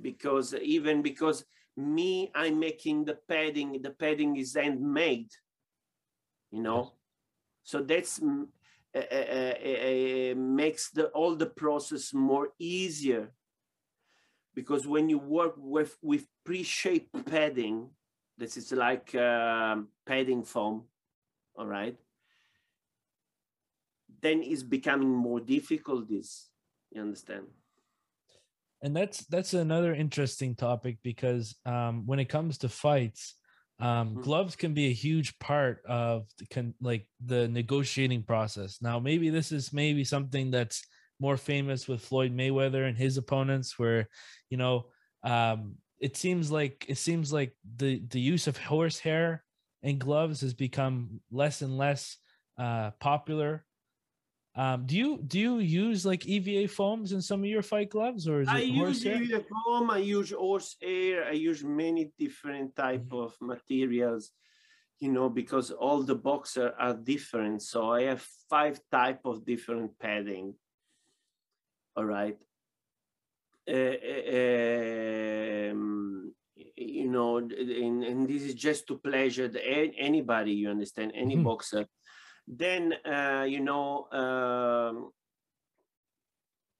because 0.00 0.54
even 0.54 1.02
because 1.02 1.44
me 1.76 2.30
i'm 2.34 2.58
making 2.58 3.04
the 3.04 3.18
padding 3.28 3.80
the 3.82 3.90
padding 3.90 4.36
is 4.36 4.54
handmade 4.54 5.30
you 6.50 6.62
know? 6.62 6.92
So 7.62 7.82
that's 7.82 8.20
uh, 8.22 8.98
uh, 8.98 9.00
uh, 9.00 10.34
makes 10.36 10.90
the 10.90 11.06
all 11.14 11.34
the 11.34 11.46
process 11.46 12.14
more 12.14 12.48
easier. 12.58 13.32
Because 14.54 14.86
when 14.86 15.08
you 15.08 15.18
work 15.18 15.54
with 15.56 15.96
with 16.02 16.26
pre-shaped 16.44 17.12
padding 17.26 17.90
this 18.38 18.58
is 18.58 18.70
like 18.70 19.14
um, 19.14 19.88
padding 20.04 20.44
foam 20.44 20.84
all 21.58 21.66
right? 21.66 21.96
Then 24.20 24.42
it's 24.42 24.62
becoming 24.62 25.08
more 25.08 25.40
difficult 25.40 26.08
this 26.08 26.50
you 26.92 27.02
understand? 27.02 27.46
And 28.82 28.94
that's 28.94 29.24
that's 29.26 29.54
another 29.54 29.94
interesting 29.94 30.54
topic 30.54 30.98
because 31.02 31.56
um, 31.64 32.06
when 32.06 32.18
it 32.18 32.28
comes 32.28 32.58
to 32.58 32.68
fights 32.68 33.34
um, 33.78 34.10
mm-hmm. 34.10 34.22
gloves 34.22 34.56
can 34.56 34.72
be 34.74 34.86
a 34.86 34.92
huge 34.92 35.38
part 35.38 35.82
of 35.86 36.26
the 36.38 36.46
con- 36.46 36.74
like 36.80 37.06
the 37.24 37.48
negotiating 37.48 38.22
process 38.22 38.78
now 38.80 38.98
maybe 38.98 39.30
this 39.30 39.52
is 39.52 39.72
maybe 39.72 40.04
something 40.04 40.50
that's 40.50 40.86
more 41.20 41.36
famous 41.36 41.88
with 41.88 42.04
floyd 42.04 42.34
mayweather 42.34 42.88
and 42.88 42.96
his 42.96 43.16
opponents 43.16 43.78
where 43.78 44.08
you 44.50 44.56
know 44.56 44.86
um, 45.22 45.76
it 45.98 46.16
seems 46.16 46.50
like 46.50 46.84
it 46.88 46.98
seems 46.98 47.32
like 47.32 47.54
the 47.76 48.02
the 48.08 48.20
use 48.20 48.46
of 48.46 48.56
horsehair 48.56 49.42
and 49.82 49.98
gloves 49.98 50.40
has 50.40 50.54
become 50.54 51.20
less 51.30 51.62
and 51.62 51.76
less 51.76 52.16
uh, 52.58 52.90
popular. 53.00 53.64
Um, 54.56 54.86
do 54.86 54.96
you 54.96 55.18
do 55.26 55.38
you 55.38 55.58
use 55.58 56.06
like 56.06 56.24
EVA 56.24 56.68
foams 56.68 57.12
in 57.12 57.20
some 57.20 57.40
of 57.40 57.46
your 57.46 57.62
fight 57.62 57.90
gloves, 57.90 58.26
or 58.26 58.40
is 58.40 58.48
I 58.48 58.60
it 58.60 58.68
use 58.68 59.04
EVA 59.04 59.44
foam? 59.44 59.90
I 59.90 59.98
use 59.98 60.30
horsehair. 60.32 61.26
I 61.26 61.32
use 61.32 61.62
many 61.62 62.10
different 62.18 62.74
type 62.74 63.02
mm-hmm. 63.02 63.24
of 63.24 63.36
materials, 63.42 64.32
you 64.98 65.12
know, 65.12 65.28
because 65.28 65.70
all 65.72 66.02
the 66.02 66.14
boxer 66.14 66.72
are 66.78 66.94
different. 66.94 67.62
So 67.62 67.92
I 67.92 68.04
have 68.04 68.26
five 68.48 68.80
type 68.90 69.20
of 69.26 69.44
different 69.44 69.98
padding. 69.98 70.54
All 71.94 72.06
right. 72.06 72.38
Uh, 73.68 73.96
um, 75.70 76.32
you 76.76 77.10
know, 77.10 77.38
and, 77.38 78.04
and 78.04 78.28
this 78.28 78.42
is 78.42 78.54
just 78.54 78.86
to 78.86 78.96
pleasure 78.96 79.48
the, 79.48 79.60
anybody, 79.98 80.52
you 80.52 80.70
understand, 80.70 81.12
any 81.14 81.34
mm-hmm. 81.34 81.44
boxer. 81.44 81.86
Then, 82.46 82.94
uh, 83.04 83.44
you 83.48 83.60
know, 83.60 84.06
um, 84.12 85.10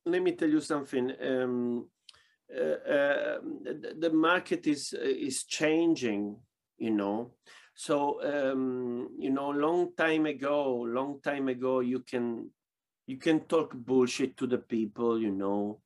let 0.05 0.23
me 0.23 0.33
tell 0.33 0.49
you 0.49 0.61
something. 0.61 1.13
Um, 1.21 1.89
uh, 2.55 2.61
uh, 2.61 3.39
the, 3.99 4.11
market 4.13 4.69
is 4.69 4.93
is 4.93 5.43
changing, 5.45 6.37
you 6.79 6.93
know. 6.93 7.33
So, 7.75 8.23
um, 8.23 9.09
you 9.19 9.31
know, 9.31 9.51
long 9.51 9.93
time 9.97 10.27
ago, 10.27 10.87
long 10.87 11.21
time 11.21 11.49
ago, 11.49 11.81
you 11.81 12.01
can 12.01 12.51
you 13.07 13.17
can 13.17 13.41
talk 13.41 13.75
bullshit 13.75 14.37
to 14.37 14.47
the 14.47 14.59
people, 14.59 15.21
you 15.21 15.33
know, 15.33 15.81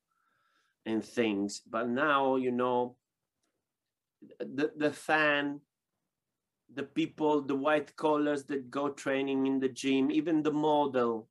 and 0.85 1.03
things. 1.03 1.61
But 1.67 1.89
now, 1.89 2.35
you 2.35 2.51
know, 2.51 2.95
the, 4.39 4.71
the 4.75 4.91
fan, 4.91 5.61
the 6.73 6.83
people, 6.83 7.41
the 7.41 7.55
white 7.55 7.95
collars 7.95 8.45
that 8.45 8.69
go 8.69 8.89
training 8.89 9.47
in 9.47 9.59
the 9.59 9.69
gym, 9.69 10.11
even 10.11 10.43
the 10.43 10.51
model, 10.51 11.27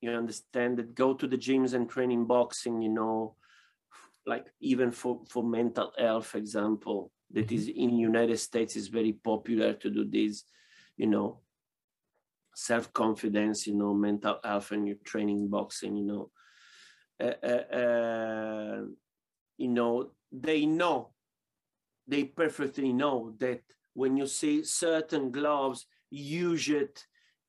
you 0.00 0.10
understand, 0.10 0.78
that 0.78 0.94
go 0.94 1.14
to 1.14 1.26
the 1.26 1.36
gyms 1.36 1.74
and 1.74 1.88
training 1.88 2.26
boxing, 2.26 2.80
you 2.80 2.88
know, 2.88 3.36
like 4.26 4.46
even 4.60 4.90
for, 4.90 5.20
for 5.28 5.42
mental 5.42 5.92
health 5.98 6.26
for 6.26 6.38
example, 6.38 7.10
that 7.32 7.46
mm-hmm. 7.46 7.54
is 7.54 7.68
in 7.68 7.98
United 7.98 8.38
States 8.38 8.76
is 8.76 8.88
very 8.88 9.12
popular 9.12 9.72
to 9.74 9.90
do 9.90 10.04
this, 10.04 10.44
you 10.96 11.06
know, 11.06 11.40
self-confidence, 12.54 13.66
you 13.66 13.74
know, 13.74 13.94
mental 13.94 14.38
health 14.42 14.70
and 14.72 14.86
you're 14.86 14.96
training 15.04 15.48
boxing, 15.48 15.96
you 15.96 16.04
know. 16.04 16.30
Uh, 17.20 17.46
uh, 17.46 17.76
uh, 17.76 18.80
you 19.58 19.68
know, 19.68 20.10
they 20.32 20.64
know 20.64 21.10
they 22.10 22.24
perfectly 22.24 22.92
know 22.92 23.34
that 23.38 23.62
when 23.94 24.16
you 24.16 24.26
see 24.26 24.64
certain 24.64 25.30
gloves 25.30 25.86
used 26.10 27.04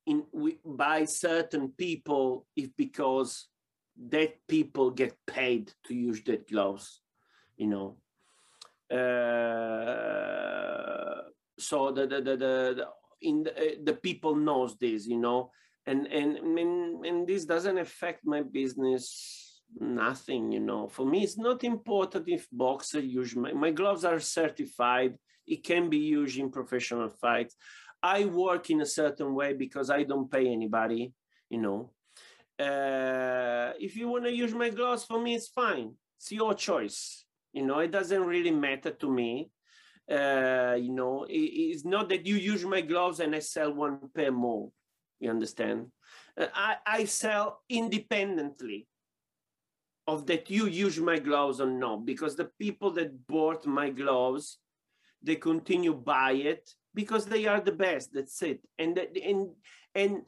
in 0.06 0.24
by 0.66 1.06
certain 1.06 1.70
people, 1.78 2.46
if 2.56 2.70
because 2.76 3.48
that 4.10 4.36
people 4.48 4.90
get 4.92 5.16
paid 5.28 5.72
to 5.86 5.94
use 5.94 6.24
that 6.24 6.48
gloves, 6.50 7.02
you 7.58 7.68
know. 7.68 7.98
Uh, 8.90 9.02
so 11.60 11.92
the 11.92 12.08
the 12.08 12.22
the, 12.22 12.38
the, 12.38 12.74
the 12.76 12.88
in 13.22 13.44
the, 13.44 13.52
uh, 13.56 13.76
the 13.84 13.94
people 13.94 14.36
knows 14.36 14.76
this, 14.78 15.06
you 15.06 15.18
know, 15.18 15.52
and 15.86 16.08
and 16.08 16.38
and, 16.38 17.06
and 17.06 17.28
this 17.28 17.46
doesn't 17.46 17.78
affect 17.78 18.26
my 18.26 18.42
business 18.42 19.52
nothing 19.80 20.52
you 20.52 20.60
know 20.60 20.88
for 20.88 21.06
me 21.06 21.24
it's 21.24 21.38
not 21.38 21.64
important 21.64 22.28
if 22.28 22.46
boxer 22.52 23.00
use 23.00 23.36
my, 23.36 23.54
my 23.54 23.72
gloves 23.72 24.04
are 24.04 24.20
certified 24.20 25.18
it 25.48 25.64
can 25.64 25.90
be 25.90 25.98
used 25.98 26.38
in 26.38 26.52
professional 26.52 27.10
fights. 27.10 27.56
I 28.04 28.26
work 28.26 28.70
in 28.70 28.82
a 28.82 28.86
certain 28.86 29.36
way 29.36 29.54
because 29.54 29.90
i 29.92 30.04
don't 30.04 30.32
pay 30.32 30.48
anybody 30.48 31.14
you 31.52 31.60
know. 31.60 31.92
Uh, 32.58 33.74
if 33.80 33.96
you 33.96 34.08
want 34.08 34.24
to 34.24 34.32
use 34.32 34.54
my 34.54 34.70
gloves 34.70 35.04
for 35.04 35.20
me 35.22 35.36
it's 35.36 35.50
fine. 35.50 35.94
It's 36.18 36.32
your 36.32 36.54
choice. 36.54 37.26
You 37.54 37.66
know 37.66 37.80
it 37.80 37.92
doesn't 37.92 38.24
really 38.24 38.52
matter 38.52 38.92
to 38.92 39.12
me. 39.12 39.50
Uh, 40.10 40.76
you 40.80 40.92
know 40.92 41.26
it, 41.26 41.34
it's 41.34 41.86
not 41.86 42.10
that 42.10 42.26
you 42.26 42.36
use 42.36 42.66
my 42.66 42.82
gloves 42.82 43.20
and 43.20 43.36
i 43.36 43.40
sell 43.40 43.74
one 43.74 44.00
pair 44.16 44.32
more. 44.32 44.72
You 45.20 45.30
understand? 45.30 45.88
Uh, 46.40 46.48
I, 46.54 46.78
I 46.86 47.06
sell 47.06 47.62
independently 47.70 48.88
of 50.08 50.26
that 50.28 50.50
you 50.50 50.66
use 50.66 51.00
my 51.00 51.20
gloves 51.20 51.62
or 51.62 51.70
not 51.70 52.06
because 52.06 52.36
the 52.36 52.50
people 52.60 52.92
that 52.92 53.28
bought 53.28 53.66
my 53.66 53.90
gloves 53.90 54.58
they 55.24 55.36
continue 55.36 55.94
buy 55.94 56.32
it 56.32 56.70
because 56.94 57.26
they 57.26 57.46
are 57.46 57.62
the 57.62 57.72
best 57.72 58.10
that's 58.14 58.42
it 58.42 58.60
and 58.80 58.98
and 58.98 59.50
and 59.96 60.22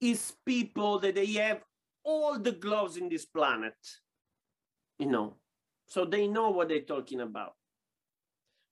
it's 0.00 0.32
people 0.44 0.98
that 0.98 1.14
they 1.14 1.26
have 1.32 1.60
all 2.04 2.38
the 2.38 2.52
gloves 2.52 2.96
in 2.96 3.08
this 3.08 3.24
planet 3.24 3.74
you 4.98 5.06
know 5.06 5.36
so 5.86 6.04
they 6.04 6.26
know 6.26 6.50
what 6.50 6.68
they're 6.68 6.80
talking 6.80 7.20
about 7.20 7.54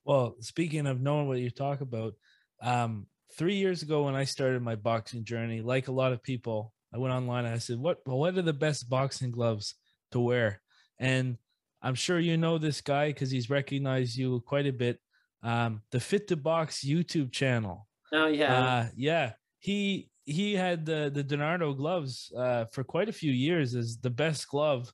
well 0.05 0.37
speaking 0.41 0.87
of 0.87 1.01
knowing 1.01 1.29
what 1.29 1.39
you 1.39 1.51
talk 1.51 1.81
about 1.81 2.15
um 2.63 3.07
three 3.39 3.55
years 3.55 3.83
ago 3.83 4.05
when 4.05 4.15
i 4.15 4.25
started 4.25 4.61
my 4.63 4.75
boxing 4.75 5.25
journey 5.25 5.63
like 5.63 5.89
a 5.89 5.93
lot 5.93 6.13
of 6.13 6.23
people 6.23 6.73
i 6.93 6.99
went 6.99 7.15
online 7.15 7.45
and 7.45 7.55
i 7.55 7.59
said 7.59 7.79
what 7.79 7.99
what 8.05 8.37
are 8.37 8.43
the 8.43 8.53
best 8.53 8.91
boxing 8.91 9.31
gloves 9.31 9.75
to 10.13 10.21
wear. 10.21 10.63
And 10.99 11.37
I'm 11.83 11.97
sure 11.97 12.21
you 12.21 12.37
know 12.37 12.59
this 12.59 12.81
guy 12.81 13.09
because 13.09 13.31
he's 13.31 13.51
recognized 13.51 14.17
you 14.17 14.41
quite 14.47 14.67
a 14.67 14.73
bit. 14.73 15.01
Um, 15.43 15.83
the 15.91 16.01
Fit 16.01 16.29
to 16.29 16.37
Box 16.37 16.85
YouTube 16.85 17.33
channel. 17.33 17.87
Oh 18.13 18.27
yeah, 18.27 18.55
uh, 18.55 18.87
yeah. 18.97 19.33
He 19.59 20.11
he 20.25 20.55
had 20.55 20.87
the 20.87 21.11
the 21.13 21.23
Di 21.23 21.37
Nardo 21.37 21.73
gloves 21.75 22.33
uh, 22.37 22.67
for 22.67 22.85
quite 22.85 23.09
a 23.09 23.13
few 23.13 23.33
years 23.33 23.75
as 23.75 23.99
the 23.99 24.11
best 24.11 24.49
glove 24.49 24.93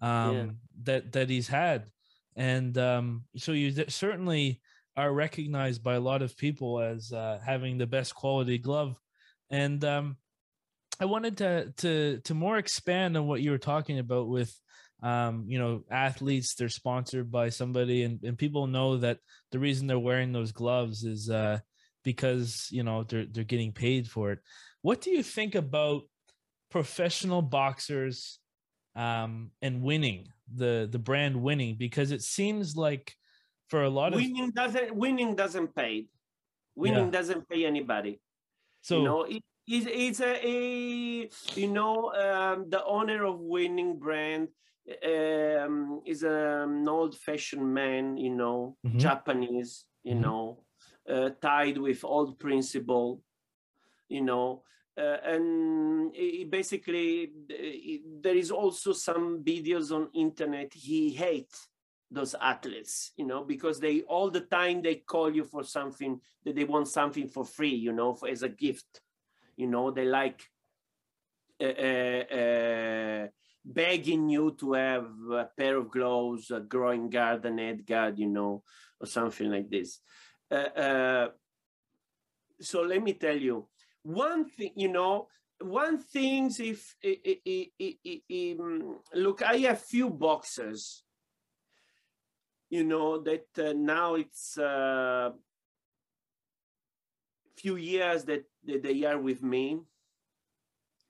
um, 0.00 0.36
yeah. 0.36 0.46
that 0.84 1.12
that 1.12 1.30
he's 1.30 1.48
had, 1.48 1.86
and 2.36 2.76
um, 2.78 3.24
so 3.36 3.52
you 3.52 3.72
certainly 3.88 4.60
are 4.96 5.12
recognized 5.12 5.82
by 5.82 5.94
a 5.94 6.00
lot 6.00 6.22
of 6.22 6.36
people 6.36 6.80
as 6.80 7.12
uh, 7.12 7.38
having 7.44 7.78
the 7.78 7.86
best 7.86 8.14
quality 8.14 8.58
glove. 8.58 8.96
And 9.48 9.84
um, 9.84 10.16
I 11.00 11.04
wanted 11.04 11.38
to 11.38 11.72
to 11.78 12.20
to 12.24 12.34
more 12.34 12.58
expand 12.58 13.16
on 13.16 13.26
what 13.26 13.40
you 13.40 13.52
were 13.52 13.58
talking 13.58 13.98
about 13.98 14.28
with 14.28 14.54
um, 15.02 15.44
you 15.46 15.58
know 15.58 15.82
athletes. 15.90 16.54
They're 16.54 16.68
sponsored 16.68 17.30
by 17.30 17.50
somebody, 17.50 18.02
and, 18.02 18.22
and 18.22 18.36
people 18.36 18.66
know 18.66 18.96
that 18.98 19.18
the 19.52 19.58
reason 19.58 19.86
they're 19.86 19.98
wearing 19.98 20.32
those 20.32 20.52
gloves 20.52 21.04
is 21.04 21.30
uh, 21.30 21.58
because 22.04 22.68
you 22.70 22.82
know 22.82 23.04
they're 23.04 23.26
they're 23.26 23.44
getting 23.44 23.72
paid 23.72 24.08
for 24.08 24.32
it. 24.32 24.40
What 24.82 25.00
do 25.00 25.10
you 25.10 25.22
think 25.22 25.54
about 25.54 26.02
professional 26.70 27.42
boxers 27.42 28.38
um, 28.96 29.50
and 29.62 29.82
winning 29.82 30.28
the 30.52 30.88
the 30.90 30.98
brand 30.98 31.36
winning? 31.36 31.76
Because 31.76 32.10
it 32.10 32.22
seems 32.22 32.76
like 32.76 33.14
for 33.68 33.82
a 33.82 33.90
lot 33.90 34.12
winning 34.12 34.30
of 34.30 34.32
winning 34.32 34.50
doesn't 34.50 34.94
winning 34.94 35.34
doesn't 35.34 35.74
pay. 35.74 36.06
Winning 36.74 37.06
yeah. 37.06 37.10
doesn't 37.10 37.48
pay 37.48 37.64
anybody. 37.66 38.20
So 38.82 38.98
you 38.98 39.04
know, 39.04 39.22
it, 39.24 39.42
it's, 39.66 39.86
it's 39.88 40.20
a, 40.20 40.46
a 40.46 41.30
you 41.54 41.68
know 41.68 42.12
um, 42.14 42.70
the 42.70 42.84
owner 42.84 43.24
of 43.24 43.38
winning 43.40 43.98
brand 43.98 44.48
um, 45.04 46.02
is 46.06 46.22
an 46.22 46.88
old-fashioned 46.88 47.74
man, 47.74 48.16
you 48.16 48.34
know, 48.34 48.76
mm-hmm. 48.86 48.98
Japanese, 48.98 49.84
you 50.02 50.12
mm-hmm. 50.12 50.22
know, 50.22 50.64
uh, 51.08 51.30
tied 51.40 51.78
with 51.78 52.04
old 52.04 52.38
principle, 52.38 53.22
you 54.08 54.22
know, 54.22 54.62
uh, 54.96 55.18
and 55.24 56.12
basically 56.50 57.30
there 58.20 58.34
is 58.36 58.50
also 58.50 58.92
some 58.92 59.44
videos 59.44 59.92
on 59.92 60.08
internet. 60.14 60.72
He 60.74 61.10
hates 61.10 61.68
those 62.10 62.34
athletes, 62.40 63.12
you 63.16 63.26
know, 63.26 63.44
because 63.44 63.78
they 63.78 64.00
all 64.02 64.30
the 64.30 64.40
time 64.40 64.82
they 64.82 64.96
call 64.96 65.32
you 65.32 65.44
for 65.44 65.62
something 65.62 66.20
that 66.44 66.56
they 66.56 66.64
want 66.64 66.88
something 66.88 67.28
for 67.28 67.44
free, 67.44 67.74
you 67.74 67.92
know, 67.92 68.14
for, 68.14 68.28
as 68.28 68.42
a 68.42 68.48
gift 68.48 69.00
you 69.58 69.66
know 69.66 69.90
they 69.90 70.06
like 70.06 70.40
uh, 71.60 71.64
uh, 71.64 72.24
uh, 72.40 73.26
begging 73.70 74.28
you 74.30 74.56
to 74.58 74.72
have 74.72 75.06
a 75.32 75.48
pair 75.56 75.76
of 75.76 75.90
gloves 75.90 76.50
a 76.50 76.60
growing 76.60 77.10
head 77.12 77.86
guard 77.86 78.18
you 78.18 78.26
know 78.26 78.62
or 79.00 79.06
something 79.06 79.50
like 79.50 79.68
this 79.68 80.00
uh, 80.50 80.54
uh, 80.54 81.28
so 82.60 82.82
let 82.82 83.02
me 83.02 83.12
tell 83.12 83.36
you 83.36 83.66
one 84.02 84.48
thing 84.48 84.72
you 84.74 84.88
know 84.88 85.28
one 85.60 85.98
thing 85.98 86.50
if 86.58 86.94
um, 88.60 88.98
look 89.14 89.42
i 89.42 89.56
have 89.58 89.80
few 89.80 90.08
boxes, 90.08 91.02
you 92.70 92.84
know 92.84 93.20
that 93.20 93.46
uh, 93.58 93.72
now 93.76 94.14
it's 94.14 94.56
uh, 94.58 95.30
few 97.56 97.76
years 97.76 98.24
that, 98.24 98.44
that 98.64 98.82
they 98.82 99.04
are 99.04 99.18
with 99.18 99.42
me. 99.42 99.80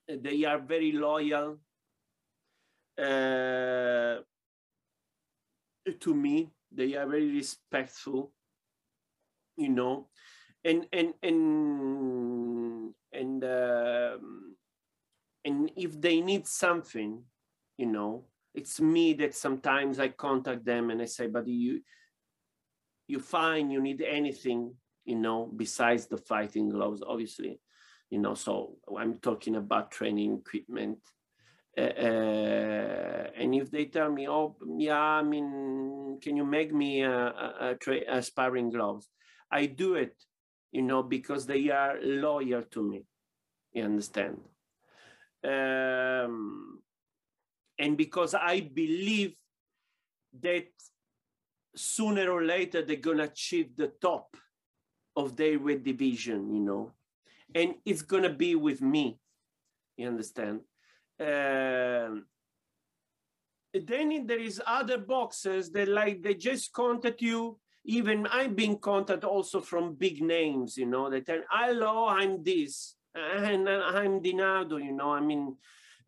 They 0.09 0.44
are 0.44 0.59
very 0.59 0.92
loyal 0.92 1.59
uh, 2.98 4.18
to 6.00 6.14
me. 6.14 6.50
They 6.70 6.94
are 6.96 7.06
very 7.06 7.30
respectful, 7.30 8.32
you 9.56 9.70
know, 9.70 10.08
and 10.64 10.87
and 10.92 11.14
and 11.22 12.94
and 13.12 13.44
um, 13.44 14.56
and 15.44 15.70
if 15.76 15.98
they 15.98 16.20
need 16.20 16.46
something, 16.46 17.22
you 17.78 17.87
know, 17.87 18.26
it's 18.54 18.80
me 18.80 19.14
that 19.14 19.34
sometimes 19.34 19.98
I 19.98 20.08
contact 20.08 20.66
them 20.66 20.90
and 20.90 21.00
I 21.00 21.06
say, 21.06 21.26
"Buddy, 21.26 21.52
you 21.52 21.80
you 23.08 23.18
find 23.18 23.72
you 23.72 23.80
need 23.80 24.02
anything, 24.02 24.74
you 25.04 25.16
know, 25.16 25.50
besides 25.56 26.06
the 26.06 26.18
fighting 26.18 26.68
gloves, 26.68 27.02
obviously, 27.06 27.58
you 28.11 28.18
know, 28.18 28.34
so 28.34 28.76
I'm 28.96 29.18
talking 29.18 29.56
about 29.56 29.90
training 29.90 30.38
equipment. 30.38 30.98
Uh, 31.78 31.80
uh, 31.80 33.30
and 33.36 33.54
if 33.54 33.70
they 33.70 33.84
tell 33.84 34.10
me, 34.10 34.28
oh, 34.28 34.56
yeah, 34.78 34.98
I 34.98 35.22
mean, 35.22 36.18
can 36.20 36.36
you 36.36 36.44
make 36.44 36.74
me 36.74 37.02
a, 37.02 37.10
a, 37.12 37.76
a, 37.86 38.16
a 38.16 38.22
sparring 38.22 38.70
gloves? 38.70 39.08
I 39.50 39.66
do 39.66 39.94
it, 39.94 40.16
you 40.72 40.82
know, 40.82 41.04
because 41.04 41.46
they 41.46 41.70
are 41.70 41.96
loyal 42.02 42.62
to 42.72 42.82
me. 42.82 43.04
You 43.72 43.84
understand? 43.84 44.40
Um, 45.44 46.82
and 47.78 47.96
because 47.96 48.34
I 48.34 48.60
believe 48.60 49.36
that 50.40 50.66
sooner 51.76 52.28
or 52.28 52.42
later 52.42 52.82
they're 52.82 52.96
to 52.96 53.22
achieve 53.22 53.76
the 53.76 53.92
top 54.02 54.36
of 55.14 55.36
their 55.36 55.60
weight 55.60 55.84
division, 55.84 56.52
you 56.52 56.60
know, 56.60 56.92
and 57.54 57.76
it's 57.84 58.02
gonna 58.02 58.32
be 58.32 58.56
with 58.56 58.80
me. 58.82 59.20
You 59.96 60.08
understand? 60.08 60.60
Um, 61.20 62.26
then 63.74 64.26
there 64.26 64.40
is 64.40 64.62
other 64.66 64.98
boxes 64.98 65.70
that 65.72 65.88
like 65.88 66.22
they 66.22 66.35
just 66.35 66.72
contact 66.72 67.20
you. 67.20 67.59
Even 67.85 68.26
I've 68.26 68.57
been 68.57 68.78
contacted 68.78 69.24
also 69.24 69.61
from 69.61 69.94
big 69.94 70.22
names, 70.22 70.76
you 70.76 70.87
know, 70.87 71.09
they 71.09 71.22
tell, 71.22 71.40
hello, 71.50 72.07
I'm 72.09 72.42
this, 72.42 72.96
and 73.14 73.68
I'm 73.68 74.20
Di 74.20 74.35
Nardo, 74.35 74.76
you 74.76 74.92
know, 74.92 75.12
I 75.12 75.20
mean, 75.20 75.57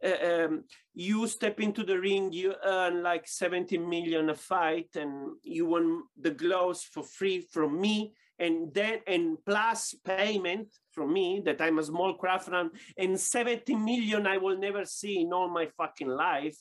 uh, 0.04 0.44
um, 0.44 0.64
you 0.94 1.26
step 1.26 1.60
into 1.60 1.84
the 1.84 1.98
ring, 1.98 2.32
you 2.32 2.54
earn 2.64 3.02
like 3.02 3.26
70 3.26 3.78
million 3.78 4.30
a 4.30 4.34
fight, 4.34 4.88
and 4.94 5.36
you 5.42 5.66
want 5.66 6.04
the 6.20 6.30
gloves 6.30 6.84
for 6.84 7.02
free 7.02 7.40
from 7.40 7.80
me, 7.80 8.12
and 8.40 8.72
then 8.74 8.98
and 9.06 9.36
plus 9.44 9.94
payment 10.04 10.68
from 10.90 11.12
me 11.12 11.42
that 11.44 11.60
I'm 11.60 11.78
a 11.78 11.84
small 11.84 12.14
craftsman 12.14 12.70
and 12.98 13.20
70 13.20 13.74
million 13.76 14.26
I 14.26 14.38
will 14.38 14.58
never 14.58 14.84
see 14.84 15.20
in 15.20 15.32
all 15.32 15.48
my 15.48 15.68
fucking 15.76 16.08
life. 16.08 16.56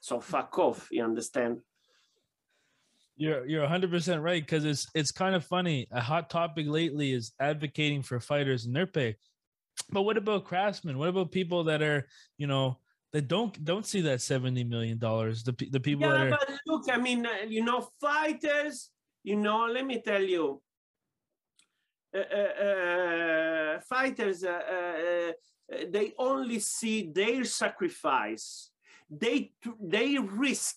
So 0.00 0.20
fuck 0.20 0.58
off, 0.58 0.88
you 0.90 1.02
understand? 1.02 1.60
You're 3.16 3.46
you're 3.46 3.66
100% 3.66 4.22
right 4.22 4.42
because 4.42 4.64
it's 4.64 4.86
it's 4.94 5.12
kind 5.12 5.34
of 5.34 5.44
funny. 5.44 5.86
A 5.90 6.00
hot 6.00 6.30
topic 6.30 6.66
lately 6.66 7.12
is 7.12 7.32
advocating 7.40 8.02
for 8.02 8.20
fighters 8.20 8.66
and 8.66 8.74
their 8.74 8.86
pay. 8.86 9.16
But 9.90 10.02
what 10.02 10.16
about 10.16 10.44
craftsmen? 10.44 10.98
What 10.98 11.08
about 11.08 11.32
people 11.32 11.64
that 11.64 11.82
are, 11.82 12.06
you 12.38 12.46
know, 12.46 12.78
that 13.12 13.28
don't 13.28 13.64
don't 13.64 13.86
see 13.86 14.00
that 14.02 14.22
70 14.22 14.64
million 14.64 14.98
dollars? 14.98 15.44
The 15.44 15.52
the 15.70 15.80
people 15.80 16.06
yeah, 16.06 16.12
that 16.12 16.26
are 16.26 16.30
but 16.30 16.50
look, 16.66 16.84
I 16.90 16.96
mean, 16.96 17.26
uh, 17.26 17.46
you 17.46 17.64
know, 17.64 17.88
fighters, 18.00 18.90
you 19.22 19.36
know, 19.36 19.66
let 19.66 19.86
me 19.86 20.02
tell 20.02 20.22
you, 20.22 20.60
Uh, 22.14 22.18
uh, 22.18 22.64
uh, 22.64 23.80
fighters 23.80 24.44
they 25.88 26.12
only 26.18 26.58
see 26.58 27.10
their 27.10 27.44
sacrifice. 27.44 28.70
They 29.08 29.52
they 29.80 30.18
risk 30.18 30.76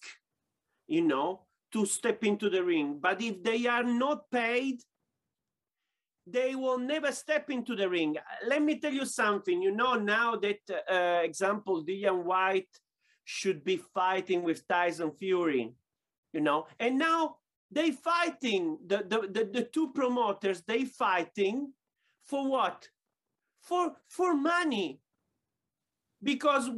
you 0.88 1.02
know 1.02 1.42
to 1.74 1.86
step 1.86 2.24
into 2.24 2.50
the 2.50 2.64
ring. 2.64 3.00
But 3.02 3.22
if 3.22 3.44
they 3.44 3.66
are 3.66 3.84
not 3.84 4.30
paid 4.32 4.82
they 6.28 6.56
will 6.56 6.80
never 6.80 7.12
step 7.12 7.52
into 7.52 7.76
the 7.76 7.88
ring. 7.88 8.18
Let 8.48 8.64
me 8.64 8.80
tell 8.80 8.94
you 8.94 9.06
something. 9.06 9.62
You 9.62 9.72
know 9.72 9.94
now 9.96 10.38
that 10.38 10.60
uh, 10.90 11.22
example 11.24 11.86
Dillian 11.86 12.24
Whyte 12.24 12.80
should 13.26 13.64
be 13.64 13.78
fighting 13.78 14.42
with 14.42 14.68
Tyson 14.68 15.12
Fury 15.12 15.76
you 16.36 16.42
know? 16.42 16.68
And 16.80 17.00
now 17.00 17.38
they 17.76 17.92
fighting 17.92 18.80
the, 18.88 18.98
the, 19.08 19.28
the, 19.32 19.50
the 19.52 19.64
two 19.72 19.92
promoters 19.92 20.64
they 20.66 20.86
fighting 20.86 21.74
for 22.24 22.50
what? 22.50 22.88
For 23.62 23.94
for 24.10 24.34
money. 24.34 25.02
Because 26.24 26.70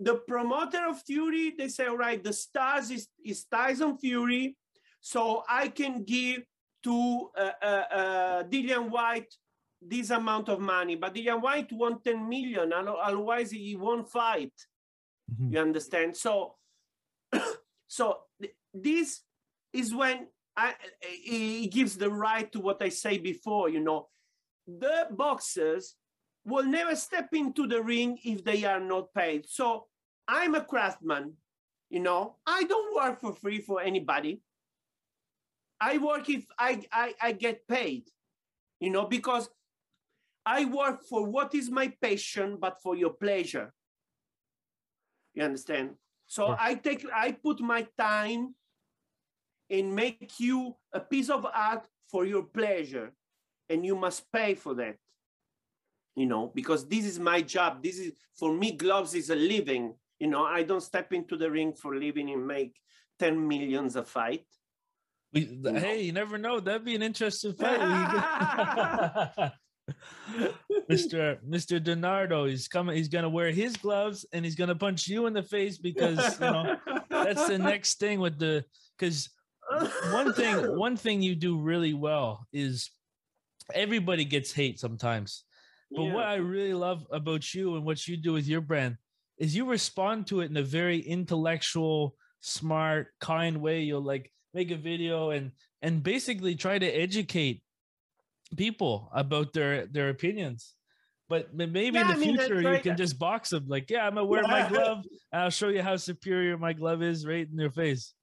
the 0.00 0.16
promoter 0.26 0.88
of 0.88 1.02
fury 1.02 1.54
they 1.56 1.68
say 1.68 1.86
all 1.86 1.98
right 1.98 2.22
the 2.24 2.32
stars 2.32 2.90
is, 2.90 3.06
is 3.24 3.44
tyson 3.44 3.98
fury 3.98 4.56
so 5.00 5.44
i 5.48 5.68
can 5.68 6.02
give 6.02 6.42
to 6.82 7.30
uh, 7.36 7.50
uh, 7.62 7.84
uh, 8.00 8.42
dillian 8.44 8.90
Whyte 8.90 9.32
this 9.80 10.10
amount 10.10 10.48
of 10.48 10.60
money. 10.60 10.96
But 10.96 11.14
dillian 11.14 11.42
whyte 11.42 11.72
want 11.72 12.04
10 12.04 12.28
million 12.28 12.72
otherwise 12.72 13.50
he 13.50 13.76
won't 13.76 14.08
fight. 14.08 14.52
Mm-hmm. 15.30 15.52
you 15.52 15.60
understand? 15.60 16.16
So 16.16 16.54
so 17.88 18.18
this 18.72 19.22
is 19.72 19.94
when 19.94 20.28
I, 20.56 20.74
it 21.02 21.70
gives 21.70 21.96
the 21.96 22.10
right 22.10 22.50
to 22.52 22.60
what 22.60 22.80
I 22.80 22.88
say 22.88 23.18
before, 23.18 23.68
you 23.68 23.80
know, 23.80 24.08
the 24.66 25.06
boxers 25.10 25.96
will 26.44 26.64
never 26.64 26.96
step 26.96 27.28
into 27.32 27.66
the 27.66 27.82
ring 27.82 28.18
if 28.24 28.42
they 28.44 28.64
are 28.64 28.80
not 28.80 29.12
paid. 29.14 29.46
So 29.48 29.86
I'm 30.26 30.54
a 30.54 30.64
craftsman, 30.64 31.34
you 31.90 32.00
know, 32.00 32.36
I 32.46 32.64
don't 32.64 32.94
work 32.94 33.20
for 33.20 33.34
free 33.34 33.60
for 33.60 33.82
anybody. 33.82 34.40
I 35.80 35.98
work 35.98 36.28
if 36.30 36.46
I, 36.58 36.82
I, 36.90 37.14
I 37.20 37.32
get 37.32 37.68
paid, 37.68 38.08
you 38.80 38.90
know, 38.90 39.04
because 39.04 39.50
I 40.46 40.64
work 40.64 41.02
for 41.02 41.26
what 41.26 41.54
is 41.54 41.70
my 41.70 41.92
passion, 42.00 42.56
but 42.58 42.80
for 42.82 42.96
your 42.96 43.10
pleasure. 43.10 43.74
You 45.34 45.42
understand? 45.42 45.90
So 46.28 46.56
I 46.58 46.74
take, 46.74 47.04
I 47.14 47.32
put 47.32 47.60
my 47.60 47.86
time 47.98 48.54
and 49.70 49.94
make 49.94 50.32
you 50.38 50.74
a 50.92 51.00
piece 51.00 51.30
of 51.30 51.46
art 51.46 51.86
for 52.10 52.24
your 52.24 52.42
pleasure 52.42 53.12
and 53.68 53.84
you 53.84 53.96
must 53.96 54.30
pay 54.32 54.54
for 54.54 54.74
that 54.74 54.96
you 56.14 56.26
know 56.26 56.52
because 56.54 56.86
this 56.88 57.04
is 57.04 57.18
my 57.18 57.40
job 57.40 57.82
this 57.82 57.98
is 57.98 58.12
for 58.38 58.52
me 58.52 58.72
gloves 58.72 59.14
is 59.14 59.30
a 59.30 59.34
living 59.34 59.94
you 60.18 60.26
know 60.26 60.44
i 60.44 60.62
don't 60.62 60.82
step 60.82 61.12
into 61.12 61.36
the 61.36 61.50
ring 61.50 61.72
for 61.72 61.96
living 61.96 62.30
and 62.30 62.46
make 62.46 62.74
10 63.18 63.46
millions 63.46 63.96
a 63.96 64.04
fight 64.04 64.44
we, 65.32 65.58
hey 65.64 66.02
you 66.02 66.12
never 66.12 66.38
know 66.38 66.60
that'd 66.60 66.84
be 66.84 66.94
an 66.94 67.02
interesting 67.02 67.52
fight 67.60 69.52
Mr. 70.90 71.38
Mr. 71.48 71.82
Di 71.82 71.94
Nardo, 71.94 72.46
he's 72.46 72.68
coming. 72.68 72.96
He's 72.96 73.08
gonna 73.08 73.28
wear 73.28 73.50
his 73.50 73.76
gloves 73.76 74.26
and 74.32 74.44
he's 74.44 74.56
gonna 74.56 74.74
punch 74.74 75.06
you 75.08 75.26
in 75.26 75.32
the 75.32 75.42
face 75.42 75.78
because 75.78 76.40
you 76.40 76.46
know 76.46 76.76
that's 77.08 77.46
the 77.46 77.58
next 77.58 77.98
thing 77.98 78.20
with 78.20 78.38
the 78.38 78.64
because 78.98 79.30
one 80.10 80.32
thing 80.32 80.54
one 80.76 80.96
thing 80.96 81.22
you 81.22 81.34
do 81.34 81.60
really 81.60 81.94
well 81.94 82.46
is 82.52 82.90
everybody 83.74 84.24
gets 84.24 84.52
hate 84.52 84.78
sometimes. 84.78 85.44
But 85.90 86.02
yeah. 86.02 86.14
what 86.14 86.24
I 86.24 86.36
really 86.36 86.74
love 86.74 87.06
about 87.10 87.54
you 87.54 87.76
and 87.76 87.84
what 87.84 88.06
you 88.06 88.16
do 88.16 88.32
with 88.32 88.48
your 88.48 88.60
brand 88.60 88.96
is 89.38 89.54
you 89.54 89.66
respond 89.66 90.26
to 90.28 90.40
it 90.40 90.50
in 90.50 90.56
a 90.56 90.62
very 90.62 90.98
intellectual, 90.98 92.16
smart, 92.40 93.08
kind 93.20 93.60
way. 93.60 93.82
You'll 93.82 94.02
like 94.02 94.32
make 94.54 94.70
a 94.70 94.76
video 94.76 95.30
and 95.30 95.52
and 95.82 96.02
basically 96.02 96.54
try 96.54 96.78
to 96.78 96.86
educate 96.86 97.62
people 98.56 99.10
about 99.12 99.52
their 99.52 99.86
their 99.86 100.08
opinions. 100.08 100.74
But 101.28 101.54
maybe 101.54 101.98
yeah, 101.98 102.02
in 102.02 102.06
the 102.06 102.12
I 102.12 102.16
mean, 102.16 102.38
future 102.38 102.72
you 102.74 102.80
can 102.80 102.96
just 102.96 103.18
box 103.18 103.50
them. 103.50 103.66
Like, 103.66 103.90
yeah, 103.90 104.06
I'm 104.06 104.14
gonna 104.14 104.26
wear 104.26 104.42
my 104.42 104.68
glove. 104.68 105.04
and 105.32 105.42
I'll 105.42 105.50
show 105.50 105.68
you 105.68 105.82
how 105.82 105.96
superior 105.96 106.56
my 106.56 106.72
glove 106.72 107.02
is 107.02 107.26
right 107.26 107.48
in 107.50 107.58
your 107.58 107.70
face. 107.70 108.14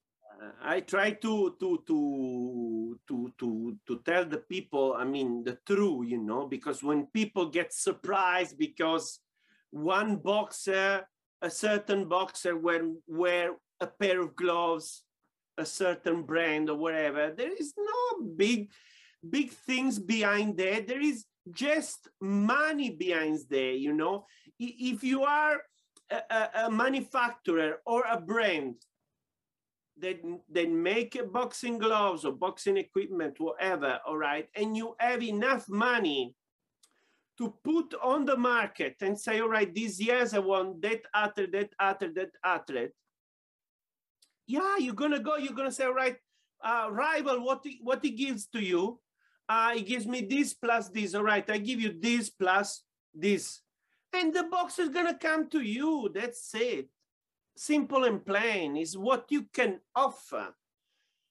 I 0.62 0.82
try 0.82 1.12
to 1.12 1.56
to 1.60 1.84
to 1.88 3.00
to 3.08 3.34
to 3.40 3.78
to 3.88 4.02
tell 4.06 4.26
the 4.26 4.38
people. 4.38 4.96
I 4.98 5.06
mean 5.06 5.44
the 5.44 5.58
truth, 5.66 6.10
you 6.10 6.18
know, 6.18 6.48
because 6.48 6.84
when 6.84 7.08
people 7.08 7.50
get 7.50 7.74
surprised 7.74 8.58
because 8.58 9.20
one 9.72 10.18
boxer, 10.18 11.08
a 11.42 11.50
certain 11.50 12.08
boxer, 12.08 12.56
when 12.58 13.02
wear 13.08 13.56
a 13.80 13.88
pair 13.88 14.22
of 14.22 14.36
gloves, 14.36 15.04
a 15.58 15.66
certain 15.66 16.24
brand 16.24 16.70
or 16.70 16.78
whatever, 16.78 17.34
there 17.36 17.54
is 17.54 17.74
no 17.78 18.28
big 18.36 18.72
big 19.30 19.52
things 19.52 20.00
behind 20.00 20.58
there. 20.58 20.82
There 20.82 21.02
is 21.02 21.26
just 21.52 22.08
money 22.22 22.90
behind 22.90 23.40
there, 23.50 23.74
you 23.74 23.94
know. 23.94 24.26
If 24.60 25.04
you 25.04 25.24
are 25.24 25.62
a, 26.10 26.50
a 26.66 26.72
manufacturer 26.72 27.82
or 27.86 28.04
a 28.10 28.20
brand 28.20 28.76
that, 30.00 30.20
that 30.52 30.70
make 30.70 31.20
boxing 31.32 31.78
gloves 31.78 32.26
or 32.26 32.32
boxing 32.32 32.78
equipment, 32.78 33.36
whatever, 33.40 34.00
all 34.08 34.18
right, 34.18 34.48
and 34.56 34.76
you 34.76 34.96
have 35.00 35.22
enough 35.22 35.68
money 35.70 36.36
to 37.38 37.54
put 37.64 37.94
on 38.02 38.26
the 38.26 38.38
market 38.38 38.96
and 39.02 39.20
say, 39.20 39.40
all 39.40 39.50
right, 39.50 39.74
this 39.74 40.00
years 40.00 40.34
I 40.34 40.40
want 40.40 40.82
that 40.82 41.02
athlete, 41.16 41.52
that 41.54 41.70
athlete, 41.80 42.16
that 42.16 42.32
athlete. 42.44 42.92
Yeah, 44.46 44.78
you're 44.78 44.94
gonna 44.94 45.20
go, 45.20 45.38
you're 45.38 45.54
gonna 45.54 45.72
say, 45.72 45.86
all 45.86 45.94
right, 45.94 46.18
uh, 46.64 46.90
rival, 46.92 47.44
what 47.44 47.62
he, 47.64 47.80
what 47.82 48.04
he 48.04 48.12
gives 48.12 48.48
to 48.48 48.60
you, 48.60 49.00
uh, 49.50 49.74
it 49.76 49.86
gives 49.86 50.06
me 50.06 50.22
this 50.22 50.54
plus 50.54 50.90
this. 50.90 51.16
All 51.16 51.24
right, 51.24 51.50
I 51.50 51.58
give 51.58 51.80
you 51.80 51.96
this 52.00 52.30
plus 52.30 52.84
this. 53.14 53.62
And 54.14 54.34
the 54.34 54.44
box 54.44 54.80
is 54.80 54.90
to 54.90 55.18
come 55.20 55.50
to 55.50 55.62
you. 55.62 56.10
That's 56.14 56.54
it. 56.54 56.88
Simple 57.56 58.04
and 58.06 58.26
plain 58.26 58.78
is 58.78 58.98
what 58.98 59.26
you 59.30 59.44
can 59.54 59.80
offer. 59.96 60.56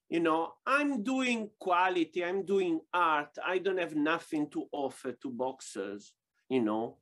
You 0.08 0.20
know, 0.20 0.52
I'm 0.66 1.02
doing 1.02 1.50
quality, 1.58 2.24
I'm 2.24 2.44
doing 2.44 2.80
art. 2.92 3.38
I 3.44 3.58
don't 3.58 3.78
have 3.78 3.96
nothing 3.96 4.50
to 4.50 4.66
offer 4.70 5.12
to 5.12 5.30
boxers, 5.30 6.12
you 6.48 6.60
know, 6.60 6.98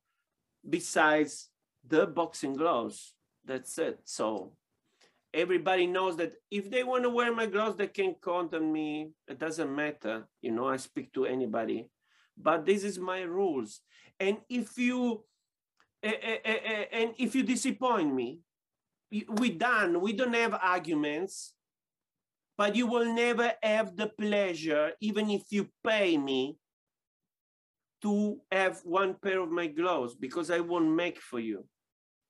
besides 0.68 1.48
the 1.86 2.06
boxing 2.06 2.54
gloves. 2.54 3.14
That's 3.44 3.76
it. 3.78 4.00
So 4.04 4.52
everybody 5.34 5.86
knows 5.86 6.16
that 6.18 6.34
if 6.50 6.70
they 6.70 6.84
want 6.84 7.02
to 7.02 7.10
wear 7.10 7.34
my 7.34 7.46
gloves, 7.46 7.76
they 7.76 7.88
can 7.88 8.14
contact 8.20 8.62
me. 8.62 9.10
It 9.26 9.38
doesn't 9.38 9.74
matter. 9.74 10.28
You 10.40 10.52
know, 10.52 10.68
I 10.68 10.76
speak 10.76 11.12
to 11.14 11.26
anybody. 11.26 11.90
But 12.36 12.64
this 12.64 12.84
is 12.84 12.98
my 12.98 13.22
rules. 13.22 13.80
And 14.18 14.38
if 14.48 14.78
you 14.78 15.24
and 16.02 17.14
if 17.18 17.34
you 17.34 17.42
disappoint 17.42 18.14
me, 18.14 18.40
we 19.10 19.50
done. 19.50 20.00
We 20.00 20.12
don't 20.12 20.34
have 20.34 20.54
arguments. 20.54 21.54
But 22.56 22.76
you 22.76 22.86
will 22.86 23.14
never 23.14 23.52
have 23.62 23.96
the 23.96 24.08
pleasure, 24.08 24.92
even 25.00 25.30
if 25.30 25.44
you 25.50 25.68
pay 25.82 26.18
me, 26.18 26.58
to 28.02 28.40
have 28.50 28.80
one 28.84 29.14
pair 29.14 29.40
of 29.40 29.50
my 29.50 29.66
gloves 29.66 30.14
because 30.14 30.50
I 30.50 30.60
won't 30.60 30.90
make 30.90 31.20
for 31.20 31.38
you, 31.38 31.66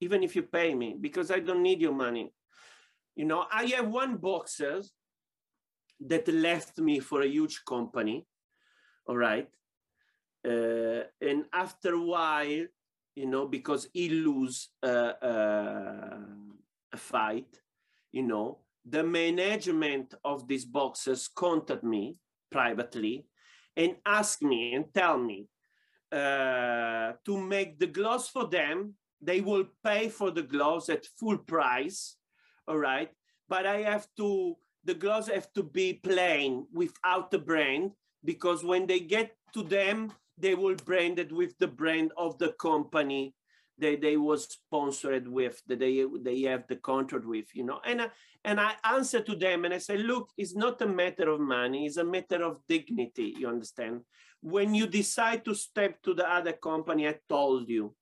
even 0.01 0.23
if 0.23 0.35
you 0.35 0.43
pay 0.43 0.75
me, 0.75 0.97
because 1.01 1.31
I 1.31 1.41
don't 1.41 1.63
need 1.63 1.81
your 1.81 1.95
money. 1.95 2.33
You 3.17 3.25
know, 3.25 3.45
I 3.51 3.67
have 3.67 3.89
one 3.89 4.17
boxer 4.17 4.83
that 6.01 6.27
left 6.29 6.79
me 6.79 6.99
for 7.01 7.23
a 7.23 7.29
huge 7.29 7.65
company, 7.65 8.27
all 9.07 9.17
right? 9.17 9.49
Uh, 10.47 11.05
and 11.21 11.45
after 11.53 11.95
a 11.95 12.03
while, 12.03 12.67
you 13.15 13.27
know, 13.27 13.47
because 13.47 13.89
he 13.93 14.09
lose 14.09 14.71
uh, 14.83 15.13
uh, 15.23 16.19
a 16.93 16.97
fight, 16.97 17.61
you 18.13 18.23
know, 18.23 18.59
the 18.85 19.03
management 19.03 20.15
of 20.25 20.49
these 20.49 20.65
boxes 20.65 21.29
contact 21.29 21.85
me 21.85 22.17
privately 22.51 23.27
and 23.77 23.97
ask 24.07 24.43
me 24.43 24.75
and 24.75 24.87
tell 24.93 25.19
me 25.19 25.49
uh, 26.11 27.13
to 27.25 27.39
make 27.39 27.79
the 27.79 27.87
gloves 27.87 28.29
for 28.29 28.47
them. 28.47 28.95
They 29.21 29.41
will 29.41 29.67
pay 29.85 30.09
for 30.09 30.31
the 30.31 30.43
gloves 30.43 30.89
at 30.89 31.07
full 31.19 31.39
price 31.39 32.17
all 32.71 32.79
right? 32.79 33.11
But 33.49 33.67
I 33.67 33.83
have 33.83 34.07
to, 34.17 34.57
the 34.85 34.95
gloves 34.95 35.29
have 35.29 35.53
to 35.55 35.63
be 35.63 35.95
plain 35.95 36.67
without 36.73 37.31
the 37.31 37.39
brand 37.39 37.91
because 38.25 38.65
when 38.65 38.87
they 38.87 39.01
get 39.01 39.35
to 39.55 39.63
them, 39.65 40.13
they 40.39 40.55
will 40.55 40.77
brand 40.77 41.19
it 41.19 41.33
with 41.33 41.59
the 41.59 41.67
brand 41.67 42.13
of 42.17 42.39
the 42.39 42.53
company 42.61 43.35
that 43.81 44.01
they 44.01 44.17
was 44.17 44.45
sponsored 44.45 45.27
with, 45.27 45.63
that 45.67 45.79
they, 45.79 46.05
they 46.23 46.43
have 46.43 46.67
the 46.69 46.77
contract 46.77 47.27
with, 47.27 47.47
you 47.55 47.65
know? 47.65 47.81
And, 47.85 48.03
I, 48.03 48.09
and 48.45 48.61
I 48.61 48.75
answer 48.85 49.21
to 49.21 49.35
them 49.35 49.65
and 49.65 49.75
I 49.75 49.79
say, 49.79 49.97
look, 49.97 50.31
it's 50.37 50.55
not 50.55 50.81
a 50.83 50.87
matter 50.87 51.31
of 51.31 51.41
money, 51.41 51.87
it's 51.87 51.97
a 51.97 52.05
matter 52.05 52.45
of 52.45 52.61
dignity, 52.69 53.35
you 53.39 53.49
understand? 53.49 54.03
When 54.43 54.75
you 54.75 54.87
decide 54.87 55.45
to 55.45 55.55
step 55.55 56.03
to 56.03 56.15
the 56.15 56.31
other 56.31 56.53
company, 56.53 57.09
I 57.09 57.17
told 57.29 57.69
you, 57.69 57.95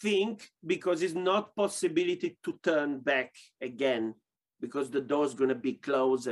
think 0.00 0.50
because 0.64 1.02
it's 1.02 1.14
not 1.14 1.54
possibility 1.56 2.36
to 2.44 2.58
turn 2.62 2.98
back 2.98 3.34
again 3.60 4.14
because 4.60 4.90
the 4.90 5.00
door's 5.00 5.34
going 5.34 5.48
to 5.48 5.54
be 5.54 5.74
closed 5.74 6.28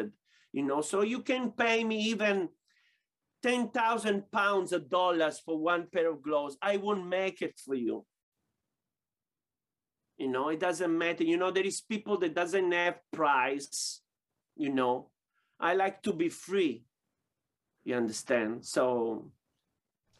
you 0.52 0.62
know 0.62 0.80
so 0.80 1.02
you 1.02 1.20
can 1.20 1.50
pay 1.50 1.84
me 1.84 1.98
even 1.98 2.48
10,000 3.42 4.30
pounds 4.30 4.72
of 4.72 4.88
dollars 4.88 5.40
for 5.44 5.58
one 5.58 5.86
pair 5.92 6.10
of 6.10 6.22
gloves 6.22 6.56
i 6.62 6.76
won't 6.76 7.06
make 7.06 7.42
it 7.42 7.58
for 7.64 7.74
you 7.74 8.04
you 10.18 10.28
know 10.28 10.48
it 10.48 10.60
doesn't 10.60 10.96
matter 10.96 11.24
you 11.24 11.36
know 11.36 11.50
there 11.50 11.64
is 11.64 11.80
people 11.80 12.18
that 12.18 12.34
doesn't 12.34 12.72
have 12.72 12.98
price 13.12 14.00
you 14.56 14.72
know 14.72 15.08
i 15.60 15.74
like 15.74 16.02
to 16.02 16.12
be 16.12 16.28
free 16.28 16.84
you 17.84 17.94
understand 17.94 18.64
so 18.64 19.30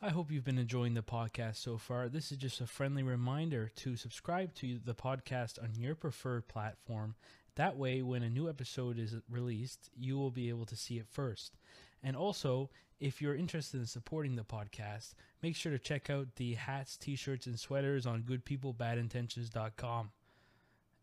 I 0.03 0.11
hope 0.11 0.31
you've 0.31 0.45
been 0.45 0.59
enjoying 0.59 0.93
the 0.93 1.03
podcast 1.03 1.57
so 1.57 1.79
far. 1.79 2.11
This 2.11 2.31
is 2.31 2.37
just 2.37 2.61
a 2.61 2.67
friendly 2.67 3.03
reminder 3.03 3.71
to 3.77 3.97
subscribe 3.97 4.53
to 4.57 4.79
the 4.85 4.95
podcast 4.95 5.63
on 5.63 5.71
your 5.77 5.95
preferred 5.95 6.47
platform. 6.47 7.15
That 7.55 7.79
way, 7.79 8.03
when 8.03 8.23
a 8.23 8.29
new 8.29 8.47
episode 8.47 8.99
is 8.99 9.17
released, 9.31 9.89
you 9.97 10.19
will 10.19 10.31
be 10.31 10.51
able 10.51 10.67
to 10.67 10.77
see 10.77 10.99
it 10.99 11.07
first. 11.09 11.57
And 12.05 12.15
also, 12.15 12.71
if 13.01 13.21
you're 13.21 13.35
interested 13.35 13.81
in 13.81 13.87
supporting 13.87 14.37
the 14.37 14.45
podcast, 14.45 15.15
make 15.43 15.57
sure 15.57 15.73
to 15.73 15.79
check 15.79 16.11
out 16.11 16.29
the 16.37 16.55
hats, 16.55 16.97
t 16.99 17.17
shirts, 17.17 17.47
and 17.47 17.59
sweaters 17.59 18.07
on 18.07 18.23
goodpeoplebadintentions.com. 18.23 20.11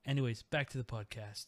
Anyways, 0.05 0.43
back 0.43 0.69
to 0.69 0.77
the 0.77 0.83
podcast. 0.83 1.47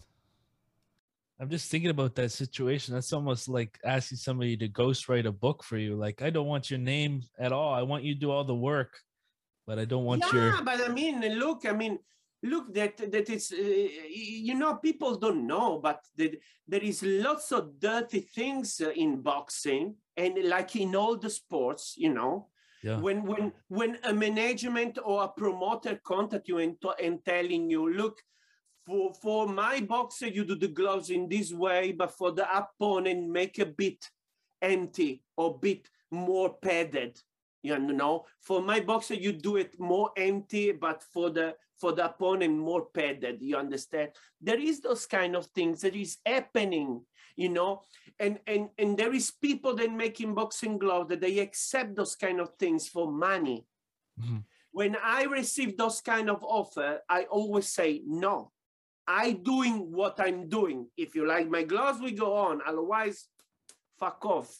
I'm 1.40 1.50
just 1.50 1.70
thinking 1.70 1.90
about 1.90 2.16
that 2.16 2.32
situation. 2.32 2.94
That's 2.94 3.14
almost 3.14 3.48
like 3.48 3.80
asking 3.84 4.18
somebody 4.18 4.58
to 4.58 4.68
ghostwrite 4.68 5.26
a 5.26 5.32
book 5.32 5.64
for 5.64 5.78
you. 5.78 5.96
Like, 5.96 6.22
I 6.22 6.30
don't 6.30 6.48
want 6.48 6.70
your 6.70 6.80
name 6.80 7.24
at 7.40 7.52
all. 7.52 7.74
I 7.74 7.84
want 7.84 8.04
you 8.04 8.14
to 8.14 8.20
do 8.20 8.32
all 8.32 8.44
the 8.44 8.56
work, 8.56 9.00
but 9.68 9.80
I 9.80 9.86
don't 9.86 10.04
want 10.04 10.24
yeah, 10.28 10.34
your. 10.34 10.48
Yeah, 10.56 10.62
but 10.64 10.82
I 10.82 10.94
mean, 10.94 11.22
look, 11.40 11.66
I 11.66 11.74
mean, 11.74 12.00
look 12.44 12.74
that 12.74 12.98
that 12.98 13.30
it's 13.30 13.52
uh, 13.52 13.56
you 13.58 14.56
know 14.56 14.76
people 14.76 15.16
don't 15.16 15.48
know, 15.48 15.80
but 15.80 16.02
that 16.18 16.40
there 16.68 16.84
is 16.84 17.02
lots 17.04 17.52
of 17.52 17.80
dirty 17.80 18.22
things 18.22 18.82
uh, 18.82 18.92
in 18.92 19.22
boxing 19.22 19.96
and 20.18 20.44
like 20.44 20.76
in 20.76 20.96
all 20.96 21.18
the 21.18 21.30
sports, 21.30 21.96
you 21.98 22.14
know. 22.14 22.48
Yeah. 22.84 23.00
When 23.00 23.26
when 23.26 23.54
when 23.70 23.98
a 24.04 24.14
management 24.14 25.00
or 25.04 25.24
a 25.24 25.30
promoter 25.30 26.00
contact 26.04 26.50
you 26.50 26.58
and, 26.60 26.76
and 27.02 27.24
telling 27.24 27.70
you, 27.70 27.94
look, 27.94 28.22
for 28.86 29.14
for 29.22 29.48
my 29.48 29.80
boxer 29.80 30.28
you 30.28 30.44
do 30.44 30.56
the 30.56 30.68
gloves 30.68 31.10
in 31.10 31.30
this 31.30 31.54
way 31.54 31.92
but 31.92 32.12
for 32.12 32.32
the 32.32 32.46
opponent 32.56 33.30
make 33.30 33.60
a 33.60 33.66
bit 33.66 34.10
empty 34.62 35.24
or 35.38 35.58
bit 35.60 35.90
more 36.12 36.54
padded 36.56 37.20
you 37.62 37.78
know 37.78 38.26
for 38.42 38.62
my 38.62 38.80
boxer 38.80 39.14
you 39.14 39.32
do 39.32 39.56
it 39.56 39.80
more 39.80 40.12
empty 40.18 40.72
but 40.72 41.04
for 41.14 41.30
the 41.30 41.56
for 41.84 41.92
the 41.92 42.06
opponent 42.06 42.56
more 42.56 42.86
padded 42.96 43.42
you 43.42 43.58
understand? 43.58 44.16
There 44.40 44.60
is 44.60 44.80
those 44.80 45.06
kind 45.06 45.36
of 45.36 45.48
things 45.48 45.82
that 45.82 45.96
is 45.96 46.18
happening 46.26 47.04
you 47.36 47.50
know? 47.50 47.82
And 48.20 48.40
and 48.46 48.70
and 48.78 48.98
there 48.98 49.14
is 49.14 49.32
people 49.32 49.76
that 49.76 49.92
making 49.92 50.36
boxing 50.36 50.78
gloves 50.78 51.10
that 51.10 51.22
they 51.22 51.40
accept 51.40 51.96
those 51.96 52.16
kind 52.16 52.40
of 52.40 52.54
things 52.60 52.88
for 52.88 53.12
money. 53.12 53.66
Mm-hmm. 54.14 54.46
when 54.72 54.96
i 55.02 55.24
receive 55.24 55.76
those 55.76 56.00
kind 56.00 56.30
of 56.30 56.44
offer 56.44 57.02
i 57.10 57.24
always 57.24 57.68
say 57.68 58.04
no 58.06 58.52
i 59.08 59.32
doing 59.32 59.92
what 59.92 60.20
i'm 60.20 60.48
doing. 60.48 60.86
If 60.96 61.16
you 61.16 61.26
like 61.26 61.50
my 61.50 61.64
gloves 61.64 62.00
we 62.00 62.12
go 62.12 62.36
on. 62.36 62.62
Otherwise 62.66 63.28
fuck 64.00 64.24
off. 64.26 64.52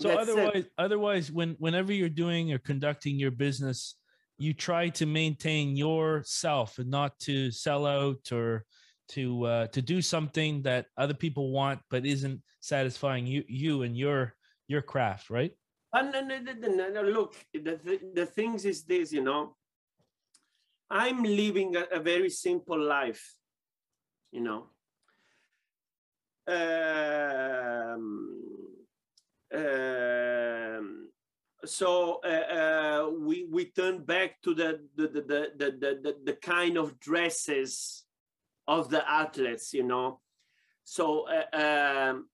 So 0.00 0.08
That's 0.08 0.22
otherwise 0.22 0.64
it. 0.66 0.72
otherwise 0.76 1.30
when 1.30 1.54
whenever 1.60 1.92
you're 1.92 2.18
doing 2.24 2.52
or 2.52 2.58
conducting 2.58 3.14
your 3.16 3.30
business 3.30 3.94
you 4.38 4.52
try 4.52 4.88
to 4.88 5.06
maintain 5.06 5.76
yourself 5.76 6.78
and 6.78 6.90
not 6.90 7.18
to 7.20 7.50
sell 7.50 7.86
out 7.86 8.32
or 8.32 8.64
to 9.08 9.44
uh, 9.44 9.66
to 9.68 9.82
do 9.82 10.00
something 10.00 10.62
that 10.62 10.86
other 10.96 11.14
people 11.14 11.50
want 11.52 11.80
but 11.90 12.06
isn't 12.06 12.40
satisfying 12.60 13.26
you 13.26 13.44
you 13.48 13.82
and 13.82 13.96
your 13.96 14.34
your 14.66 14.82
craft 14.82 15.30
right? 15.30 15.52
Uh, 15.92 16.02
no, 16.02 16.20
no, 16.20 16.38
no, 16.40 16.88
no, 16.88 17.02
look 17.02 17.36
the, 17.52 17.78
the, 17.84 18.00
the 18.14 18.26
things 18.26 18.64
is 18.64 18.82
this 18.84 19.12
you 19.12 19.22
know? 19.22 19.56
I'm 20.90 21.22
living 21.22 21.76
a, 21.76 21.84
a 21.96 22.00
very 22.00 22.30
simple 22.30 22.80
life 22.80 23.34
you 24.32 24.40
know? 24.40 24.66
Um, 26.46 26.54
um, 29.54 30.23
so 31.66 32.20
uh, 32.24 32.28
uh, 32.28 33.10
we 33.18 33.46
we 33.50 33.66
turn 33.66 34.04
back 34.04 34.40
to 34.42 34.54
the 34.54 34.80
the, 34.96 35.08
the 35.08 35.20
the 35.22 35.52
the 35.56 36.00
the 36.02 36.16
the 36.24 36.32
kind 36.34 36.76
of 36.76 36.98
dresses 37.00 38.04
of 38.66 38.90
the 38.90 39.08
athletes, 39.08 39.72
you 39.74 39.82
know. 39.82 40.20
So 40.84 41.26
uh, 41.28 41.56
um, 41.56 42.28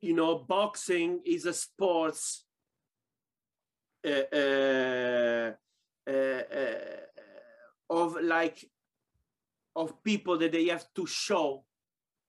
you 0.00 0.14
know, 0.14 0.38
boxing 0.38 1.20
is 1.24 1.46
a 1.46 1.52
sports. 1.52 2.44
Uh, 4.02 4.24
uh, 4.36 5.52
uh, 6.10 6.42
of 7.90 8.16
like 8.22 8.64
of 9.76 10.02
people 10.02 10.38
that 10.38 10.52
they 10.52 10.66
have 10.66 10.86
to 10.94 11.06
show 11.06 11.64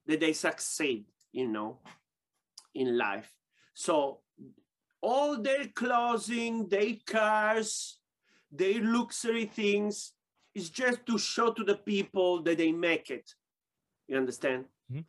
that 0.05 0.19
they 0.19 0.33
succeed 0.33 1.05
you 1.31 1.47
know 1.47 1.79
in 2.75 2.97
life 2.97 3.33
so 3.73 4.19
all 5.01 5.41
their 5.41 5.67
clothing, 5.67 6.67
their 6.67 6.95
cars, 7.05 7.99
their 8.51 8.81
luxury 8.81 9.45
things 9.45 10.13
is 10.53 10.69
just 10.69 11.05
to 11.05 11.17
show 11.17 11.51
to 11.53 11.63
the 11.63 11.75
people 11.75 12.41
that 12.43 12.57
they 12.57 12.71
make 12.71 13.09
it. 13.09 13.33
You 14.07 14.17
understand? 14.17 14.65
Mm-hmm. 14.91 15.01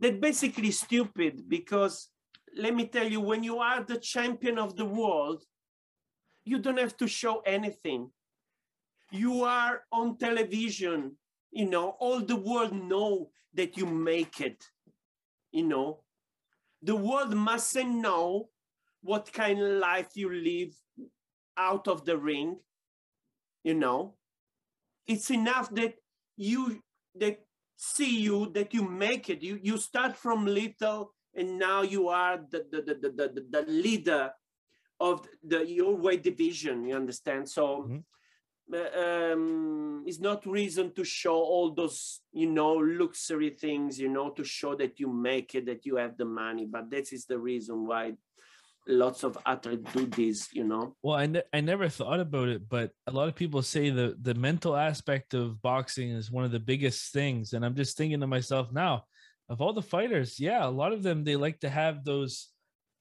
That 0.00 0.20
basically 0.20 0.70
stupid 0.70 1.48
because 1.48 2.08
let 2.56 2.74
me 2.74 2.86
tell 2.86 3.06
you, 3.06 3.20
when 3.20 3.42
you 3.42 3.58
are 3.58 3.82
the 3.82 3.98
champion 3.98 4.58
of 4.58 4.76
the 4.76 4.84
world, 4.84 5.42
you 6.44 6.58
don't 6.58 6.78
have 6.78 6.96
to 6.98 7.06
show 7.06 7.40
anything. 7.40 8.10
You 9.10 9.42
are 9.42 9.82
on 9.92 10.16
television, 10.16 11.16
you 11.50 11.68
know, 11.68 11.90
all 12.00 12.20
the 12.20 12.36
world 12.36 12.72
know 12.72 13.30
that 13.54 13.76
you 13.76 13.86
make 13.86 14.40
it, 14.40 14.64
you 15.52 15.64
know. 15.64 16.00
The 16.82 16.96
world 16.96 17.34
mustn't 17.34 17.94
know 17.94 18.48
what 19.06 19.32
kind 19.32 19.58
of 19.60 19.70
life 19.78 20.10
you 20.14 20.28
live 20.32 20.72
out 21.56 21.88
of 21.88 22.04
the 22.04 22.16
ring 22.16 22.56
you 23.66 23.74
know? 23.74 24.14
It's 25.08 25.30
enough 25.30 25.74
that 25.74 25.94
you 26.36 26.80
that 27.16 27.40
see 27.76 28.20
you 28.20 28.52
that 28.54 28.72
you 28.72 28.82
make 28.88 29.28
it. 29.28 29.42
You 29.42 29.58
you 29.60 29.76
start 29.76 30.16
from 30.16 30.46
little 30.46 31.12
and 31.34 31.58
now 31.58 31.82
you 31.82 32.08
are 32.08 32.38
the 32.52 32.64
the 32.70 32.80
the 32.86 32.94
the, 33.02 33.10
the, 33.34 33.44
the 33.50 33.62
leader 33.66 34.30
of 35.00 35.26
the 35.42 35.66
your 35.66 35.96
weight 35.96 36.22
division 36.22 36.84
you 36.86 36.94
understand? 36.94 37.48
So 37.48 37.64
mm-hmm. 37.88 39.32
um, 39.32 40.04
it's 40.06 40.20
not 40.20 40.46
reason 40.46 40.94
to 40.94 41.02
show 41.02 41.34
all 41.34 41.74
those 41.74 42.20
you 42.32 42.48
know 42.48 42.74
luxury 42.74 43.50
things 43.50 43.98
you 43.98 44.08
know 44.08 44.30
to 44.30 44.44
show 44.44 44.76
that 44.76 45.00
you 45.00 45.08
make 45.12 45.56
it 45.56 45.66
that 45.66 45.84
you 45.84 45.96
have 45.96 46.16
the 46.16 46.24
money 46.24 46.66
but 46.66 46.90
this 46.90 47.12
is 47.12 47.26
the 47.26 47.38
reason 47.38 47.86
why 47.86 48.14
lots 48.88 49.24
of 49.24 49.36
athletes 49.46 49.92
do 49.92 50.06
this 50.06 50.48
you 50.52 50.64
know 50.64 50.94
well 51.02 51.16
I, 51.16 51.26
ne- 51.26 51.42
I 51.52 51.60
never 51.60 51.88
thought 51.88 52.20
about 52.20 52.48
it 52.48 52.68
but 52.68 52.92
a 53.06 53.12
lot 53.12 53.28
of 53.28 53.34
people 53.34 53.62
say 53.62 53.90
the 53.90 54.16
the 54.20 54.34
mental 54.34 54.76
aspect 54.76 55.34
of 55.34 55.60
boxing 55.60 56.10
is 56.10 56.30
one 56.30 56.44
of 56.44 56.52
the 56.52 56.60
biggest 56.60 57.12
things 57.12 57.52
and 57.52 57.64
i'm 57.64 57.74
just 57.74 57.96
thinking 57.96 58.20
to 58.20 58.26
myself 58.26 58.72
now 58.72 59.04
of 59.48 59.60
all 59.60 59.72
the 59.72 59.82
fighters 59.82 60.38
yeah 60.38 60.66
a 60.66 60.70
lot 60.70 60.92
of 60.92 61.02
them 61.02 61.24
they 61.24 61.36
like 61.36 61.58
to 61.60 61.68
have 61.68 62.04
those 62.04 62.48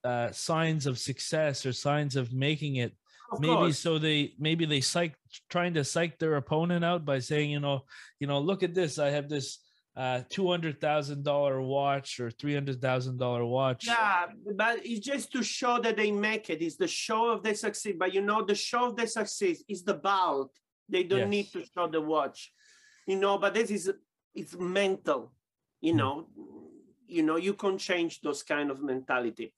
uh, 0.03 0.31
signs 0.31 0.85
of 0.85 0.99
success 0.99 1.65
or 1.65 1.73
signs 1.73 2.15
of 2.15 2.31
making 2.31 2.75
it 2.75 2.93
of 3.31 3.39
maybe 3.39 3.53
course. 3.53 3.79
so 3.79 3.97
they 3.97 4.33
maybe 4.39 4.65
they 4.65 4.81
psych 4.81 5.15
trying 5.49 5.73
to 5.73 5.83
psych 5.83 6.19
their 6.19 6.35
opponent 6.35 6.85
out 6.85 7.05
by 7.05 7.17
saying 7.17 7.49
you 7.49 7.59
know 7.59 7.81
you 8.19 8.27
know 8.27 8.39
look 8.39 8.61
at 8.61 8.75
this 8.75 8.99
i 8.99 9.09
have 9.09 9.27
this 9.27 9.59
uh 9.95 10.21
two 10.29 10.49
hundred 10.49 10.81
thousand 10.81 11.23
dollar 11.23 11.61
watch 11.61 12.19
or 12.19 12.29
three 12.29 12.53
hundred 12.53 12.81
thousand 12.81 13.17
dollar 13.17 13.45
watch. 13.45 13.87
Yeah, 13.87 14.25
but 14.55 14.85
it's 14.85 15.05
just 15.05 15.31
to 15.33 15.43
show 15.43 15.79
that 15.81 15.95
they 15.97 16.11
make 16.11 16.49
it. 16.49 16.61
It's 16.61 16.75
the 16.75 16.87
show 16.87 17.29
of 17.29 17.43
they 17.43 17.53
succeed. 17.53 17.97
But 17.97 18.13
you 18.13 18.21
know, 18.21 18.43
the 18.43 18.55
show 18.55 18.87
of 18.89 18.95
they 18.95 19.05
succeed 19.05 19.57
is 19.67 19.83
the 19.83 19.93
belt. 19.93 20.51
They 20.89 21.03
don't 21.03 21.19
yes. 21.19 21.29
need 21.29 21.51
to 21.53 21.63
show 21.73 21.87
the 21.87 22.01
watch. 22.01 22.51
You 23.07 23.17
know, 23.17 23.37
but 23.37 23.53
this 23.53 23.71
is 23.71 23.91
it's 24.33 24.55
mental. 24.57 25.31
You 25.81 25.93
hmm. 25.93 25.97
know, 25.97 26.27
you 27.07 27.23
know, 27.23 27.37
you 27.37 27.53
can 27.53 27.77
change 27.77 28.21
those 28.21 28.43
kind 28.43 28.71
of 28.71 28.83
mentality. 28.83 29.53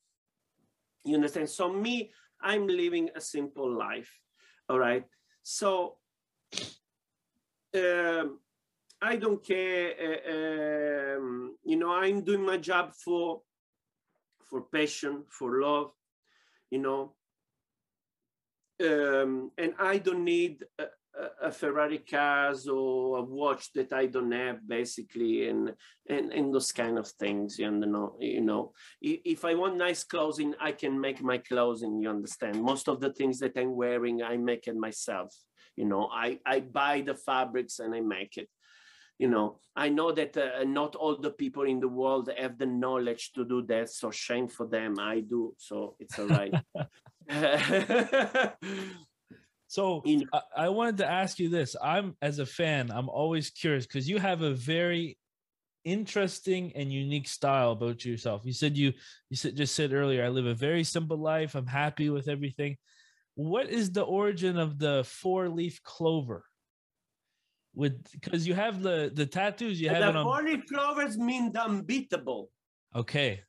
You 1.04 1.16
understand? 1.16 1.50
So 1.50 1.72
me, 1.72 2.12
I'm 2.42 2.68
living 2.68 3.10
a 3.16 3.22
simple 3.22 3.72
life. 3.72 4.12
All 4.70 4.78
right. 4.78 5.06
So 5.42 5.98
um 7.74 8.40
I 9.02 9.16
don't 9.16 9.46
care. 9.46 9.94
Uh, 10.02 11.18
um, 11.18 11.56
you 11.64 11.76
know, 11.78 11.92
I'm 11.92 12.24
doing 12.24 12.46
my 12.46 12.58
job 12.58 12.94
for 12.94 13.42
for 14.50 14.62
passion, 14.62 15.24
for 15.30 15.62
love. 15.62 15.92
You 16.72 16.80
know, 16.80 17.16
um, 18.82 19.52
and 19.58 19.74
I 19.80 20.00
don't 20.00 20.24
need 20.24 20.64
a, 20.80 20.86
a, 21.48 21.52
Ferrari 21.52 22.00
cars 22.00 22.68
or 22.68 23.20
a 23.20 23.22
watch 23.22 23.72
that 23.74 23.94
I 23.94 24.08
don't 24.08 24.32
have, 24.32 24.68
basically, 24.68 25.48
and 25.48 25.74
and 26.10 26.32
and 26.34 26.54
those 26.54 26.72
kind 26.72 26.98
of 26.98 27.08
things. 27.08 27.60
You 27.60 27.72
know, 27.72 28.18
you 28.20 28.42
know, 28.42 28.74
if 29.02 29.46
I 29.46 29.54
want 29.54 29.78
nice 29.78 30.04
clothing, 30.04 30.56
I 30.60 30.72
can 30.72 31.00
make 31.00 31.22
my 31.22 31.38
clothing. 31.38 32.02
You 32.02 32.10
understand? 32.10 32.62
Most 32.62 32.90
of 32.90 33.00
the 33.00 33.14
things 33.14 33.40
that 33.40 33.58
I'm 33.58 33.76
wearing, 33.76 34.24
I 34.24 34.38
make 34.38 34.68
it 34.68 34.76
myself. 34.76 35.34
You 35.76 35.86
know, 35.86 36.10
I 36.12 36.40
I 36.46 36.62
buy 36.62 37.02
the 37.02 37.16
fabrics 37.16 37.80
and 37.80 37.94
I 37.94 38.02
make 38.02 38.38
it 38.38 38.50
you 39.20 39.28
know 39.28 39.60
i 39.76 39.90
know 39.90 40.12
that 40.12 40.38
uh, 40.38 40.64
not 40.64 40.96
all 40.96 41.16
the 41.18 41.32
people 41.32 41.64
in 41.64 41.80
the 41.80 41.88
world 41.88 42.30
have 42.38 42.58
the 42.58 42.66
knowledge 42.66 43.32
to 43.34 43.44
do 43.46 43.62
that 43.64 43.90
so 43.90 44.12
shame 44.12 44.48
for 44.48 44.68
them 44.68 45.00
i 45.00 45.20
do 45.20 45.54
so 45.58 45.96
it's 46.00 46.18
all 46.20 46.28
right. 46.28 46.54
So 49.70 50.02
you 50.06 50.20
know. 50.20 50.26
I, 50.34 50.66
I 50.66 50.70
wanted 50.70 50.98
to 50.98 51.08
ask 51.08 51.40
you 51.40 51.50
this. 51.50 51.76
I'm 51.82 52.16
as 52.22 52.40
a 52.40 52.46
fan 52.46 52.92
i'm 52.92 53.10
always 53.10 53.50
curious 53.50 53.86
because 53.86 54.10
you 54.10 54.18
have 54.18 54.42
a 54.42 54.54
very 54.54 55.18
interesting 55.84 56.74
and 56.76 56.92
unique 56.92 57.28
style 57.28 57.72
about 57.72 58.04
yourself. 58.04 58.42
You 58.46 58.54
said 58.54 58.78
you 58.78 58.94
you 59.30 59.38
said 59.38 59.56
just 59.56 59.76
said 59.76 59.94
earlier 59.94 60.24
i 60.24 60.30
live 60.30 60.46
a 60.46 60.54
very 60.54 60.84
simple 60.84 61.18
life. 61.18 61.56
I'm 61.56 61.68
happy 61.68 62.10
with 62.10 62.28
everything. 62.28 62.78
What 63.36 63.70
is 63.70 63.92
the 63.92 64.04
origin 64.04 64.58
of 64.58 64.80
the 64.80 65.04
four 65.06 65.50
leaf 65.50 65.84
clover 65.84 66.44
with 67.78 68.12
because 68.12 68.48
you 68.48 68.56
have 68.56 68.82
the 68.82 69.12
the 69.14 69.26
tattoos 69.26 69.80
you 69.80 69.88
have 69.88 70.14
the 70.14 70.24
leaf 70.24 70.66
clovers 70.66 71.18
mean 71.18 71.52
the 71.52 71.64
unbeatable. 71.64 72.50
Okay. 72.96 73.44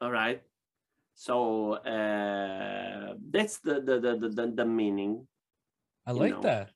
All 0.00 0.12
right. 0.12 0.40
So 1.14 1.72
uh 1.82 3.14
that's 3.30 3.58
the 3.58 3.80
the 3.82 3.98
the 3.98 4.28
the, 4.28 4.52
the 4.54 4.64
meaning 4.64 5.26
i 6.06 6.12
like 6.12 6.34
know. 6.34 6.42
that. 6.42 6.70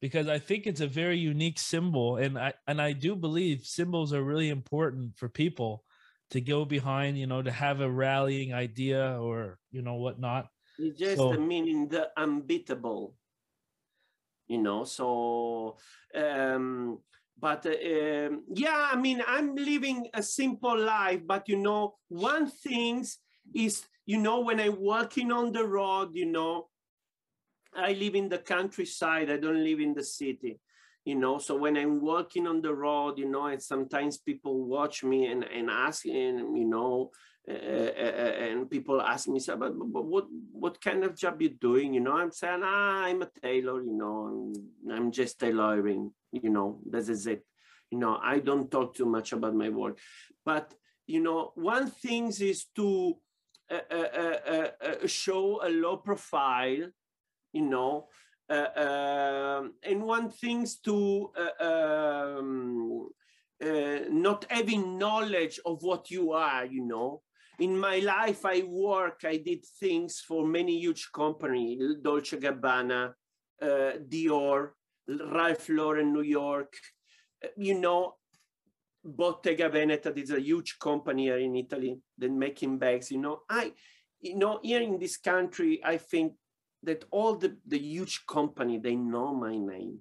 Because 0.00 0.26
i 0.28 0.38
think 0.38 0.66
it's 0.66 0.80
a 0.80 0.88
very 0.88 1.18
unique 1.18 1.60
symbol 1.60 2.16
and 2.16 2.36
i 2.36 2.52
and 2.66 2.82
i 2.82 2.92
do 2.92 3.14
believe 3.14 3.64
symbols 3.64 4.12
are 4.12 4.22
really 4.22 4.48
important 4.48 5.16
for 5.16 5.28
people 5.28 5.84
to 6.30 6.40
go 6.40 6.64
behind 6.64 7.16
you 7.18 7.26
know 7.26 7.42
to 7.42 7.50
have 7.50 7.80
a 7.80 7.90
rallying 7.90 8.52
idea 8.52 9.16
or 9.20 9.58
you 9.70 9.82
know 9.82 9.94
whatnot. 9.94 10.48
It's 10.78 10.98
just 10.98 11.16
so, 11.16 11.30
the 11.30 11.38
meaning 11.38 11.86
the 11.88 12.10
unbeatable 12.16 13.14
you 14.48 14.58
know 14.58 14.84
so 14.84 15.76
um, 16.14 16.98
but 17.40 17.66
uh, 17.66 18.26
um, 18.26 18.44
yeah, 18.52 18.90
I 18.92 18.96
mean, 18.96 19.22
I'm 19.26 19.54
living 19.54 20.08
a 20.12 20.22
simple 20.22 20.78
life, 20.78 21.20
but 21.24 21.48
you 21.48 21.56
know, 21.56 21.94
one 22.08 22.50
thing 22.50 23.06
is, 23.54 23.84
you 24.06 24.18
know, 24.18 24.40
when 24.40 24.60
I'm 24.60 24.80
walking 24.80 25.30
on 25.30 25.52
the 25.52 25.64
road, 25.64 26.10
you 26.14 26.26
know, 26.26 26.68
I 27.76 27.92
live 27.92 28.14
in 28.14 28.28
the 28.28 28.38
countryside, 28.38 29.30
I 29.30 29.36
don't 29.36 29.62
live 29.62 29.78
in 29.78 29.94
the 29.94 30.02
city, 30.02 30.58
you 31.04 31.14
know, 31.14 31.38
so 31.38 31.54
when 31.54 31.76
I'm 31.76 32.00
walking 32.00 32.46
on 32.46 32.60
the 32.60 32.74
road, 32.74 33.18
you 33.18 33.30
know, 33.30 33.46
and 33.46 33.62
sometimes 33.62 34.18
people 34.18 34.64
watch 34.64 35.04
me 35.04 35.26
and, 35.26 35.44
and 35.44 35.70
ask, 35.70 36.06
and, 36.06 36.56
you 36.58 36.64
know, 36.64 37.10
uh, 37.48 37.52
and 37.52 38.70
people 38.70 39.00
ask 39.00 39.26
me, 39.28 39.40
but, 39.46 39.58
but 39.58 40.04
what 40.04 40.26
what 40.52 40.80
kind 40.80 41.02
of 41.04 41.16
job 41.16 41.40
you 41.40 41.48
doing? 41.48 41.94
You 41.94 42.00
know, 42.00 42.12
I'm 42.12 42.30
saying, 42.30 42.60
ah, 42.62 43.04
I'm 43.04 43.22
a 43.22 43.30
tailor. 43.42 43.82
You 43.82 43.94
know, 43.94 44.52
I'm, 44.86 44.92
I'm 44.92 45.12
just 45.12 45.38
tailoring. 45.38 46.12
You 46.32 46.50
know, 46.50 46.80
this 46.84 47.08
is 47.08 47.26
it. 47.26 47.46
You 47.90 47.98
know, 47.98 48.18
I 48.22 48.40
don't 48.40 48.70
talk 48.70 48.94
too 48.94 49.06
much 49.06 49.32
about 49.32 49.54
my 49.54 49.70
work, 49.70 49.98
but 50.44 50.74
you 51.06 51.20
know, 51.20 51.52
one 51.54 51.90
thing 51.90 52.26
is 52.28 52.66
to 52.76 53.16
uh, 53.70 53.94
uh, 53.94 54.68
uh, 54.82 55.06
show 55.06 55.60
a 55.66 55.70
low 55.70 55.96
profile. 55.96 56.90
You 57.52 57.62
know, 57.62 58.08
um, 58.50 59.72
and 59.82 60.02
one 60.02 60.28
thing's 60.28 60.76
to 60.80 61.30
um, 61.60 63.08
not 64.10 64.44
having 64.50 64.98
knowledge 64.98 65.58
of 65.64 65.82
what 65.82 66.10
you 66.10 66.32
are. 66.32 66.66
You 66.66 66.84
know 66.84 67.22
in 67.58 67.78
my 67.78 67.98
life, 67.98 68.44
I 68.44 68.62
work, 68.62 69.20
I 69.24 69.38
did 69.38 69.64
things 69.80 70.20
for 70.20 70.46
many 70.46 70.78
huge 70.78 71.10
companies, 71.12 71.96
Dolce 72.00 72.36
Gabbana, 72.36 73.12
uh, 73.60 73.92
Dior, 74.08 74.70
Ralph 75.08 75.68
Lauren 75.68 76.12
New 76.12 76.22
York, 76.22 76.74
uh, 77.44 77.48
you 77.56 77.78
know, 77.78 78.14
Bottega 79.04 79.70
Veneta 79.70 80.16
is 80.16 80.30
a 80.30 80.40
huge 80.40 80.78
company 80.78 81.24
here 81.24 81.38
in 81.38 81.56
Italy 81.56 81.98
that 82.18 82.30
making 82.30 82.78
bags, 82.78 83.10
you 83.10 83.18
know. 83.18 83.40
I, 83.48 83.72
you 84.20 84.36
know, 84.36 84.60
here 84.62 84.82
in 84.82 84.98
this 84.98 85.16
country, 85.16 85.80
I 85.84 85.96
think 85.96 86.34
that 86.82 87.04
all 87.10 87.34
the, 87.36 87.56
the 87.66 87.78
huge 87.78 88.26
company, 88.26 88.78
they 88.78 88.96
know 88.96 89.34
my 89.34 89.56
name, 89.56 90.00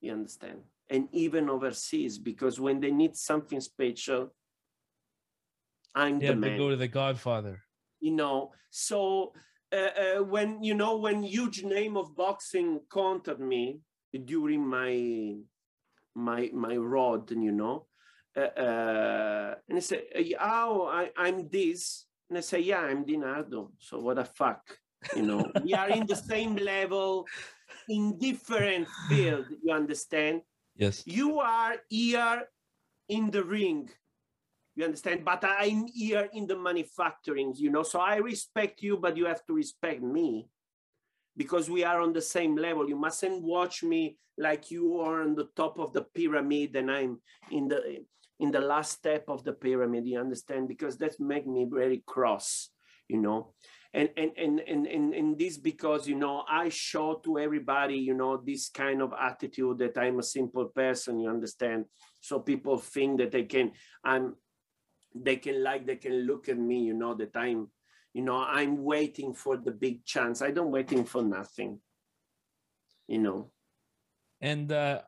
you 0.00 0.12
understand? 0.12 0.58
And 0.90 1.08
even 1.12 1.48
overseas, 1.48 2.18
because 2.18 2.60
when 2.60 2.80
they 2.80 2.90
need 2.90 3.16
something 3.16 3.60
special, 3.60 4.34
I'm 5.96 6.20
yeah, 6.20 6.30
the 6.30 6.36
man. 6.36 6.58
go 6.58 6.68
to 6.68 6.76
the 6.76 6.88
Godfather. 6.88 7.62
You 8.00 8.12
know, 8.12 8.52
so 8.70 9.32
uh, 9.72 9.76
uh, 9.76 10.22
when 10.22 10.62
you 10.62 10.74
know 10.74 10.98
when 10.98 11.22
huge 11.22 11.64
name 11.64 11.96
of 11.96 12.14
boxing 12.14 12.80
contacted 12.90 13.40
me 13.40 13.80
during 14.26 14.64
my 14.64 15.36
my 16.14 16.50
my 16.52 16.76
road, 16.76 17.30
you 17.30 17.50
know, 17.50 17.86
uh, 18.36 18.60
uh 18.60 19.54
and 19.68 19.78
I 19.78 19.80
say, 19.80 20.34
"Oh, 20.38 20.86
I, 20.86 21.10
I'm 21.16 21.48
this," 21.48 22.04
and 22.28 22.36
I 22.36 22.42
say, 22.42 22.60
"Yeah, 22.60 22.80
I'm 22.80 23.04
Di 23.04 23.16
Nardo." 23.16 23.72
So 23.78 23.98
what 23.98 24.16
the 24.16 24.26
fuck, 24.26 24.62
you 25.16 25.22
know? 25.22 25.50
we 25.64 25.72
are 25.72 25.88
in 25.88 26.06
the 26.06 26.16
same 26.32 26.56
level, 26.56 27.26
in 27.88 28.18
different 28.18 28.86
field. 29.08 29.46
You 29.64 29.72
understand? 29.72 30.42
Yes. 30.76 31.02
You 31.06 31.40
are 31.40 31.76
here 31.88 32.44
in 33.08 33.30
the 33.30 33.42
ring 33.42 33.88
you 34.76 34.84
understand? 34.84 35.24
But 35.24 35.42
I'm 35.42 35.86
here 35.86 36.28
in 36.32 36.46
the 36.46 36.56
manufacturing, 36.56 37.54
you 37.56 37.70
know, 37.70 37.82
so 37.82 37.98
I 37.98 38.16
respect 38.16 38.82
you, 38.82 38.98
but 38.98 39.16
you 39.16 39.24
have 39.24 39.44
to 39.46 39.54
respect 39.54 40.02
me 40.02 40.48
because 41.36 41.70
we 41.70 41.82
are 41.82 42.00
on 42.00 42.12
the 42.12 42.20
same 42.20 42.56
level. 42.56 42.88
You 42.88 42.96
mustn't 42.96 43.42
watch 43.42 43.82
me 43.82 44.18
like 44.38 44.70
you 44.70 45.00
are 45.00 45.22
on 45.22 45.34
the 45.34 45.48
top 45.56 45.78
of 45.78 45.94
the 45.94 46.02
pyramid 46.02 46.76
and 46.76 46.90
I'm 46.90 47.20
in 47.50 47.68
the 47.68 48.04
in 48.38 48.50
the 48.50 48.60
last 48.60 48.92
step 48.92 49.24
of 49.28 49.44
the 49.44 49.52
pyramid. 49.54 50.06
You 50.06 50.20
understand? 50.20 50.68
Because 50.68 50.98
that 50.98 51.18
make 51.18 51.46
me 51.46 51.66
very 51.70 52.02
cross, 52.06 52.68
you 53.08 53.18
know. 53.18 53.54
And 53.94 54.10
and 54.18 54.32
and 54.36 54.60
and 54.60 54.86
and, 54.86 55.14
and 55.14 55.38
this 55.38 55.56
because 55.56 56.06
you 56.06 56.16
know 56.16 56.44
I 56.46 56.68
show 56.68 57.20
to 57.24 57.38
everybody, 57.38 57.96
you 57.96 58.12
know, 58.12 58.36
this 58.36 58.68
kind 58.68 59.00
of 59.00 59.14
attitude 59.18 59.78
that 59.78 59.96
I'm 59.96 60.18
a 60.18 60.22
simple 60.22 60.66
person. 60.66 61.18
You 61.18 61.30
understand? 61.30 61.86
So 62.20 62.40
people 62.40 62.76
think 62.76 63.18
that 63.20 63.32
they 63.32 63.44
can. 63.44 63.72
I'm 64.04 64.34
they 65.22 65.36
can 65.36 65.62
like 65.62 65.86
they 65.86 65.96
can 65.96 66.26
look 66.26 66.48
at 66.48 66.58
me 66.58 66.80
you 66.80 66.94
know 66.94 67.14
that 67.14 67.36
i'm 67.36 67.68
you 68.12 68.22
know 68.22 68.36
i'm 68.36 68.82
waiting 68.82 69.34
for 69.34 69.56
the 69.56 69.70
big 69.70 70.04
chance. 70.04 70.42
I 70.42 70.50
don't 70.50 70.70
waiting 70.70 71.04
for 71.04 71.22
nothing 71.22 71.80
you 73.08 73.18
know. 73.18 73.50
And 74.40 74.70
uh 74.70 75.02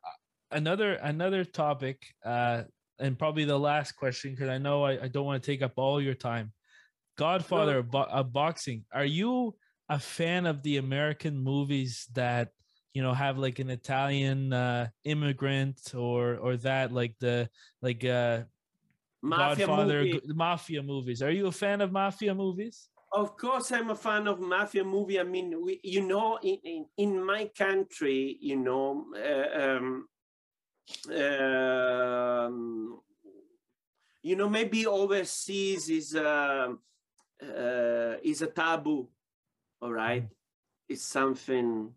another 0.51 0.95
another 0.95 1.45
topic 1.45 2.03
uh 2.25 2.63
and 2.99 3.19
probably 3.19 3.45
the 3.45 3.59
last 3.59 3.93
question 3.93 4.31
because 4.31 4.49
i 4.49 4.57
know 4.57 4.83
I, 4.83 5.05
I 5.05 5.09
don't 5.09 5.27
want 5.27 5.43
to 5.43 5.47
take 5.47 5.63
up 5.63 5.73
all 5.77 6.01
your 6.01 6.15
time. 6.15 6.53
Godfather 7.17 7.85
no. 7.93 8.05
of 8.05 8.33
boxing. 8.33 8.85
Are 8.93 9.05
you 9.05 9.57
a 9.89 9.99
fan 9.99 10.47
of 10.47 10.63
the 10.63 10.77
american 10.77 11.39
movies 11.39 12.07
that 12.15 12.51
you 12.93 13.03
know 13.03 13.15
have 13.15 13.39
like 13.39 13.59
an 13.59 13.71
italian 13.71 14.53
uh 14.53 14.87
immigrant 15.05 15.95
or 15.95 16.37
or 16.37 16.57
that 16.59 16.93
like 16.93 17.15
the 17.21 17.49
like 17.81 18.05
uh 18.05 18.43
Mafia 19.23 19.67
Godfather, 19.67 20.05
movie. 20.05 20.21
mafia 20.27 20.83
movies. 20.83 21.23
Are 21.23 21.31
you 21.31 21.47
a 21.49 21.53
fan 21.53 21.81
of 21.81 21.91
mafia 21.93 22.35
movies? 22.35 22.89
Of 23.13 23.37
course, 23.37 23.73
I'm 23.73 23.91
a 23.91 23.95
fan 23.95 24.29
of 24.29 24.39
mafia 24.39 24.85
movie. 24.85 25.19
I 25.19 25.25
mean, 25.25 25.65
we, 25.65 25.81
you 25.83 26.07
know, 26.07 26.39
in, 26.43 26.59
in, 26.63 26.87
in 26.99 27.25
my 27.25 27.51
country, 27.57 28.37
you 28.41 28.57
know, 28.57 29.07
uh, 29.17 29.61
um, 29.61 30.09
um, 31.11 33.01
you 34.23 34.37
know, 34.37 34.49
maybe 34.49 34.87
overseas 34.87 35.89
is 35.89 36.15
uh, 36.15 36.69
uh, 37.43 38.15
is 38.23 38.43
a 38.43 38.47
taboo. 38.47 39.09
All 39.81 39.93
right, 39.93 40.25
mm. 40.25 40.31
it's 40.89 41.07
something 41.07 41.93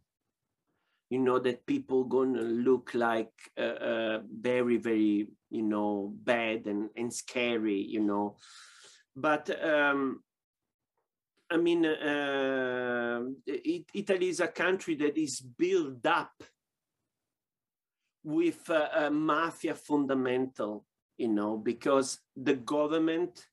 you 1.09 1.19
know 1.19 1.39
that 1.39 1.65
people 1.65 2.05
gonna 2.05 2.41
look 2.41 2.91
like 2.93 3.33
uh, 3.57 3.61
uh, 3.61 4.19
very 4.31 4.77
very 4.77 5.27
you 5.51 5.61
know 5.61 6.13
bad 6.23 6.65
and, 6.65 6.89
and 6.95 7.13
scary 7.13 7.79
you 7.79 8.01
know. 8.01 8.37
But 9.15 9.49
um, 9.63 10.23
i 11.51 11.57
mean 11.57 11.85
uh, 11.85 13.21
it, 13.45 13.85
italy 13.93 14.29
is 14.29 14.39
a 14.39 14.47
country 14.47 14.95
that 14.95 15.17
is 15.17 15.41
built 15.41 16.05
up 16.05 16.43
with 18.23 18.69
a, 18.69 19.09
mafia 19.11 19.75
fundamental 19.75 20.85
you 21.17 21.27
know 21.27 21.57
because 21.57 22.19
the 22.35 22.55
government 22.55 23.47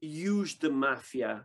used 0.00 0.60
the 0.62 0.70
mafia 0.70 1.44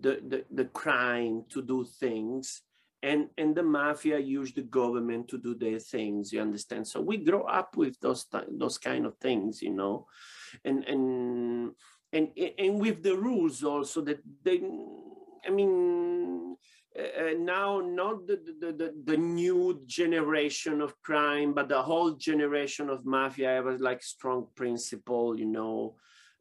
the, 0.00 0.20
the, 0.26 0.44
the 0.50 0.64
crime 0.64 1.44
to 1.48 1.62
do 1.62 1.84
things 1.84 2.62
and 3.02 3.28
and 3.38 3.54
the 3.54 3.62
mafia 3.62 4.18
use 4.18 4.52
the 4.52 4.62
government 4.62 5.28
to 5.28 5.38
do 5.38 5.54
their 5.54 5.78
things 5.78 6.32
you 6.32 6.40
understand? 6.40 6.86
So 6.86 7.00
we 7.00 7.18
grow 7.18 7.42
up 7.42 7.76
with 7.76 7.98
those 8.00 8.26
those 8.50 8.78
kind 8.78 9.06
of 9.06 9.16
things 9.18 9.62
you 9.62 9.70
know? 9.70 10.06
And 10.64 10.84
and 10.84 11.72
and 12.12 12.28
and 12.58 12.80
with 12.80 13.02
the 13.02 13.16
rules 13.16 13.62
also 13.62 14.00
that 14.00 14.20
they 14.42 14.60
i 15.46 15.50
mean 15.50 16.56
uh, 16.98 17.34
now 17.38 17.80
not 17.80 18.26
the, 18.26 18.40
the, 18.58 18.72
the, 18.72 18.94
the 19.04 19.16
new 19.16 19.82
generation 19.86 20.80
of 20.80 21.00
crime 21.02 21.52
but 21.52 21.68
the 21.68 21.80
whole 21.80 22.12
generation 22.12 22.88
of 22.88 23.04
mafia 23.04 23.62
a 23.62 23.72
like 23.78 24.02
strong 24.02 24.46
principle 24.56 25.38
you 25.38 25.46
know 25.46 25.94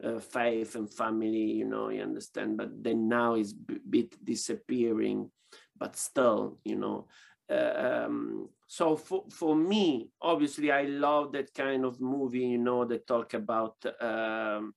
uh, 0.03 0.20
faith 0.20 0.76
and 0.76 0.93
family 0.93 1.51
you 1.60 1.66
know 1.66 1.89
you 1.89 2.01
understand? 2.01 2.58
But 2.58 2.84
then 2.84 3.08
now 3.08 3.36
it's 3.36 3.53
a 3.53 3.80
bit 3.89 4.24
disappearing 4.24 5.32
but 5.78 5.96
still, 5.96 6.58
you 6.64 6.76
know. 6.76 7.08
Um, 7.50 8.50
so 8.68 8.98
for, 8.98 9.24
for 9.30 9.56
me, 9.56 10.10
obviously, 10.22 10.72
I 10.72 10.84
love 10.84 11.32
that 11.32 11.54
kind 11.54 11.86
of 11.86 12.02
movie, 12.02 12.48
you 12.48 12.58
know, 12.58 12.84
that 12.86 13.08
talk 13.08 13.34
about 13.34 13.76
um, 14.02 14.74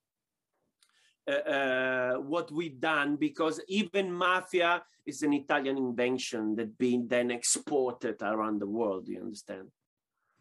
uh, 1.28 1.32
uh, 1.32 2.14
what 2.14 2.50
we've 2.50 2.80
done, 2.80 3.16
because 3.16 3.60
even 3.68 4.12
mafia 4.12 4.82
is 5.04 5.22
an 5.22 5.32
Italian 5.32 5.76
invention 5.76 6.54
that 6.56 6.78
being 6.78 7.08
then 7.08 7.30
exported 7.30 8.22
around 8.22 8.60
the 8.60 8.66
world. 8.66 9.08
You 9.08 9.20
understand? 9.20 9.68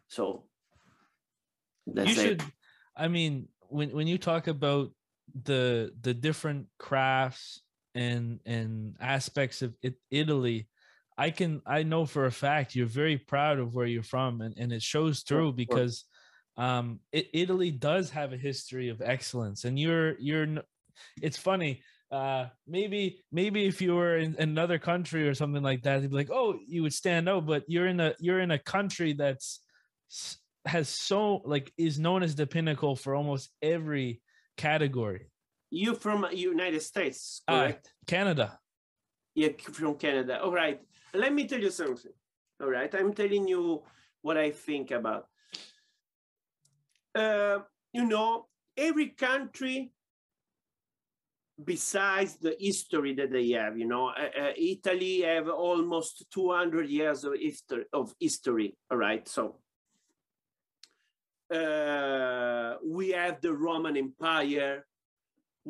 So 0.08 0.44
you 1.86 2.14
should. 2.14 2.42
It. 2.42 2.48
I 2.96 3.08
mean, 3.08 3.48
when 3.68 3.90
when 3.90 4.06
you 4.06 4.18
talk 4.18 4.46
about 4.46 4.92
the 5.44 5.92
the 6.00 6.14
different 6.14 6.66
crafts 6.78 7.62
and 7.94 8.40
and 8.46 8.96
aspects 9.00 9.62
of 9.62 9.74
it, 9.82 9.94
Italy, 10.10 10.68
I 11.16 11.30
can 11.30 11.62
I 11.66 11.82
know 11.82 12.06
for 12.06 12.26
a 12.26 12.32
fact 12.32 12.74
you're 12.74 12.86
very 12.86 13.18
proud 13.18 13.58
of 13.58 13.74
where 13.74 13.86
you're 13.86 14.02
from, 14.02 14.40
and 14.40 14.54
and 14.58 14.72
it 14.72 14.82
shows 14.82 15.20
through 15.20 15.52
because 15.52 16.04
um, 16.56 17.00
it, 17.12 17.28
Italy 17.32 17.70
does 17.70 18.10
have 18.10 18.32
a 18.32 18.36
history 18.36 18.88
of 18.88 19.02
excellence, 19.02 19.64
and 19.64 19.78
you're 19.78 20.18
you're. 20.18 20.46
It's 21.22 21.38
funny. 21.38 21.82
Uh, 22.10 22.46
maybe 22.66 23.20
maybe 23.30 23.66
if 23.66 23.80
you 23.80 23.94
were 23.94 24.16
in 24.16 24.34
another 24.38 24.78
country 24.78 25.28
or 25.28 25.34
something 25.34 25.62
like 25.62 25.82
that, 25.82 26.02
you'd 26.02 26.10
be 26.10 26.16
like, 26.16 26.30
oh, 26.30 26.58
you 26.66 26.82
would 26.82 26.92
stand 26.92 27.28
out. 27.28 27.46
But 27.46 27.64
you're 27.68 27.86
in 27.86 28.00
a 28.00 28.14
you're 28.18 28.40
in 28.40 28.50
a 28.50 28.58
country 28.58 29.12
that's 29.12 29.60
has 30.66 30.88
so 30.88 31.40
like 31.44 31.72
is 31.78 31.98
known 31.98 32.22
as 32.22 32.34
the 32.34 32.46
pinnacle 32.46 32.96
for 32.96 33.14
almost 33.14 33.50
every 33.62 34.20
category. 34.56 35.29
You 35.70 35.94
from 35.94 36.26
United 36.32 36.82
States, 36.82 37.42
Uh, 37.46 37.60
correct? 37.60 37.94
Canada. 38.06 38.58
Yeah, 39.34 39.50
from 39.60 39.94
Canada. 39.94 40.42
All 40.42 40.52
right. 40.52 40.80
Let 41.14 41.32
me 41.32 41.46
tell 41.46 41.60
you 41.60 41.70
something. 41.70 42.12
All 42.60 42.68
right. 42.68 42.92
I'm 42.94 43.12
telling 43.14 43.46
you 43.46 43.82
what 44.22 44.36
I 44.36 44.50
think 44.50 44.90
about. 44.90 45.26
Uh, 47.14 47.60
you 47.92 48.04
know, 48.04 48.46
every 48.76 49.08
country, 49.10 49.92
besides 51.62 52.36
the 52.36 52.56
history 52.58 53.14
that 53.14 53.30
they 53.30 53.50
have, 53.50 53.78
you 53.78 53.86
know, 53.86 54.08
uh, 54.08 54.30
uh, 54.40 54.52
Italy 54.56 55.22
have 55.22 55.48
almost 55.48 56.26
200 56.32 56.88
years 56.88 57.24
of 57.24 57.34
history. 57.38 57.84
Of 57.92 58.14
history 58.18 58.76
all 58.90 58.98
right. 58.98 59.26
So 59.28 59.60
uh, 61.54 62.76
we 62.84 63.10
have 63.10 63.40
the 63.40 63.52
Roman 63.52 63.96
Empire 63.96 64.84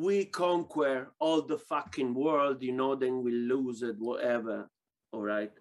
we 0.01 0.25
conquer 0.25 1.11
all 1.19 1.41
the 1.41 1.57
fucking 1.57 2.13
world, 2.13 2.63
you 2.63 2.71
know, 2.71 2.95
then 2.95 3.21
we 3.23 3.31
lose 3.31 3.83
it, 3.83 3.97
whatever. 3.99 4.69
All 5.11 5.21
right. 5.21 5.51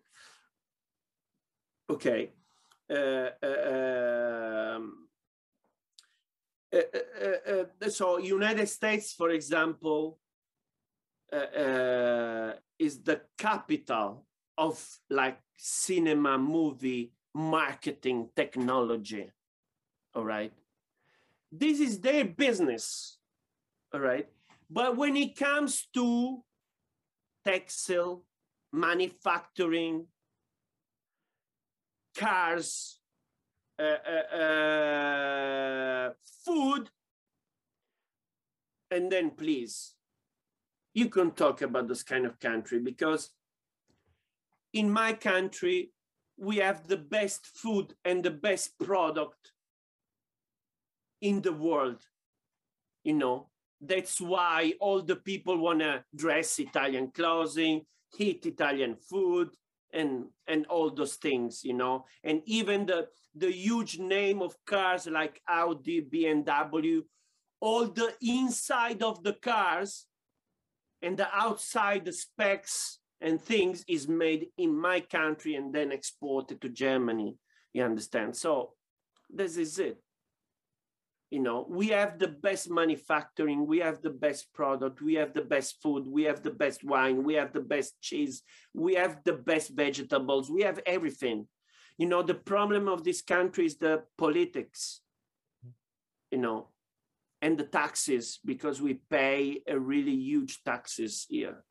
Okay. 1.90 2.32
Uh, 2.88 3.30
uh, 3.42 4.76
um, 4.76 5.08
uh, 6.72 6.78
uh, 7.22 7.64
uh, 7.84 7.88
so 7.88 8.18
United 8.18 8.68
States, 8.68 9.12
for 9.12 9.30
example, 9.30 10.18
uh, 11.32 11.36
uh, 11.36 12.52
is 12.78 13.02
the 13.02 13.20
capital 13.36 14.26
of 14.56 14.82
like 15.10 15.38
cinema, 15.56 16.38
movie, 16.38 17.12
marketing, 17.34 18.30
technology. 18.34 19.30
All 20.14 20.24
right. 20.24 20.52
This 21.52 21.80
is 21.80 22.00
their 22.00 22.24
business 22.24 23.19
all 23.92 24.00
right. 24.00 24.26
But 24.68 24.96
when 24.96 25.16
it 25.16 25.36
comes 25.36 25.88
to 25.94 26.42
textile 27.44 28.24
manufacturing 28.72 30.06
cars 32.16 33.00
uh, 33.78 33.82
uh, 33.82 34.36
uh, 34.36 36.10
food 36.44 36.90
and 38.90 39.10
then 39.10 39.30
please 39.30 39.94
you 40.92 41.08
can 41.08 41.30
talk 41.30 41.62
about 41.62 41.88
this 41.88 42.02
kind 42.02 42.26
of 42.26 42.38
country 42.40 42.78
because 42.78 43.30
in 44.72 44.90
my 44.90 45.12
country 45.12 45.92
we 46.36 46.56
have 46.56 46.86
the 46.88 46.96
best 46.96 47.46
food 47.46 47.94
and 48.04 48.22
the 48.22 48.30
best 48.30 48.78
product 48.78 49.52
in 51.20 51.40
the 51.42 51.52
world 51.52 52.02
you 53.04 53.14
know 53.14 53.48
that's 53.80 54.20
why 54.20 54.74
all 54.80 55.02
the 55.02 55.16
people 55.16 55.56
want 55.56 55.80
to 55.80 56.04
dress 56.14 56.58
Italian 56.58 57.10
clothing, 57.12 57.82
eat 58.18 58.44
Italian 58.46 58.96
food, 58.96 59.50
and 59.92 60.26
and 60.46 60.66
all 60.66 60.90
those 60.90 61.16
things, 61.16 61.62
you 61.64 61.74
know. 61.74 62.04
And 62.22 62.42
even 62.46 62.86
the 62.86 63.08
the 63.34 63.50
huge 63.50 63.98
name 63.98 64.42
of 64.42 64.56
cars 64.66 65.06
like 65.06 65.40
Audi, 65.48 66.02
BMW, 66.02 67.02
all 67.60 67.86
the 67.86 68.14
inside 68.22 69.02
of 69.02 69.22
the 69.22 69.34
cars 69.34 70.06
and 71.02 71.16
the 71.16 71.28
outside 71.34 72.04
the 72.04 72.12
specs 72.12 72.98
and 73.20 73.40
things 73.40 73.84
is 73.88 74.08
made 74.08 74.48
in 74.58 74.78
my 74.78 75.00
country 75.00 75.54
and 75.54 75.72
then 75.72 75.92
exported 75.92 76.60
to 76.60 76.68
Germany. 76.68 77.36
You 77.72 77.84
understand? 77.84 78.36
So 78.36 78.74
this 79.28 79.56
is 79.56 79.78
it 79.78 79.98
you 81.30 81.38
know 81.40 81.64
we 81.68 81.88
have 81.88 82.18
the 82.18 82.28
best 82.28 82.70
manufacturing 82.70 83.66
we 83.66 83.78
have 83.78 84.02
the 84.02 84.10
best 84.10 84.52
product 84.52 85.00
we 85.00 85.14
have 85.14 85.32
the 85.32 85.42
best 85.42 85.80
food 85.82 86.06
we 86.06 86.24
have 86.24 86.42
the 86.42 86.50
best 86.50 86.82
wine 86.84 87.22
we 87.22 87.34
have 87.34 87.52
the 87.52 87.60
best 87.60 88.00
cheese 88.00 88.42
we 88.74 88.94
have 88.94 89.18
the 89.24 89.32
best 89.32 89.70
vegetables 89.70 90.50
we 90.50 90.62
have 90.62 90.80
everything 90.86 91.46
you 91.98 92.06
know 92.06 92.22
the 92.22 92.34
problem 92.34 92.88
of 92.88 93.04
this 93.04 93.22
country 93.22 93.64
is 93.64 93.76
the 93.76 94.02
politics 94.18 95.00
you 96.30 96.38
know 96.38 96.68
and 97.42 97.56
the 97.56 97.64
taxes 97.64 98.38
because 98.44 98.82
we 98.82 98.94
pay 99.10 99.62
a 99.66 99.78
really 99.78 100.14
huge 100.14 100.62
taxes 100.64 101.26
here 101.28 101.64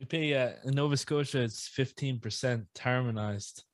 We 0.00 0.06
pay 0.06 0.32
uh, 0.32 0.52
in 0.64 0.74
Nova 0.74 0.96
Scotia. 0.96 1.42
It's 1.42 1.68
fifteen 1.68 2.18
percent 2.18 2.64
harmonized. 2.78 3.64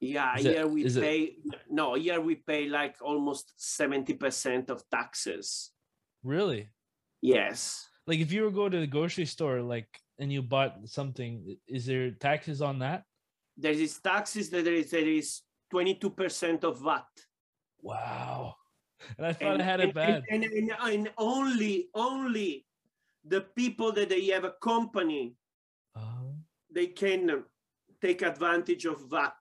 Yeah 0.00 0.36
Is 0.38 0.44
it- 0.46 0.54
here 0.56 0.66
we 0.66 0.84
is 0.84 0.96
it- 0.96 1.02
pay 1.02 1.36
no 1.68 1.94
here 1.94 2.20
we 2.20 2.34
pay 2.36 2.66
like 2.68 2.96
almost 3.02 3.52
70% 3.58 4.70
of 4.70 4.82
taxes 4.90 5.70
Really? 6.24 6.68
yes 7.22 7.86
Like 8.06 8.18
if 8.20 8.32
you 8.32 8.42
were 8.42 8.50
go 8.50 8.68
to 8.68 8.80
the 8.80 8.86
grocery 8.96 9.26
store, 9.26 9.60
like 9.62 9.88
and 10.18 10.32
you 10.32 10.42
bought 10.42 10.74
something, 10.88 11.56
is 11.68 11.86
there 11.86 12.10
taxes 12.10 12.60
on 12.60 12.78
that? 12.80 13.04
there 13.56 13.72
is 13.86 14.00
taxes 14.00 14.48
that 14.50 14.64
there 14.64 14.74
is 14.82 14.90
there 14.90 15.06
is 15.20 15.42
22% 15.72 16.64
of 16.64 16.80
VAT. 16.80 17.08
Wow. 17.82 18.56
And 19.16 19.26
I 19.26 19.32
thought 19.32 19.60
I 19.60 19.64
had 19.64 19.80
it 19.80 19.94
bad. 19.94 20.24
And, 20.32 20.44
and, 20.44 20.72
and 20.82 21.04
only 21.16 21.88
only 21.94 22.66
the 23.24 23.42
people 23.60 23.92
that 23.92 24.08
they 24.08 24.24
have 24.34 24.44
a 24.44 24.54
company 24.60 25.36
Oh. 25.96 26.34
they 26.76 26.88
can 26.88 27.44
take 28.04 28.20
advantage 28.22 28.84
of 28.92 28.96
VAT. 29.12 29.38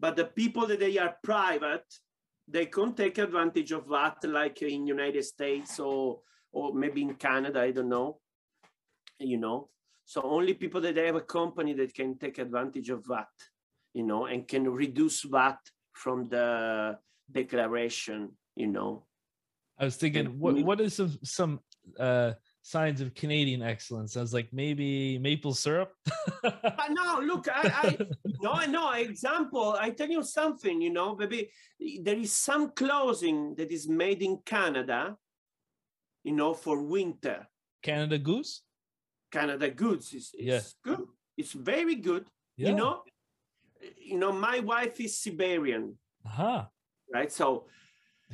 But 0.00 0.16
the 0.16 0.24
people 0.24 0.66
that 0.66 0.80
they 0.80 0.96
are 0.98 1.14
private, 1.22 1.84
they 2.48 2.66
can't 2.66 2.96
take 2.96 3.18
advantage 3.18 3.70
of 3.70 3.86
that, 3.88 4.16
like 4.24 4.62
in 4.62 4.86
United 4.86 5.24
States 5.24 5.78
or 5.78 6.20
or 6.52 6.74
maybe 6.74 7.02
in 7.02 7.14
Canada, 7.14 7.60
I 7.60 7.70
don't 7.70 7.90
know. 7.90 8.18
You 9.18 9.36
know, 9.36 9.68
so 10.06 10.22
only 10.22 10.54
people 10.54 10.80
that 10.80 10.94
they 10.94 11.06
have 11.06 11.16
a 11.16 11.20
company 11.20 11.74
that 11.74 11.94
can 11.94 12.18
take 12.18 12.38
advantage 12.38 12.88
of 12.88 13.04
that, 13.04 13.28
you 13.92 14.02
know, 14.02 14.24
and 14.24 14.48
can 14.48 14.68
reduce 14.68 15.22
that 15.30 15.58
from 15.92 16.28
the 16.28 16.98
declaration, 17.30 18.30
you 18.56 18.66
know. 18.66 19.04
I 19.78 19.84
was 19.84 19.96
thinking, 19.96 20.38
what 20.40 20.56
what 20.62 20.80
is 20.80 20.94
some 20.94 21.18
some 21.22 21.60
uh 21.98 22.32
signs 22.62 23.00
of 23.00 23.14
Canadian 23.14 23.62
excellence? 23.62 24.16
I 24.16 24.20
was 24.20 24.34
like, 24.34 24.48
maybe 24.52 25.18
maple 25.18 25.54
syrup. 25.54 25.92
No, 26.90 27.20
look, 27.22 27.48
I, 27.48 27.62
I 27.82 27.98
no, 28.40 28.64
no. 28.66 28.92
Example, 28.92 29.76
I 29.80 29.90
tell 29.90 30.08
you 30.08 30.22
something. 30.22 30.80
You 30.80 30.90
know, 30.90 31.14
maybe 31.16 31.50
there 32.02 32.16
is 32.18 32.32
some 32.32 32.70
clothing 32.70 33.54
that 33.56 33.70
is 33.70 33.88
made 33.88 34.22
in 34.22 34.38
Canada. 34.44 35.16
You 36.24 36.32
know, 36.32 36.52
for 36.54 36.82
winter, 36.82 37.46
Canada 37.82 38.18
Goose. 38.18 38.62
Canada 39.30 39.70
goods 39.70 40.12
is, 40.12 40.34
is 40.36 40.46
Yeah. 40.46 40.60
good. 40.84 41.06
It's 41.36 41.52
very 41.52 41.94
good. 41.94 42.26
Yeah. 42.56 42.70
You 42.70 42.74
know, 42.76 43.02
you 43.96 44.18
know, 44.18 44.32
my 44.32 44.58
wife 44.58 45.00
is 45.00 45.16
Siberian, 45.18 45.96
huh 46.26 46.64
right? 47.12 47.32
So 47.32 47.66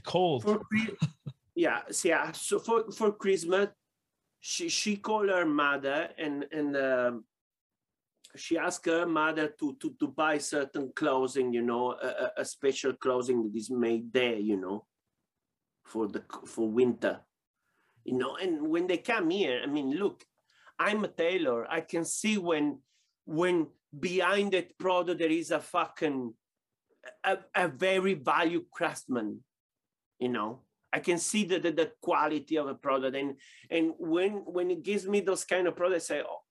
Cold. 0.05 0.43
for 0.43 0.63
yeah, 1.55 1.81
so 1.91 2.09
yeah. 2.09 2.23
Uh, 2.25 2.33
so 2.33 2.59
for 2.59 2.91
for 2.91 3.13
Christmas, 3.13 3.69
she 4.47 4.69
she 4.69 4.97
called 4.97 5.29
her 5.29 5.45
mother 5.45 6.09
and 6.17 6.47
and 6.53 6.77
um, 6.77 7.25
she 8.37 8.57
asked 8.57 8.87
her 8.87 9.05
mother 9.05 9.49
to 9.59 9.75
to 9.81 9.91
to 9.99 10.07
buy 10.07 10.39
certain 10.39 10.93
clothing, 10.95 11.53
you 11.53 11.63
know, 11.63 11.97
a, 12.01 12.31
a- 12.37 12.45
special 12.45 12.93
clothing 12.93 13.43
that 13.43 13.59
is 13.59 13.71
made 13.71 14.13
there, 14.13 14.37
you 14.37 14.57
know, 14.57 14.87
for 15.85 16.07
the 16.07 16.23
for 16.47 16.71
winter, 16.71 17.21
you 18.05 18.17
know. 18.17 18.37
And 18.37 18.69
when 18.69 18.87
they 18.87 18.99
come 18.99 19.31
here, 19.31 19.61
I 19.65 19.67
mean, 19.67 19.91
look, 19.99 20.25
I'm 20.79 21.03
a 21.03 21.09
tailor. 21.09 21.67
I 21.69 21.81
can 21.81 22.05
see 22.05 22.39
when 22.39 22.79
when 23.25 23.67
behind 23.99 24.53
that 24.53 24.79
product 24.79 25.19
there 25.19 25.39
is 25.43 25.51
a 25.51 25.59
fucking 25.59 26.35
a, 27.25 27.39
a 27.53 27.67
very 27.67 28.15
value 28.15 28.65
craftsman 28.71 29.41
you 30.19 30.29
know 30.29 30.63
i 30.97 31.01
can 31.09 31.19
see 31.19 31.45
the, 31.45 31.59
the, 31.59 31.73
the 31.81 31.93
quality 32.01 32.57
of 32.57 32.67
a 32.69 32.75
product. 32.75 33.15
And 33.17 33.37
and 33.71 33.93
when 33.99 34.33
when 34.57 34.71
it 34.71 34.83
gives 34.83 35.05
me 35.07 35.21
those 35.21 35.45
kind 35.45 35.67
of 35.67 35.77
products 35.77 36.11
i 36.11 36.15
say 36.15 36.23
oh 36.33 36.43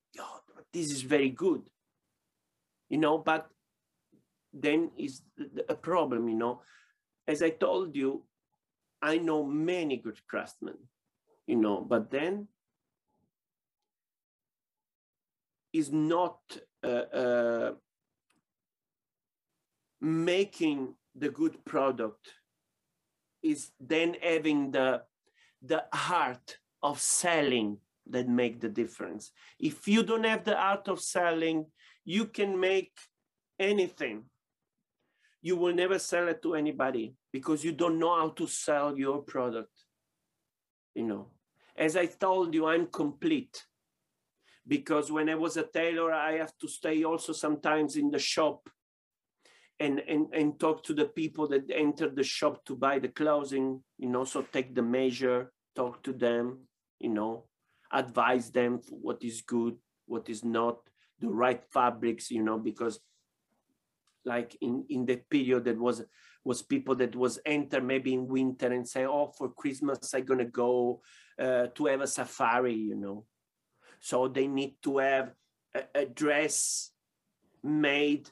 this 0.74 0.92
is 0.92 1.02
very 1.02 1.30
good. 1.30 1.64
You 2.90 3.00
know 3.00 3.18
but 3.18 3.48
then 4.54 4.92
is 4.98 5.22
a 5.70 5.76
problem 5.90 6.30
you 6.30 6.38
know. 6.44 6.62
As 7.28 7.42
i 7.42 7.50
told 7.50 7.96
you 7.96 8.24
i 9.02 9.18
know 9.18 9.44
many 9.44 9.98
good 9.98 10.20
craftsmen 10.30 10.78
you 11.48 11.58
know 11.64 11.78
but 11.82 12.12
then 12.12 12.48
is 15.74 15.92
not 15.92 16.40
uh, 16.84 17.08
uh, 17.22 17.72
making 20.02 20.96
the 21.24 21.30
good 21.30 21.56
product 21.66 22.26
is 23.52 23.72
then 23.80 24.16
having 24.22 24.72
the 24.72 24.90
the 25.62 25.82
art 26.10 26.58
of 26.82 27.00
selling 27.00 27.78
that 28.14 28.28
make 28.42 28.60
the 28.60 28.70
difference 28.82 29.32
if 29.60 29.88
you 29.88 30.04
don't 30.04 30.26
have 30.32 30.44
the 30.44 30.58
art 30.72 30.88
of 30.88 31.00
selling 31.00 31.66
you 32.04 32.26
can 32.26 32.60
make 32.60 32.94
anything 33.60 34.24
you 35.46 35.56
will 35.56 35.76
never 35.76 36.00
sell 36.00 36.28
it 36.28 36.42
to 36.42 36.56
anybody 36.56 37.14
because 37.32 37.64
you 37.64 37.72
don't 37.72 38.00
know 38.00 38.16
how 38.20 38.30
to 38.30 38.48
sell 38.48 38.98
your 38.98 39.22
product. 39.22 39.78
You 40.96 41.04
know, 41.04 41.28
as 41.78 41.96
I 41.96 42.08
told 42.08 42.56
you, 42.56 42.66
I'm 42.66 42.88
complete 42.88 43.64
because 44.68 45.12
when 45.12 45.30
I 45.30 45.36
was 45.36 45.56
a 45.58 45.62
tailor, 45.62 46.12
I 46.12 46.40
have 46.40 46.58
to 46.62 46.68
stay 46.68 47.04
also 47.04 47.32
sometimes 47.32 47.96
in 47.96 48.10
the 48.10 48.18
shop 48.18 48.68
and, 49.80 50.00
and, 50.08 50.28
and 50.34 50.60
talk 50.60 50.84
to 50.84 50.94
the 50.94 51.06
people 51.06 51.48
that 51.50 51.70
enter 51.74 52.10
the 52.10 52.24
shop 52.24 52.64
to 52.66 52.76
buy 52.76 53.00
the 53.00 53.10
clothing, 53.10 53.84
you 53.98 54.10
know, 54.10 54.24
so 54.24 54.42
take 54.42 54.74
the 54.74 54.82
measure, 54.82 55.52
talk 55.76 56.02
to 56.04 56.14
them, 56.14 56.60
you 57.00 57.10
know, 57.10 57.46
advise 57.92 58.52
them 58.52 58.80
what 58.90 59.24
is 59.24 59.42
good, 59.42 59.76
what 60.06 60.30
is 60.30 60.44
not, 60.44 60.78
the 61.20 61.28
right 61.28 61.64
fabrics, 61.72 62.32
you 62.32 62.44
know, 62.44 62.58
because 62.58 63.00
like 64.26 64.58
in, 64.62 64.86
in 64.90 65.06
the 65.06 65.18
period 65.30 65.66
that 65.66 65.78
was 65.78 66.04
was 66.44 66.62
people 66.62 66.94
that 66.96 67.16
was 67.16 67.40
enter 67.46 67.82
maybe 67.82 68.14
in 68.14 68.28
winter 68.28 68.72
and 68.72 68.88
say, 68.88 69.06
oh, 69.06 69.32
for 69.36 69.50
Christmas 69.50 70.14
I'm 70.14 70.26
gonna 70.26 70.46
go 70.46 71.02
uh, 71.40 71.68
to 71.74 71.86
have 71.88 72.02
a 72.02 72.08
safari, 72.08 72.76
you 72.76 72.96
know. 72.96 73.26
So 74.00 74.28
they 74.28 74.48
need 74.48 74.76
to 74.84 75.00
have 75.00 75.34
a, 75.74 76.02
a 76.02 76.06
dress 76.06 76.92
made 77.64 78.30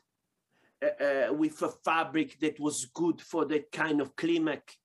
uh, 0.84 1.04
uh, 1.04 1.34
with 1.34 1.62
a 1.62 1.70
fabric 1.70 2.40
that 2.40 2.60
was 2.60 2.86
good 2.94 3.22
for 3.22 3.46
that 3.46 3.72
kind 3.72 4.02
of 4.02 4.16
climate. 4.16 4.78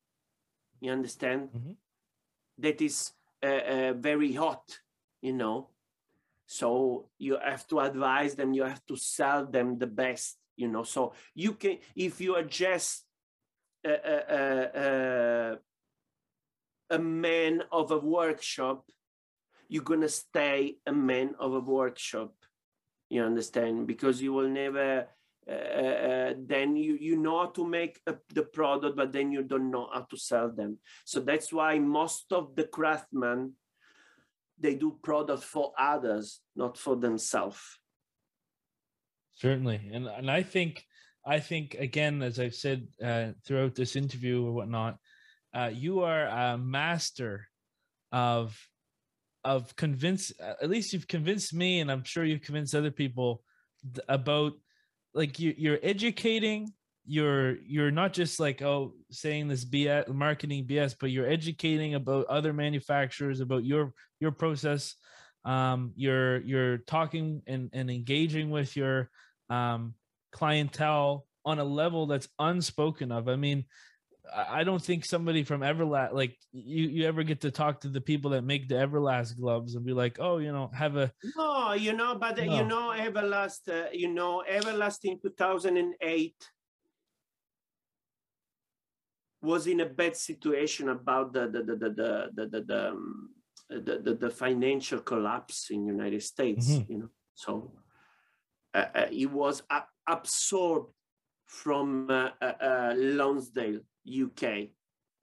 You 0.80 0.92
understand? 0.92 1.48
Mm-hmm. 1.48 1.72
That 2.58 2.80
is 2.80 3.12
uh, 3.42 3.46
uh, 3.46 3.92
very 3.94 4.32
hot, 4.32 4.78
you 5.20 5.32
know. 5.32 5.70
So 6.46 7.10
you 7.18 7.38
have 7.42 7.66
to 7.68 7.80
advise 7.80 8.34
them. 8.34 8.52
You 8.52 8.64
have 8.64 8.84
to 8.86 8.96
sell 8.96 9.46
them 9.46 9.78
the 9.78 9.86
best, 9.86 10.38
you 10.56 10.68
know. 10.68 10.84
So 10.84 11.12
you 11.34 11.52
can, 11.52 11.78
if 11.94 12.20
you 12.20 12.36
are 12.36 12.44
just 12.44 13.04
a, 13.84 13.90
a, 13.90 15.58
a 16.90 16.98
man 16.98 17.62
of 17.70 17.90
a 17.90 17.98
workshop, 17.98 18.84
you're 19.68 19.84
gonna 19.84 20.08
stay 20.08 20.78
a 20.86 20.92
man 20.92 21.34
of 21.38 21.54
a 21.54 21.60
workshop. 21.60 22.34
You 23.10 23.22
understand? 23.24 23.86
Because 23.86 24.22
you 24.22 24.32
will 24.32 24.48
never 24.48 25.06
uh, 25.48 25.52
uh, 25.52 26.34
then 26.36 26.76
you 26.76 26.98
you 27.00 27.16
know 27.16 27.38
how 27.38 27.46
to 27.46 27.64
make 27.64 28.00
a, 28.06 28.14
the 28.34 28.42
product, 28.42 28.96
but 28.96 29.12
then 29.12 29.32
you 29.32 29.42
don't 29.42 29.70
know 29.70 29.88
how 29.92 30.02
to 30.02 30.16
sell 30.16 30.50
them. 30.50 30.78
So 31.04 31.20
that's 31.20 31.52
why 31.52 31.78
most 31.78 32.32
of 32.32 32.54
the 32.54 32.64
craftsmen 32.64 33.54
they 34.60 34.74
do 34.74 34.98
product 35.02 35.44
for 35.44 35.72
others, 35.78 36.40
not 36.56 36.76
for 36.76 36.96
themselves. 36.96 37.60
Certainly, 39.34 39.90
and 39.92 40.06
and 40.06 40.30
I 40.30 40.42
think 40.42 40.84
I 41.24 41.40
think 41.40 41.74
again, 41.74 42.22
as 42.22 42.38
I've 42.38 42.54
said 42.54 42.88
uh, 43.02 43.28
throughout 43.46 43.74
this 43.74 43.96
interview 43.96 44.44
or 44.44 44.52
whatnot, 44.52 44.98
uh, 45.54 45.70
you 45.72 46.00
are 46.00 46.26
a 46.26 46.58
master 46.58 47.48
of 48.12 48.58
of 49.44 49.74
convince. 49.76 50.32
At 50.40 50.68
least 50.68 50.92
you've 50.92 51.08
convinced 51.08 51.54
me, 51.54 51.80
and 51.80 51.90
I'm 51.90 52.04
sure 52.04 52.24
you've 52.24 52.42
convinced 52.42 52.74
other 52.74 52.90
people 52.90 53.42
about 54.08 54.52
like 55.14 55.38
you, 55.38 55.54
you're 55.56 55.78
educating 55.82 56.72
you're 57.08 57.56
you're 57.66 57.90
not 57.90 58.12
just 58.12 58.38
like 58.38 58.60
oh 58.60 58.92
saying 59.10 59.48
this 59.48 59.64
BS 59.64 60.08
marketing 60.08 60.66
BS, 60.66 60.94
but 61.00 61.10
you're 61.10 61.26
educating 61.26 61.94
about 61.94 62.26
other 62.26 62.52
manufacturers 62.52 63.40
about 63.40 63.64
your 63.64 63.94
your 64.20 64.30
process. 64.30 64.94
Um, 65.44 65.92
you're 65.96 66.40
you're 66.42 66.78
talking 66.78 67.42
and, 67.46 67.70
and 67.72 67.90
engaging 67.90 68.50
with 68.50 68.76
your 68.76 69.08
um, 69.48 69.94
clientele 70.32 71.26
on 71.46 71.58
a 71.58 71.64
level 71.64 72.06
that's 72.06 72.28
unspoken 72.38 73.10
of. 73.10 73.28
I 73.28 73.36
mean, 73.36 73.64
I 74.34 74.64
don't 74.64 74.82
think 74.82 75.04
somebody 75.04 75.42
from 75.42 75.62
Everlast, 75.62 76.12
like 76.12 76.36
you, 76.52 76.88
you 76.88 77.06
ever 77.06 77.22
get 77.22 77.40
to 77.42 77.50
talk 77.50 77.80
to 77.82 77.88
the 77.88 78.00
people 78.00 78.30
that 78.32 78.42
make 78.42 78.68
the 78.68 78.76
Everlast 78.76 79.36
gloves 79.36 79.74
and 79.74 79.84
be 79.84 79.92
like, 79.92 80.18
oh, 80.20 80.38
you 80.38 80.52
know, 80.52 80.70
have 80.74 80.96
a. 80.96 81.12
No, 81.36 81.72
you 81.72 81.92
know, 81.92 82.16
but 82.16 82.36
no. 82.36 82.56
you 82.56 82.64
know, 82.64 82.94
Everlast, 82.96 83.68
uh, 83.68 83.88
you 83.92 84.08
know, 84.08 84.42
Everlast 84.50 85.04
in 85.04 85.18
2008 85.20 86.34
was 89.42 89.66
in 89.66 89.80
a 89.80 89.86
bad 89.86 90.16
situation 90.16 90.88
about 90.88 91.32
the 91.32 91.48
the 91.48 91.62
the 91.62 91.76
the 91.76 91.90
the 91.90 92.30
the, 92.34 92.46
the, 92.46 92.60
the, 92.62 92.88
um, 92.90 93.30
the, 93.70 93.98
the, 93.98 94.14
the, 94.14 94.30
financial 94.30 95.00
collapse 95.00 95.68
in 95.70 95.86
United 95.86 96.22
States, 96.22 96.68
mm-hmm. 96.70 96.92
you 96.92 96.98
know, 97.00 97.08
so 97.34 97.70
uh, 98.74 98.86
uh, 98.94 99.06
it 99.12 99.30
was 99.30 99.62
absorbed 100.08 100.92
from 101.46 102.10
uh, 102.10 102.30
uh, 102.40 102.52
uh 102.60 102.94
Lonsdale 102.96 103.80
UK. 104.08 104.70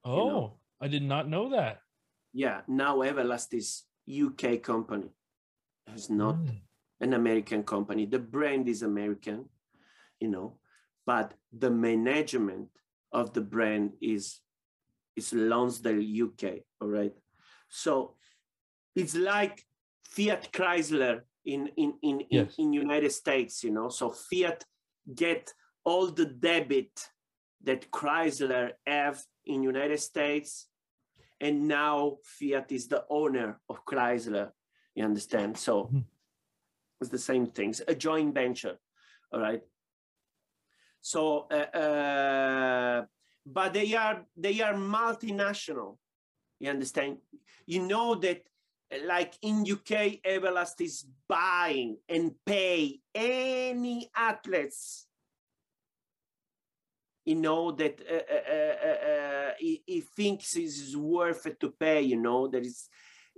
Oh, 0.04 0.24
you 0.24 0.30
know? 0.30 0.58
I 0.80 0.88
did 0.88 1.02
not 1.02 1.28
know 1.28 1.50
that. 1.50 1.80
Yeah, 2.32 2.60
now 2.68 2.98
Everlast 2.98 3.54
is 3.54 3.84
UK 4.08 4.62
company. 4.62 5.10
It's 5.92 6.10
not 6.10 6.36
mm. 6.36 6.60
an 7.00 7.14
American 7.14 7.62
company. 7.62 8.06
The 8.06 8.18
brand 8.18 8.68
is 8.68 8.82
American, 8.82 9.46
you 10.20 10.28
know, 10.28 10.58
but 11.06 11.34
the 11.56 11.70
management 11.70 12.68
of 13.12 13.32
the 13.32 13.40
brand 13.40 13.92
is 14.00 14.40
is 15.16 15.32
Lonsdale 15.32 16.02
UK. 16.24 16.60
All 16.80 16.88
right. 16.88 17.12
So 17.68 18.14
it's 18.94 19.14
like 19.14 19.64
Fiat 20.04 20.52
Chrysler 20.52 21.20
in 21.44 21.68
in 21.76 21.94
in, 22.02 22.22
yes. 22.30 22.54
in, 22.58 22.66
in 22.66 22.72
United 22.72 23.12
States, 23.12 23.64
you 23.64 23.70
know. 23.70 23.88
So 23.88 24.10
Fiat 24.10 24.64
get 25.14 25.52
all 25.84 26.10
the 26.10 26.26
debit 26.26 27.08
that 27.62 27.90
Chrysler 27.90 28.72
have 28.86 29.22
in 29.44 29.62
United 29.62 30.00
States, 30.00 30.68
and 31.40 31.68
now 31.68 32.18
Fiat 32.24 32.72
is 32.72 32.88
the 32.88 33.04
owner 33.10 33.60
of 33.68 33.84
Chrysler. 33.84 34.50
You 34.94 35.04
understand? 35.04 35.56
So 35.58 35.84
mm-hmm. 35.84 36.00
it's 37.00 37.10
the 37.10 37.18
same 37.18 37.46
things. 37.46 37.82
A 37.86 37.94
joint 37.94 38.34
venture, 38.34 38.78
all 39.32 39.40
right. 39.40 39.62
So, 41.00 41.46
uh, 41.50 41.76
uh, 41.76 43.04
but 43.44 43.72
they 43.74 43.94
are 43.94 44.24
they 44.36 44.60
are 44.60 44.74
multinational. 44.74 45.98
You 46.58 46.70
understand? 46.70 47.18
You 47.66 47.86
know 47.86 48.14
that, 48.16 48.42
like 49.04 49.34
in 49.42 49.60
UK, 49.60 50.22
Everlast 50.26 50.80
is 50.80 51.06
buying 51.28 51.98
and 52.08 52.32
pay 52.44 53.00
any 53.14 54.10
athletes 54.16 55.06
you 57.26 57.34
know 57.34 57.72
that 57.72 58.00
uh, 58.08 58.24
uh, 58.36 58.88
uh, 58.88 59.10
uh, 59.10 59.50
he, 59.58 59.82
he, 59.84 60.00
thinks 60.00 60.56
it's 60.56 60.96
worth 60.96 61.44
it 61.46 61.60
to 61.60 61.70
pay 61.70 62.00
you 62.00 62.16
know 62.16 62.46
that 62.46 62.64
is 62.64 62.68
it's 62.68 62.88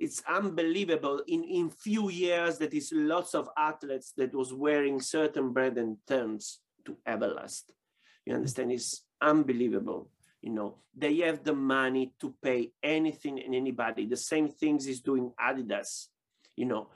it's 0.00 0.22
unbelievable. 0.28 1.22
In 1.26 1.42
in 1.42 1.70
few 1.70 2.08
years 2.08 2.58
that 2.58 2.72
is 2.72 2.92
lots 2.94 3.34
of 3.34 3.48
athletes 3.56 4.12
that 4.16 4.32
was 4.32 4.52
wearing 4.54 5.00
certain 5.00 5.52
brand 5.52 5.76
and 5.78 5.96
turns 6.06 6.60
to 6.84 6.96
everlast. 7.06 7.64
You 8.24 8.34
understand? 8.34 8.70
It's 8.72 9.04
unbelievable 9.20 10.10
you 10.40 10.52
know. 10.52 10.76
They 10.96 11.16
have 11.18 11.42
the 11.42 11.54
money 11.54 12.12
to 12.20 12.34
pay 12.40 12.70
anything 12.80 13.40
and 13.40 13.54
anybody. 13.54 14.06
The 14.06 14.16
same 14.16 14.48
things 14.48 14.86
is 14.86 15.00
doing 15.00 15.32
adidas 15.40 16.06
you 16.54 16.66
know. 16.66 16.90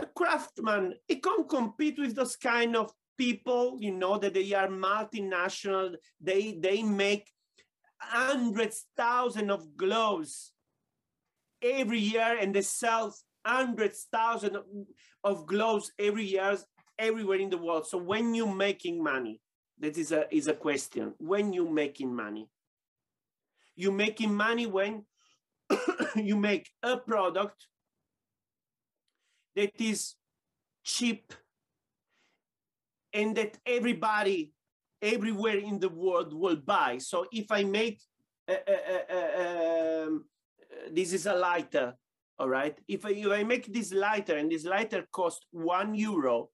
A 0.00 0.06
craftsman 0.06 0.94
he 1.06 1.16
can't 1.16 1.48
compete 1.48 1.98
with 1.98 2.14
those 2.16 2.36
kind 2.36 2.76
of 2.76 2.92
people, 3.18 3.76
you 3.80 3.92
know, 3.92 4.18
that 4.18 4.34
they 4.34 4.52
are 4.54 4.68
multinational. 4.68 5.96
They 6.20 6.52
they 6.52 6.82
make 6.82 7.30
hundreds, 8.00 8.86
thousands 8.96 9.50
of 9.50 9.76
gloves 9.76 10.52
every 11.60 11.98
year, 11.98 12.38
and 12.40 12.54
they 12.54 12.62
sell 12.62 13.14
hundreds, 13.44 14.06
thousands 14.10 14.58
of 15.24 15.46
gloves 15.46 15.92
every 15.98 16.24
year, 16.24 16.56
everywhere 16.98 17.38
in 17.38 17.50
the 17.50 17.58
world. 17.58 17.86
So 17.86 17.98
when 17.98 18.34
you're 18.34 18.54
making 18.54 19.02
money, 19.02 19.40
that 19.80 19.98
is 19.98 20.12
a 20.12 20.32
is 20.34 20.48
a 20.48 20.54
question. 20.54 21.14
When 21.18 21.52
you're 21.52 21.70
making 21.70 22.14
money, 22.14 22.48
you're 23.76 23.92
making 23.92 24.34
money 24.34 24.66
when 24.66 25.04
you 26.14 26.36
make 26.36 26.70
a 26.82 26.96
product 26.96 27.66
that 29.56 29.80
is 29.80 30.14
cheap 30.84 31.32
and 33.18 33.36
that 33.36 33.58
everybody 33.66 34.52
everywhere 35.02 35.58
in 35.58 35.78
the 35.80 35.88
world 35.88 36.32
will 36.32 36.56
buy. 36.56 36.98
So 36.98 37.26
if 37.32 37.50
I 37.50 37.64
make 37.64 38.00
uh, 38.48 38.64
uh, 38.74 39.14
uh, 39.18 39.42
um, 39.42 40.24
this 40.90 41.12
is 41.12 41.26
a 41.26 41.34
lighter, 41.34 41.94
all 42.38 42.48
right. 42.48 42.78
If 42.86 43.04
I, 43.04 43.10
if 43.10 43.30
I 43.30 43.42
make 43.42 43.72
this 43.72 43.92
lighter 43.92 44.36
and 44.36 44.50
this 44.50 44.64
lighter 44.64 45.02
cost 45.10 45.44
one 45.50 45.94
euro, 45.94 46.50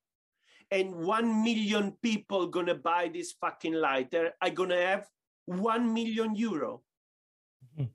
and 0.71 0.95
one 0.95 1.45
million 1.45 1.93
people 2.03 2.49
gonna 2.49 2.75
buy 2.75 3.11
this 3.13 3.33
fucking 3.41 3.75
lighter, 3.75 4.33
I 4.41 4.51
gonna 4.51 4.81
have 4.81 5.07
one 5.45 5.93
million 5.93 6.35
euro. 6.35 6.83
Mm-hmm. 7.79 7.93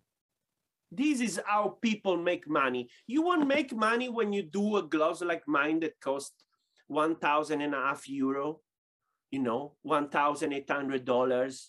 This 0.92 1.20
is 1.20 1.42
how 1.46 1.78
people 1.82 2.16
make 2.18 2.48
money. 2.48 2.88
You 3.08 3.24
won't 3.24 3.48
make 3.48 3.76
money 3.76 4.08
when 4.08 4.32
you 4.32 4.44
do 4.44 4.78
a 4.78 4.84
gloves 4.84 5.22
like 5.22 5.44
mine 5.48 5.80
that 5.82 6.00
cost 6.00 6.34
one 6.90 7.16
thousand 7.16 7.62
and 7.62 7.74
a 7.74 7.78
half 7.78 8.10
euro. 8.10 8.60
you 9.32 9.40
know, 9.40 9.76
$1,800. 9.86 11.66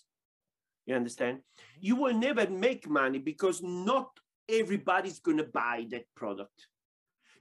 You 0.85 0.95
understand? 0.95 1.37
Mm-hmm. 1.37 1.77
You 1.79 1.95
will 1.95 2.13
never 2.13 2.49
make 2.49 2.89
money 2.89 3.19
because 3.19 3.61
not 3.61 4.09
everybody's 4.49 5.19
going 5.19 5.37
to 5.37 5.43
buy 5.43 5.85
that 5.91 6.05
product. 6.15 6.67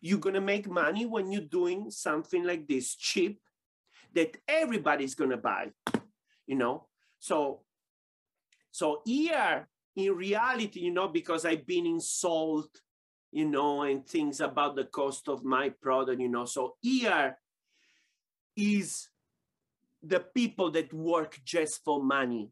You're 0.00 0.18
going 0.18 0.34
to 0.34 0.40
make 0.40 0.68
money 0.68 1.06
when 1.06 1.32
you're 1.32 1.42
doing 1.42 1.90
something 1.90 2.44
like 2.44 2.66
this 2.66 2.94
cheap 2.94 3.40
that 4.14 4.36
everybody's 4.46 5.14
going 5.14 5.30
to 5.30 5.36
buy, 5.36 5.70
you 6.46 6.56
know? 6.56 6.86
So, 7.18 7.62
so 8.70 9.02
here 9.04 9.68
in 9.96 10.12
reality, 10.14 10.80
you 10.80 10.92
know, 10.92 11.08
because 11.08 11.44
I've 11.44 11.66
been 11.66 11.86
insulted, 11.86 12.70
you 13.32 13.46
know, 13.46 13.82
and 13.82 14.06
things 14.06 14.40
about 14.40 14.76
the 14.76 14.84
cost 14.84 15.28
of 15.28 15.44
my 15.44 15.68
product, 15.68 16.20
you 16.20 16.28
know, 16.28 16.44
so 16.44 16.76
here 16.80 17.36
is 18.60 19.08
the 20.02 20.20
people 20.20 20.70
that 20.72 20.92
work 20.92 21.40
just 21.44 21.82
for 21.84 22.02
money, 22.02 22.50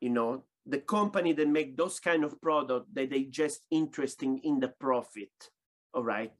you 0.00 0.10
know, 0.10 0.44
the 0.66 0.78
company 0.78 1.32
that 1.32 1.48
make 1.48 1.76
those 1.76 2.00
kind 2.00 2.24
of 2.24 2.40
product 2.40 2.94
that 2.94 3.10
they 3.10 3.24
just 3.24 3.66
interesting 3.70 4.40
in 4.44 4.60
the 4.60 4.68
profit. 4.68 5.50
All 5.94 6.04
right? 6.04 6.32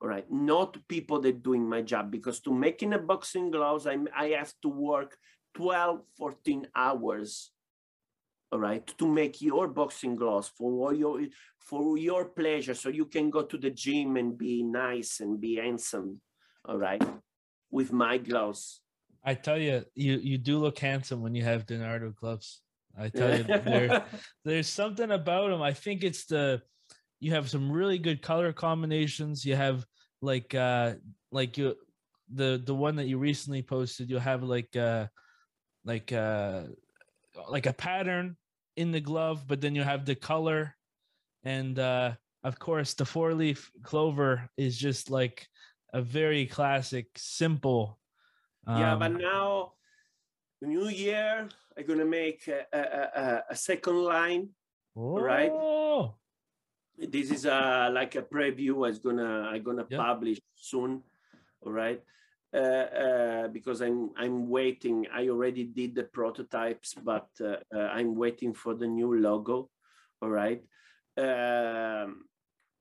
All 0.00 0.08
right? 0.08 0.30
Not 0.30 0.76
people 0.88 1.20
that 1.20 1.42
doing 1.42 1.68
my 1.68 1.82
job 1.82 2.10
because 2.10 2.40
to 2.40 2.52
making 2.52 2.92
a 2.92 2.98
boxing 2.98 3.50
gloves 3.50 3.86
i 3.86 3.96
i 4.16 4.26
have 4.28 4.52
to 4.62 4.68
work 4.68 5.16
12 5.54 6.02
14 6.18 6.66
hours. 6.76 7.50
All 8.52 8.60
right? 8.60 8.86
To 8.98 9.08
make 9.08 9.40
your 9.42 9.68
boxing 9.68 10.16
gloves 10.16 10.52
for 10.56 10.94
your 10.94 11.22
for 11.58 11.98
your 11.98 12.26
pleasure 12.26 12.74
so 12.74 12.88
you 12.88 13.06
can 13.06 13.30
go 13.30 13.42
to 13.42 13.58
the 13.58 13.70
gym 13.70 14.16
and 14.16 14.36
be 14.36 14.62
nice 14.62 15.20
and 15.20 15.40
be 15.40 15.56
handsome. 15.56 16.20
All 16.66 16.78
right 16.78 17.02
with 17.74 17.92
my 17.92 18.18
gloves. 18.18 18.80
I 19.24 19.34
tell 19.34 19.58
you 19.58 19.84
you 19.94 20.14
you 20.30 20.38
do 20.38 20.58
look 20.58 20.78
handsome 20.78 21.20
when 21.22 21.34
you 21.34 21.44
have 21.44 21.66
Di 21.66 21.76
Nardo 21.76 22.10
gloves. 22.20 22.62
I 22.98 23.08
tell 23.08 23.36
you 23.36 23.42
there, 23.70 24.04
there's 24.44 24.68
something 24.68 25.10
about 25.10 25.50
them 25.50 25.60
i 25.60 25.72
think 25.72 26.04
it's 26.04 26.26
the 26.26 26.62
you 27.24 27.32
have 27.32 27.48
some 27.48 27.72
really 27.72 27.98
good 27.98 28.20
color 28.20 28.52
combinations. 28.52 29.44
You 29.44 29.56
have 29.56 29.86
like 30.20 30.54
uh 30.54 30.94
like 31.32 31.56
you 31.58 31.74
the 32.32 32.62
the 32.64 32.74
one 32.74 32.96
that 32.96 33.06
you 33.06 33.18
recently 33.18 33.62
posted 33.62 34.08
you'll 34.08 34.20
have 34.20 34.42
like 34.42 34.74
uh 34.76 35.06
like 35.84 36.12
uh 36.12 36.64
like 37.48 37.66
a 37.66 37.72
pattern 37.72 38.36
in 38.76 38.92
the 38.92 39.00
glove, 39.00 39.46
but 39.46 39.60
then 39.60 39.74
you 39.74 39.82
have 39.82 40.04
the 40.04 40.14
color, 40.14 40.74
and 41.44 41.78
uh, 41.78 42.12
of 42.42 42.58
course 42.58 42.94
the 42.94 43.04
four 43.04 43.32
leaf 43.34 43.70
clover 43.82 44.48
is 44.56 44.76
just 44.76 45.10
like 45.10 45.46
a 45.94 46.02
very 46.02 46.44
classic, 46.46 47.06
simple. 47.16 47.98
Um, 48.66 48.80
yeah, 48.80 48.96
but 48.96 49.12
um, 49.12 49.18
now 49.18 49.72
new 50.60 50.88
year 50.88 51.48
I'm 51.76 51.86
gonna 51.86 52.04
make 52.04 52.48
a, 52.48 52.66
a, 52.72 53.20
a, 53.22 53.44
a 53.50 53.56
second 53.56 54.02
line. 54.02 54.48
Oh. 54.96 55.20
Right. 55.20 55.52
This 56.96 57.30
is 57.30 57.44
a 57.44 57.90
like 57.92 58.14
a 58.14 58.22
preview. 58.22 58.86
I'm 58.86 58.98
gonna 59.02 59.48
I'm 59.50 59.62
gonna 59.62 59.86
yep. 59.88 60.00
publish 60.00 60.40
soon. 60.54 61.02
All 61.62 61.72
right. 61.72 62.00
Uh, 62.54 62.86
uh, 63.04 63.48
because 63.48 63.80
I'm 63.82 64.10
I'm 64.16 64.48
waiting. 64.48 65.06
I 65.12 65.28
already 65.28 65.64
did 65.64 65.94
the 65.94 66.04
prototypes, 66.04 66.94
but 66.94 67.28
uh, 67.40 67.56
I'm 67.76 68.14
waiting 68.14 68.54
for 68.54 68.74
the 68.74 68.86
new 68.86 69.18
logo. 69.18 69.70
All 70.22 70.30
right. 70.30 70.62
Um, 71.18 72.26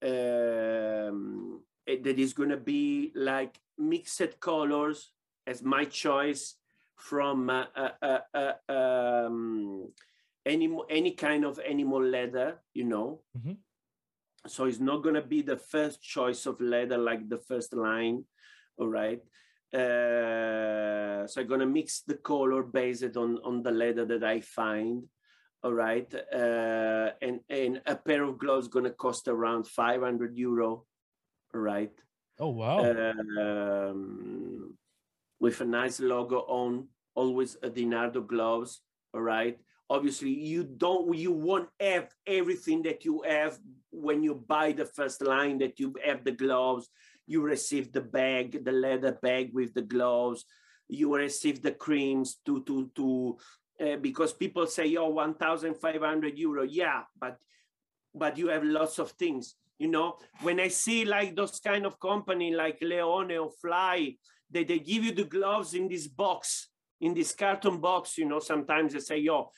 um, 0.03 1.61
that 1.87 2.19
is 2.19 2.33
going 2.33 2.49
to 2.49 2.57
be 2.57 3.11
like 3.15 3.59
mixed 3.77 4.39
colors 4.39 5.11
as 5.45 5.63
my 5.63 5.85
choice 5.85 6.55
from 6.95 7.49
uh, 7.49 7.65
uh, 7.75 8.19
uh, 8.33 8.71
um, 8.71 9.91
any 10.45 10.75
any 10.89 11.11
kind 11.11 11.45
of 11.45 11.59
animal 11.59 12.01
leather, 12.01 12.61
you 12.73 12.85
know. 12.85 13.21
Mm-hmm. 13.37 13.53
So 14.47 14.65
it's 14.65 14.79
not 14.79 15.03
going 15.03 15.15
to 15.15 15.21
be 15.21 15.41
the 15.41 15.57
first 15.57 16.01
choice 16.01 16.45
of 16.45 16.59
leather 16.59 16.97
like 16.97 17.29
the 17.29 17.37
first 17.37 17.73
line, 17.73 18.25
all 18.77 18.87
right. 18.87 19.21
Uh, 19.73 21.25
so 21.25 21.41
I'm 21.41 21.47
gonna 21.47 21.65
mix 21.65 22.01
the 22.01 22.15
color 22.15 22.61
based 22.61 23.17
on 23.17 23.39
on 23.43 23.63
the 23.63 23.71
leather 23.71 24.05
that 24.05 24.23
I 24.23 24.39
find. 24.41 25.03
All 25.63 25.73
right, 25.73 26.13
uh, 26.13 27.11
and 27.21 27.39
and 27.49 27.81
a 27.87 27.95
pair 27.95 28.23
of 28.23 28.37
gloves 28.37 28.67
gonna 28.67 28.91
cost 28.91 29.27
around 29.27 29.65
500 29.65 30.37
euro. 30.37 30.85
Right. 31.53 31.91
Oh 32.39 32.49
wow. 32.49 32.79
Um, 32.79 34.77
with 35.39 35.61
a 35.61 35.65
nice 35.65 35.99
logo 35.99 36.39
on, 36.47 36.87
always 37.15 37.57
a 37.61 37.69
Di 37.69 37.85
Nardo 37.85 38.21
gloves. 38.21 38.81
All 39.13 39.21
right. 39.21 39.59
Obviously, 39.89 40.31
you 40.31 40.63
don't, 40.63 41.13
you 41.15 41.31
won't 41.31 41.69
have 41.79 42.09
everything 42.25 42.81
that 42.83 43.05
you 43.05 43.21
have 43.27 43.59
when 43.91 44.23
you 44.23 44.33
buy 44.33 44.71
the 44.71 44.85
first 44.85 45.21
line. 45.21 45.59
That 45.59 45.79
you 45.79 45.93
have 46.03 46.23
the 46.23 46.31
gloves, 46.31 46.89
you 47.27 47.41
receive 47.41 47.91
the 47.91 48.01
bag, 48.01 48.65
the 48.65 48.71
leather 48.71 49.11
bag 49.21 49.51
with 49.53 49.73
the 49.73 49.83
gloves, 49.83 50.45
you 50.87 51.15
receive 51.15 51.61
the 51.61 51.71
creams 51.71 52.39
to 52.45 52.63
to 52.63 52.89
to 52.95 53.37
uh, 53.79 53.97
because 53.97 54.33
people 54.33 54.65
say, 54.67 54.95
oh, 54.95 55.09
1,500 55.09 56.37
euro. 56.37 56.63
Yeah, 56.63 57.03
but 57.19 57.37
but 58.15 58.37
you 58.37 58.47
have 58.47 58.63
lots 58.63 58.99
of 58.99 59.11
things. 59.11 59.55
You 59.83 59.89
know, 59.89 60.15
when 60.41 60.61
I 60.61 60.69
see 60.69 61.03
like 61.03 61.35
those 61.35 61.59
kind 61.59 61.85
of 61.85 61.99
company 61.99 62.55
like 62.55 62.77
Leone 62.81 63.33
or 63.33 63.51
Fly, 63.61 64.15
they, 64.49 64.63
they 64.63 64.79
give 64.79 65.03
you 65.03 65.11
the 65.11 65.25
gloves 65.25 65.73
in 65.73 65.89
this 65.89 66.07
box, 66.07 66.69
in 67.01 67.13
this 67.13 67.35
carton 67.35 67.81
box, 67.81 68.17
you 68.17 68.23
know, 68.23 68.39
sometimes 68.39 68.93
they 68.93 68.99
say, 68.99 69.17
yo, 69.17 69.51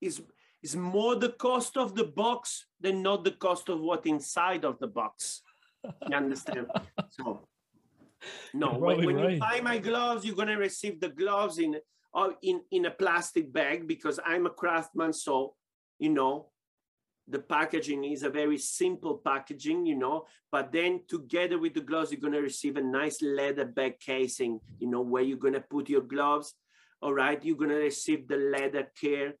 is 0.00 0.20
is 0.64 0.74
more 0.74 1.14
the 1.14 1.28
cost 1.28 1.76
of 1.76 1.94
the 1.94 2.02
box 2.02 2.66
than 2.80 3.04
not 3.04 3.22
the 3.22 3.36
cost 3.46 3.68
of 3.68 3.78
what 3.78 4.04
inside 4.04 4.64
of 4.64 4.80
the 4.80 4.88
box. 4.88 5.42
You 5.84 6.16
understand? 6.16 6.66
so 7.10 7.46
no, 8.52 8.72
when, 8.72 9.06
when 9.06 9.14
right. 9.14 9.34
you 9.34 9.38
buy 9.38 9.60
my 9.62 9.78
gloves, 9.78 10.24
you're 10.24 10.34
gonna 10.34 10.58
receive 10.58 10.98
the 10.98 11.10
gloves 11.10 11.58
in 11.58 11.76
in 12.42 12.62
in 12.72 12.86
a 12.86 12.90
plastic 12.90 13.52
bag 13.52 13.86
because 13.86 14.18
I'm 14.26 14.46
a 14.46 14.50
craftsman. 14.50 15.12
So 15.12 15.54
you 16.00 16.10
know, 16.10 16.50
the 17.28 17.38
packaging 17.38 18.04
is 18.04 18.22
a 18.22 18.30
very 18.30 18.58
simple 18.58 19.18
packaging, 19.18 19.86
you 19.86 19.96
know. 19.96 20.26
But 20.50 20.72
then 20.72 21.02
together 21.08 21.58
with 21.58 21.74
the 21.74 21.80
gloves, 21.80 22.10
you're 22.10 22.20
gonna 22.20 22.40
receive 22.40 22.76
a 22.76 22.82
nice 22.82 23.20
leather 23.22 23.64
bag 23.64 24.00
casing, 24.00 24.60
you 24.78 24.88
know, 24.88 25.02
where 25.02 25.22
you're 25.22 25.38
gonna 25.38 25.60
put 25.60 25.88
your 25.88 26.02
gloves. 26.02 26.54
All 27.00 27.14
right, 27.14 27.42
you're 27.44 27.56
gonna 27.56 27.74
receive 27.74 28.26
the 28.26 28.36
leather 28.36 28.90
care 29.00 29.34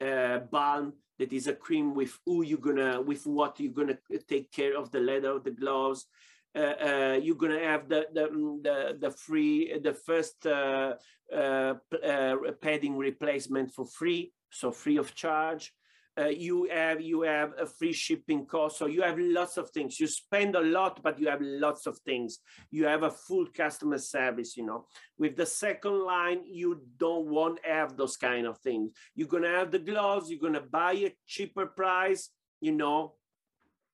uh, 0.00 0.38
balm 0.50 0.94
that 1.18 1.32
is 1.32 1.46
a 1.46 1.54
cream 1.54 1.94
with 1.94 2.18
who 2.26 2.42
you're 2.42 2.58
gonna 2.58 3.00
with 3.00 3.26
what 3.26 3.58
you're 3.60 3.72
gonna 3.72 3.98
take 4.28 4.52
care 4.52 4.76
of 4.76 4.90
the 4.90 5.00
leather 5.00 5.30
of 5.30 5.44
the 5.44 5.50
gloves 5.50 6.06
uh, 6.54 6.58
uh, 6.58 7.20
you're 7.22 7.36
gonna 7.36 7.58
have 7.58 7.88
the 7.88 8.06
the 8.12 8.28
mm, 8.28 8.62
the, 8.62 8.96
the 9.00 9.10
free 9.10 9.78
the 9.78 9.92
first 9.92 10.46
uh, 10.46 10.94
uh, 11.34 11.74
uh, 12.04 12.36
padding 12.60 12.96
replacement 12.96 13.72
for 13.72 13.86
free 13.86 14.32
so 14.50 14.70
free 14.70 14.96
of 14.96 15.14
charge 15.14 15.72
uh, 16.18 16.26
you 16.28 16.68
have 16.72 17.00
you 17.00 17.22
have 17.22 17.52
a 17.58 17.66
free 17.66 17.92
shipping 17.92 18.46
cost 18.46 18.78
so 18.78 18.86
you 18.86 19.02
have 19.02 19.18
lots 19.18 19.56
of 19.56 19.70
things 19.70 20.00
you 20.00 20.06
spend 20.06 20.56
a 20.56 20.60
lot 20.60 21.02
but 21.02 21.18
you 21.18 21.28
have 21.28 21.40
lots 21.40 21.86
of 21.86 21.98
things 21.98 22.38
you 22.70 22.86
have 22.86 23.02
a 23.02 23.10
full 23.10 23.46
customer 23.54 23.98
service 23.98 24.56
you 24.56 24.64
know 24.64 24.86
with 25.18 25.36
the 25.36 25.44
second 25.44 26.04
line 26.04 26.40
you 26.46 26.80
don't 26.96 27.26
want 27.26 27.62
to 27.62 27.68
have 27.68 27.96
those 27.96 28.16
kind 28.16 28.46
of 28.46 28.58
things 28.58 28.90
you're 29.14 29.28
going 29.28 29.42
to 29.42 29.48
have 29.48 29.70
the 29.70 29.78
gloves 29.78 30.30
you're 30.30 30.40
going 30.40 30.52
to 30.52 30.60
buy 30.60 30.92
a 30.92 31.14
cheaper 31.26 31.66
price 31.66 32.30
you 32.60 32.72
know 32.72 33.14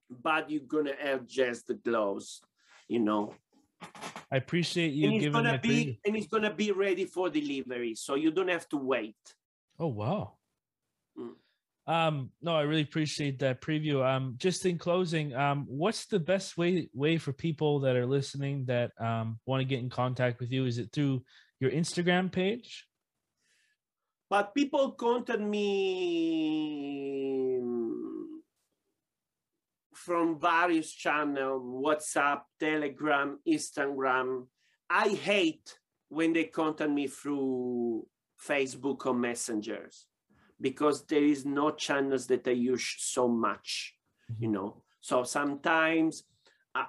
but 0.08 0.48
you're 0.50 0.62
going 0.62 0.86
to 0.86 0.96
have 1.00 1.26
just 1.26 1.66
the 1.66 1.74
gloves 1.74 2.40
you 2.88 3.00
know 3.00 3.34
I 4.30 4.36
appreciate 4.36 4.92
you 4.92 5.06
and 5.06 5.14
it's 5.14 5.24
giving 5.24 5.42
gonna 5.42 5.58
be 5.58 6.00
and 6.06 6.16
it's 6.16 6.26
gonna 6.26 6.54
be 6.54 6.72
ready 6.72 7.04
for 7.04 7.28
delivery, 7.28 7.94
so 7.94 8.14
you 8.14 8.30
don't 8.30 8.48
have 8.48 8.66
to 8.70 8.78
wait. 8.78 9.16
Oh 9.78 9.88
wow! 9.88 10.34
Mm. 11.18 11.32
Um, 11.86 12.30
no, 12.40 12.54
I 12.54 12.62
really 12.62 12.82
appreciate 12.82 13.40
that 13.40 13.60
preview. 13.60 14.06
Um, 14.06 14.34
just 14.36 14.64
in 14.66 14.78
closing, 14.78 15.34
um, 15.34 15.66
what's 15.68 16.06
the 16.06 16.20
best 16.20 16.56
way 16.56 16.88
way 16.94 17.18
for 17.18 17.32
people 17.32 17.80
that 17.80 17.96
are 17.96 18.06
listening 18.06 18.66
that 18.66 18.92
um, 19.00 19.40
want 19.46 19.60
to 19.60 19.64
get 19.64 19.80
in 19.80 19.90
contact 19.90 20.38
with 20.38 20.52
you? 20.52 20.64
Is 20.64 20.78
it 20.78 20.92
through 20.92 21.24
your 21.58 21.72
Instagram 21.72 22.30
page? 22.30 22.86
But 24.30 24.54
people 24.54 24.92
contact 24.92 25.40
me 25.40 27.58
from 29.92 30.38
various 30.40 30.92
channels, 30.92 31.62
WhatsApp, 31.62 32.42
Telegram, 32.58 33.38
Instagram. 33.46 34.46
I 34.88 35.08
hate 35.08 35.76
when 36.08 36.32
they 36.32 36.44
contact 36.44 36.90
me 36.90 37.08
through 37.08 38.06
Facebook 38.40 39.04
or 39.06 39.14
messengers 39.14 40.06
because 40.62 41.04
there 41.06 41.24
is 41.24 41.44
no 41.44 41.72
channels 41.72 42.26
that 42.28 42.46
I 42.46 42.52
use 42.52 42.94
so 42.98 43.28
much, 43.28 43.94
mm-hmm. 44.30 44.44
you 44.44 44.50
know. 44.50 44.82
So 45.00 45.24
sometimes, 45.24 46.22
uh, 46.74 46.84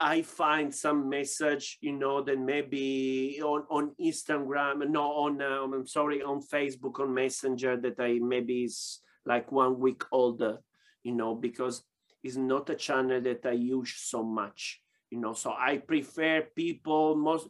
I 0.00 0.22
find 0.22 0.74
some 0.74 1.08
message, 1.10 1.76
you 1.82 1.92
know, 1.92 2.22
that 2.22 2.40
maybe 2.40 3.38
on, 3.44 3.64
on 3.70 3.92
Instagram, 4.00 4.88
no, 4.88 5.02
on, 5.02 5.42
um, 5.42 5.74
I'm 5.74 5.86
sorry, 5.86 6.22
on 6.22 6.40
Facebook, 6.40 6.98
on 6.98 7.12
Messenger, 7.12 7.76
that 7.76 8.00
I 8.00 8.18
maybe 8.18 8.64
is 8.64 9.00
like 9.26 9.52
one 9.52 9.78
week 9.78 10.02
older, 10.10 10.58
you 11.04 11.12
know, 11.12 11.34
because 11.34 11.82
it's 12.24 12.36
not 12.36 12.70
a 12.70 12.74
channel 12.74 13.20
that 13.20 13.44
I 13.44 13.52
use 13.52 13.94
so 13.96 14.22
much, 14.22 14.80
you 15.10 15.20
know. 15.20 15.34
So 15.34 15.52
I 15.52 15.76
prefer 15.78 16.46
people 16.56 17.16
most. 17.16 17.48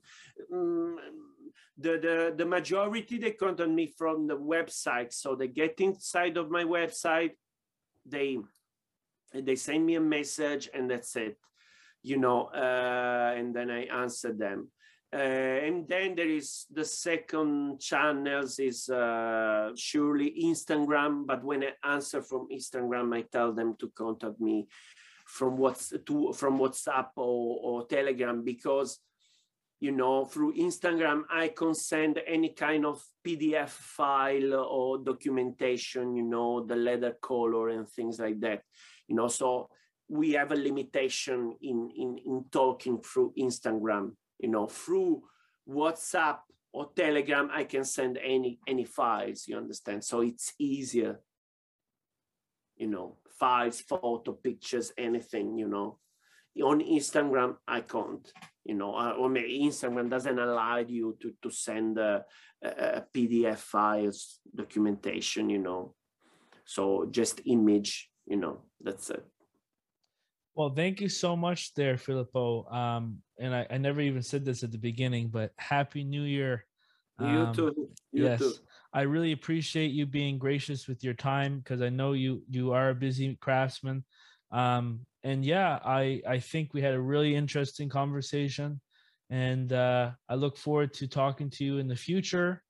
Um, 0.52 0.96
the, 1.80 1.98
the, 1.98 2.34
the 2.36 2.46
majority 2.46 3.18
they 3.18 3.32
contact 3.32 3.70
me 3.70 3.86
from 3.86 4.26
the 4.26 4.36
website. 4.36 5.12
So 5.12 5.34
they 5.34 5.48
get 5.48 5.80
inside 5.80 6.36
of 6.36 6.50
my 6.50 6.64
website, 6.64 7.32
they 8.06 8.38
they 9.32 9.54
send 9.54 9.86
me 9.86 9.94
a 9.94 10.00
message 10.00 10.68
and 10.74 10.90
that's 10.90 11.14
it 11.14 11.38
you 12.02 12.16
know, 12.16 12.50
uh, 12.54 13.34
and 13.36 13.54
then 13.54 13.70
I 13.70 13.84
answer 13.84 14.32
them. 14.32 14.68
Uh, 15.12 15.16
and 15.16 15.88
then 15.88 16.14
there 16.14 16.28
is 16.28 16.66
the 16.70 16.84
second 16.84 17.80
channels 17.80 18.60
is 18.60 18.88
uh, 18.88 19.70
surely 19.74 20.32
Instagram. 20.44 21.26
But 21.26 21.44
when 21.44 21.64
I 21.64 21.72
answer 21.84 22.22
from 22.22 22.46
Instagram, 22.52 23.14
I 23.14 23.22
tell 23.22 23.52
them 23.52 23.74
to 23.80 23.88
contact 23.88 24.40
me 24.40 24.68
from 25.26 25.56
what's 25.56 25.92
to 26.06 26.32
from 26.32 26.58
WhatsApp 26.58 27.08
or, 27.16 27.58
or 27.62 27.86
Telegram 27.86 28.44
because 28.44 29.00
you 29.80 29.92
know 29.92 30.24
through 30.26 30.54
Instagram 30.54 31.22
I 31.30 31.48
can 31.48 31.74
send 31.74 32.20
any 32.26 32.50
kind 32.50 32.84
of 32.84 33.02
PDF 33.26 33.70
file 33.70 34.54
or 34.54 34.98
documentation, 34.98 36.16
you 36.16 36.22
know, 36.22 36.64
the 36.64 36.76
leather 36.76 37.16
color 37.20 37.70
and 37.70 37.88
things 37.88 38.18
like 38.18 38.40
that. 38.40 38.62
You 39.08 39.16
know, 39.16 39.28
so 39.28 39.70
we 40.08 40.32
have 40.32 40.52
a 40.52 40.56
limitation 40.56 41.54
in, 41.62 41.90
in, 41.96 42.18
in 42.26 42.44
talking 42.50 43.00
through 43.00 43.32
Instagram, 43.38 44.12
you 44.38 44.48
know, 44.48 44.66
through 44.66 45.22
WhatsApp 45.68 46.38
or 46.72 46.90
Telegram, 46.94 47.48
I 47.52 47.64
can 47.64 47.84
send 47.84 48.18
any, 48.18 48.58
any 48.66 48.84
files, 48.84 49.44
you 49.46 49.56
understand? 49.56 50.04
So 50.04 50.20
it's 50.20 50.52
easier, 50.58 51.20
you 52.76 52.88
know, 52.88 53.18
files, 53.38 53.80
photo, 53.80 54.32
pictures, 54.32 54.92
anything, 54.98 55.58
you 55.58 55.68
know. 55.68 55.98
On 56.62 56.80
Instagram, 56.80 57.56
I 57.66 57.80
can't, 57.80 58.32
you 58.64 58.74
know, 58.74 58.94
uh, 58.94 59.12
or 59.12 59.28
maybe 59.28 59.62
Instagram 59.64 60.10
doesn't 60.10 60.38
allow 60.38 60.78
you 60.78 61.16
to, 61.20 61.32
to 61.42 61.50
send 61.50 61.98
a, 61.98 62.24
a 62.62 63.02
PDF 63.14 63.58
files, 63.58 64.38
documentation, 64.54 65.50
you 65.50 65.58
know. 65.58 65.94
So 66.64 67.08
just 67.10 67.40
image, 67.46 68.10
you 68.26 68.36
know, 68.36 68.62
that's 68.80 69.10
it. 69.10 69.24
Well, 70.54 70.70
thank 70.70 71.00
you 71.00 71.08
so 71.08 71.36
much 71.36 71.72
there, 71.74 71.96
Filippo. 71.96 72.66
Um, 72.70 73.18
and 73.38 73.54
I, 73.54 73.66
I 73.70 73.78
never 73.78 74.00
even 74.00 74.22
said 74.22 74.44
this 74.44 74.62
at 74.62 74.72
the 74.72 74.78
beginning, 74.78 75.28
but 75.28 75.52
happy 75.58 76.04
new 76.04 76.22
year. 76.22 76.66
Um, 77.18 77.34
you 77.34 77.54
too. 77.54 77.88
You 78.12 78.24
yes. 78.24 78.40
Too. 78.40 78.52
I 78.92 79.02
really 79.02 79.32
appreciate 79.32 79.92
you 79.92 80.06
being 80.06 80.38
gracious 80.38 80.88
with 80.88 81.04
your 81.04 81.14
time 81.14 81.58
because 81.58 81.80
I 81.80 81.90
know 81.90 82.12
you 82.12 82.42
you 82.50 82.72
are 82.72 82.90
a 82.90 82.94
busy 82.94 83.36
craftsman. 83.40 84.04
Um, 84.50 85.06
and 85.24 85.44
yeah, 85.44 85.78
I 85.84 86.22
I 86.26 86.38
think 86.38 86.72
we 86.72 86.82
had 86.82 86.94
a 86.94 87.00
really 87.00 87.34
interesting 87.34 87.88
conversation, 87.88 88.80
and 89.28 89.72
uh, 89.72 90.12
I 90.28 90.34
look 90.34 90.56
forward 90.56 90.94
to 90.94 91.08
talking 91.08 91.50
to 91.50 91.64
you 91.64 91.78
in 91.78 91.88
the 91.88 91.96
future. 91.96 92.62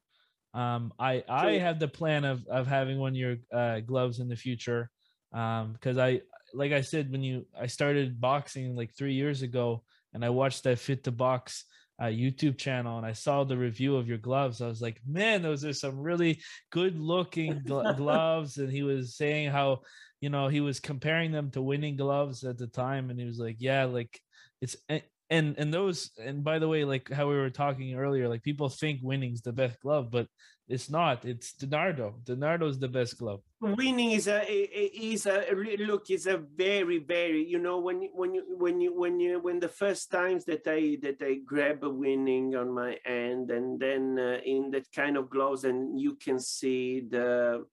Um, 0.53 0.93
I 0.99 1.23
I 1.29 1.53
have 1.53 1.79
the 1.79 1.89
plan 1.89 2.25
of 2.25 2.47
of 2.49 2.67
having 2.67 2.99
one 2.99 3.13
of 3.13 3.17
your 3.17 3.37
uh, 3.53 3.81
gloves 3.81 4.19
in 4.19 4.29
the 4.29 4.37
future 4.37 4.91
um, 5.33 5.73
because 5.73 5.99
I 5.99 6.23
like 6.55 6.73
I 6.73 6.81
said, 6.81 7.11
when 7.11 7.23
you 7.23 7.47
I 7.59 7.67
started 7.67 8.21
boxing 8.21 8.75
like 8.75 8.95
three 8.97 9.15
years 9.15 9.43
ago, 9.43 9.83
and 10.13 10.25
I 10.25 10.31
watched 10.31 10.65
that 10.65 10.79
Fit 10.79 11.05
to 11.05 11.13
Box 11.13 11.65
uh, 12.01 12.07
YouTube 12.07 12.57
channel, 12.57 12.97
and 12.97 13.07
I 13.07 13.13
saw 13.13 13.45
the 13.45 13.57
review 13.57 13.97
of 13.97 14.09
your 14.09 14.19
gloves. 14.19 14.61
I 14.61 14.67
was 14.67 14.81
like, 14.81 15.01
man, 15.07 15.43
those 15.43 15.65
are 15.65 15.73
some 15.73 16.01
really 16.01 16.41
good 16.71 16.99
looking 16.99 17.61
gl- 17.61 17.97
gloves. 17.97 18.57
And 18.57 18.73
he 18.73 18.83
was 18.83 19.17
saying 19.17 19.51
how, 19.51 19.83
you 20.21 20.31
know, 20.31 20.49
he 20.49 20.61
was 20.61 20.81
comparing 20.81 21.33
them 21.33 21.51
to 21.53 21.62
winning 21.62 21.97
gloves 21.97 22.45
at 22.45 22.59
the 22.59 22.66
time, 22.66 23.11
and 23.11 23.18
he 23.18 23.27
was 23.27 23.39
like, 23.39 23.57
yeah, 23.59 23.85
like 23.85 24.21
it's 24.61 24.77
and 24.89 25.57
and 25.59 25.73
those 25.73 26.11
and 26.23 26.43
by 26.43 26.59
the 26.59 26.68
way 26.68 26.85
like 26.85 27.09
how 27.11 27.29
we 27.29 27.37
were 27.37 27.51
talking 27.51 27.95
earlier 27.95 28.29
like 28.29 28.43
people 28.43 28.68
think 28.68 28.99
winning's 29.01 29.43
the 29.43 29.53
best 29.53 29.79
glove 29.81 30.11
but 30.11 30.27
it's 30.71 30.89
not. 30.89 31.25
It's 31.25 31.53
Di 31.53 31.66
Nardo. 31.66 32.14
Dinardo's 32.23 32.79
the 32.79 32.89
best 32.89 33.18
glove. 33.18 33.41
Winning 33.61 34.12
is 34.12 34.29
a 34.29 34.41
is 34.49 35.27
a 35.27 35.45
look 35.81 36.09
is 36.11 36.27
a 36.27 36.39
very 36.39 36.99
very 36.99 37.45
you 37.45 37.59
know 37.59 37.81
when 37.81 38.09
when 38.14 38.33
you 38.35 38.45
when 38.57 38.81
you 38.81 38.95
when 38.95 39.18
you 39.18 39.41
when 39.41 39.59
the 39.59 39.68
first 39.68 40.12
times 40.12 40.45
that 40.45 40.62
I 40.66 40.97
that 41.03 41.21
I 41.21 41.41
grab 41.45 41.83
a 41.83 41.91
winning 41.91 42.55
on 42.55 42.73
my 42.73 42.97
hand 43.05 43.51
and 43.51 43.81
then 43.81 44.16
uh, 44.16 44.39
in 44.45 44.71
that 44.71 44.87
kind 44.95 45.16
of 45.16 45.29
gloves 45.29 45.64
and 45.64 46.01
you 46.01 46.14
can 46.14 46.39
see 46.39 47.01
the 47.01 47.66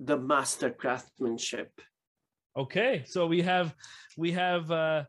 the 0.00 0.18
master 0.18 0.70
craftsmanship. 0.70 1.70
Okay, 2.56 3.04
so 3.06 3.26
we 3.26 3.42
have 3.42 3.74
we 4.16 4.32
have 4.32 4.70
uh 4.70 5.04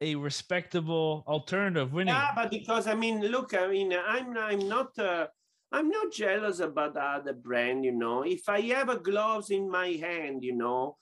a 0.00 0.14
respectable 0.14 1.24
alternative 1.26 1.92
winning. 1.92 2.14
Yeah, 2.14 2.32
but 2.34 2.50
because 2.50 2.86
I 2.86 2.94
mean, 2.94 3.20
look, 3.20 3.54
I 3.54 3.66
mean, 3.68 3.92
I'm 3.92 4.36
I'm 4.36 4.68
not. 4.68 4.98
Uh, 4.98 5.26
I'm 5.70 5.90
not 5.90 6.12
jealous 6.12 6.60
about 6.60 6.94
the 6.94 7.02
other 7.02 7.34
brand, 7.34 7.84
you 7.84 7.92
know. 7.92 8.22
If 8.22 8.48
I 8.48 8.62
have 8.72 8.88
a 8.88 8.96
gloves 8.96 9.50
in 9.50 9.68
my 9.68 9.88
hand, 9.88 10.42
you 10.42 10.54
know, 10.54 10.96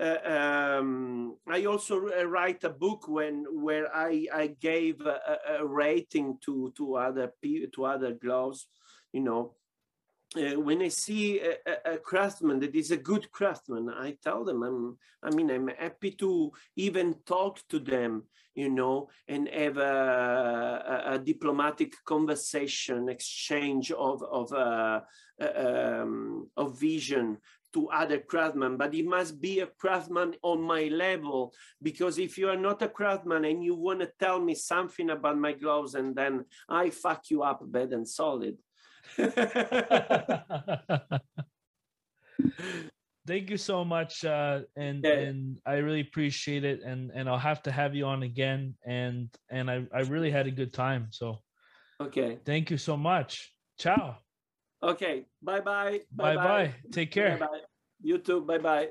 uh, 0.00 0.78
um, 0.78 1.36
I 1.46 1.66
also 1.66 2.08
uh, 2.08 2.24
write 2.24 2.64
a 2.64 2.70
book 2.70 3.08
when 3.08 3.44
where 3.50 3.94
I 3.94 4.26
I 4.32 4.46
gave 4.58 5.00
a, 5.02 5.38
a 5.58 5.66
rating 5.66 6.38
to 6.46 6.72
to 6.76 6.96
other 6.96 7.32
to 7.74 7.84
other 7.84 8.12
gloves, 8.12 8.68
you 9.12 9.20
know. 9.20 9.54
Uh, 10.34 10.60
when 10.60 10.82
I 10.82 10.88
see 10.88 11.40
a, 11.40 11.92
a, 11.92 11.98
craftsman 11.98 12.58
that 12.60 12.74
is 12.74 12.90
a 12.90 12.96
good 12.96 13.30
craftsman, 13.30 13.88
I 13.88 14.16
tell 14.22 14.44
them 14.44 14.62
I'm. 14.62 14.98
I 15.22 15.30
mean, 15.30 15.50
I'm 15.50 15.68
happy 15.68 16.10
to 16.12 16.52
even 16.74 17.14
talk 17.24 17.60
to 17.68 17.78
them, 17.78 18.24
you 18.54 18.68
know, 18.68 19.08
and 19.28 19.48
have 19.48 19.78
a, 19.78 21.04
a, 21.12 21.18
diplomatic 21.18 21.94
conversation, 22.04 23.08
exchange 23.08 23.92
of 23.92 24.22
of 24.24 24.52
uh, 24.52 25.00
uh, 25.40 26.00
um, 26.02 26.50
of 26.56 26.78
vision 26.78 27.38
to 27.72 27.88
other 27.90 28.18
craftsmen. 28.18 28.76
But 28.76 28.94
it 28.94 29.06
must 29.06 29.40
be 29.40 29.60
a 29.60 29.66
craftsman 29.66 30.34
on 30.42 30.60
my 30.60 30.84
level 30.88 31.54
because 31.80 32.18
if 32.18 32.36
you 32.36 32.48
are 32.48 32.56
not 32.56 32.82
a 32.82 32.88
craftsman 32.88 33.44
and 33.44 33.62
you 33.62 33.76
want 33.76 34.00
to 34.00 34.10
tell 34.18 34.40
me 34.40 34.54
something 34.56 35.10
about 35.10 35.38
my 35.38 35.52
gloves, 35.52 35.94
and 35.94 36.16
then 36.16 36.46
I 36.68 36.90
fuck 36.90 37.30
you 37.30 37.42
up 37.42 37.60
bad 37.64 37.92
and 37.92 38.08
solid. 38.08 38.58
thank 43.26 43.50
you 43.50 43.56
so 43.56 43.84
much 43.84 44.24
uh, 44.24 44.60
and 44.76 45.04
yeah. 45.04 45.14
and 45.14 45.58
i 45.66 45.74
really 45.74 46.00
appreciate 46.00 46.64
it 46.64 46.80
and 46.82 47.10
and 47.14 47.28
i'll 47.28 47.38
have 47.38 47.62
to 47.62 47.72
have 47.72 47.94
you 47.94 48.06
on 48.06 48.22
again 48.22 48.74
and 48.86 49.28
and 49.50 49.70
i 49.70 49.84
i 49.92 50.00
really 50.00 50.30
had 50.30 50.46
a 50.46 50.50
good 50.50 50.72
time 50.72 51.08
so. 51.10 51.40
Okay. 52.00 52.38
Thank 52.44 52.70
you 52.70 52.78
so 52.78 52.96
much. 52.96 53.52
Ciao. 53.78 54.18
Okay. 54.82 55.26
Bye 55.42 55.60
bye 55.60 56.00
bye 56.12 56.36
bye, 56.36 56.74
take 56.92 57.10
care. 57.10 57.38
Bye 57.38 57.46
bye 57.46 57.60
you 58.02 58.18
too. 58.18 58.42
Bye 58.42 58.58
bye 58.58 58.88